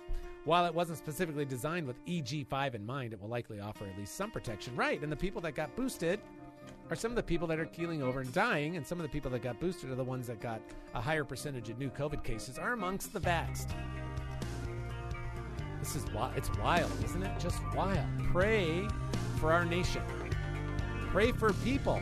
While 0.46 0.66
it 0.66 0.74
wasn't 0.74 0.98
specifically 0.98 1.46
designed 1.46 1.86
with 1.86 2.04
EG5 2.08 2.74
in 2.74 2.84
mind, 2.84 3.14
it 3.14 3.22
will 3.22 3.30
likely 3.30 3.60
offer 3.60 3.86
at 3.86 3.96
least 4.00 4.16
some 4.16 4.32
protection. 4.32 4.76
Right, 4.76 5.00
and 5.04 5.12
the 5.12 5.16
people 5.16 5.42
that 5.42 5.52
got 5.52 5.76
boosted 5.76 6.20
are 6.90 6.96
some 6.96 7.12
of 7.12 7.18
the 7.18 7.22
people 7.22 7.48
that 7.48 7.60
are 7.60 7.66
keeling 7.66 8.02
over 8.02 8.22
and 8.22 8.34
dying, 8.34 8.78
and 8.78 8.88
some 8.88 8.98
of 8.98 9.04
the 9.04 9.10
people 9.10 9.30
that 9.30 9.44
got 9.44 9.60
boosted 9.60 9.92
are 9.92 9.96
the 9.96 10.04
ones 10.04 10.26
that 10.26 10.42
got 10.42 10.60
a 10.96 11.02
higher 11.02 11.24
percentage 11.24 11.70
of 11.70 11.78
new 11.78 11.92
COVID 11.92 12.24
cases 12.24 12.58
are 12.58 12.74
amongst 12.74 13.14
the 13.14 13.20
vaxxed. 13.20 13.70
This 15.78 15.96
is 15.96 16.04
wild. 16.16 16.36
It's 16.36 16.50
wild, 16.58 16.92
isn't 17.06 17.22
it? 17.22 17.40
Just 17.40 17.60
wild. 17.76 18.08
Pray 18.32 18.88
for 19.40 19.54
our 19.54 19.66
nation. 19.66 20.02
Pray 21.12 21.34
for 21.34 21.52
people 21.52 22.02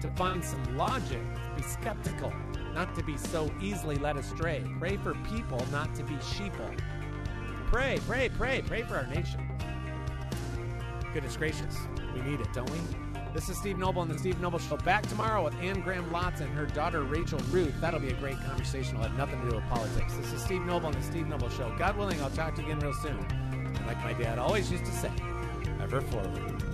to 0.00 0.08
find 0.10 0.44
some 0.44 0.76
logic, 0.76 1.20
be 1.56 1.62
skeptical, 1.62 2.32
not 2.72 2.94
to 2.94 3.02
be 3.02 3.16
so 3.16 3.50
easily 3.60 3.96
led 3.96 4.16
astray. 4.16 4.64
Pray 4.78 4.96
for 4.96 5.14
people 5.32 5.66
not 5.72 5.92
to 5.96 6.04
be 6.04 6.14
sheeple. 6.16 6.78
Pray, 7.66 7.98
pray, 8.06 8.28
pray, 8.28 8.62
pray 8.62 8.82
for 8.82 8.94
our 8.94 9.06
nation. 9.08 9.40
Goodness 11.12 11.36
gracious, 11.36 11.76
we 12.14 12.20
need 12.20 12.40
it, 12.40 12.46
don't 12.52 12.70
we? 12.70 12.78
This 13.32 13.48
is 13.48 13.58
Steve 13.58 13.78
Noble 13.78 14.02
and 14.02 14.10
the 14.12 14.16
Steve 14.16 14.40
Noble 14.40 14.60
Show. 14.60 14.76
Back 14.76 15.02
tomorrow 15.08 15.42
with 15.42 15.54
Anne 15.56 15.80
Graham 15.80 16.08
Lotz 16.10 16.40
and 16.40 16.50
her 16.50 16.66
daughter 16.66 17.02
Rachel 17.02 17.40
Ruth. 17.50 17.74
That'll 17.80 17.98
be 17.98 18.10
a 18.10 18.14
great 18.14 18.40
conversation. 18.44 18.94
It'll 18.94 19.08
have 19.08 19.18
nothing 19.18 19.40
to 19.40 19.50
do 19.50 19.56
with 19.56 19.64
politics. 19.64 20.14
This 20.14 20.32
is 20.32 20.40
Steve 20.40 20.62
Noble 20.62 20.90
and 20.90 20.96
the 20.96 21.02
Steve 21.02 21.26
Noble 21.26 21.48
Show. 21.48 21.74
God 21.76 21.96
willing, 21.96 22.22
I'll 22.22 22.30
talk 22.30 22.54
to 22.54 22.62
you 22.62 22.68
again 22.68 22.78
real 22.78 22.94
soon. 22.94 23.18
And 23.18 23.86
like 23.88 23.98
my 24.04 24.12
dad 24.12 24.38
always 24.38 24.70
used 24.70 24.84
to 24.84 24.92
say, 24.92 25.10
ever 25.82 26.00
forward. 26.00 26.73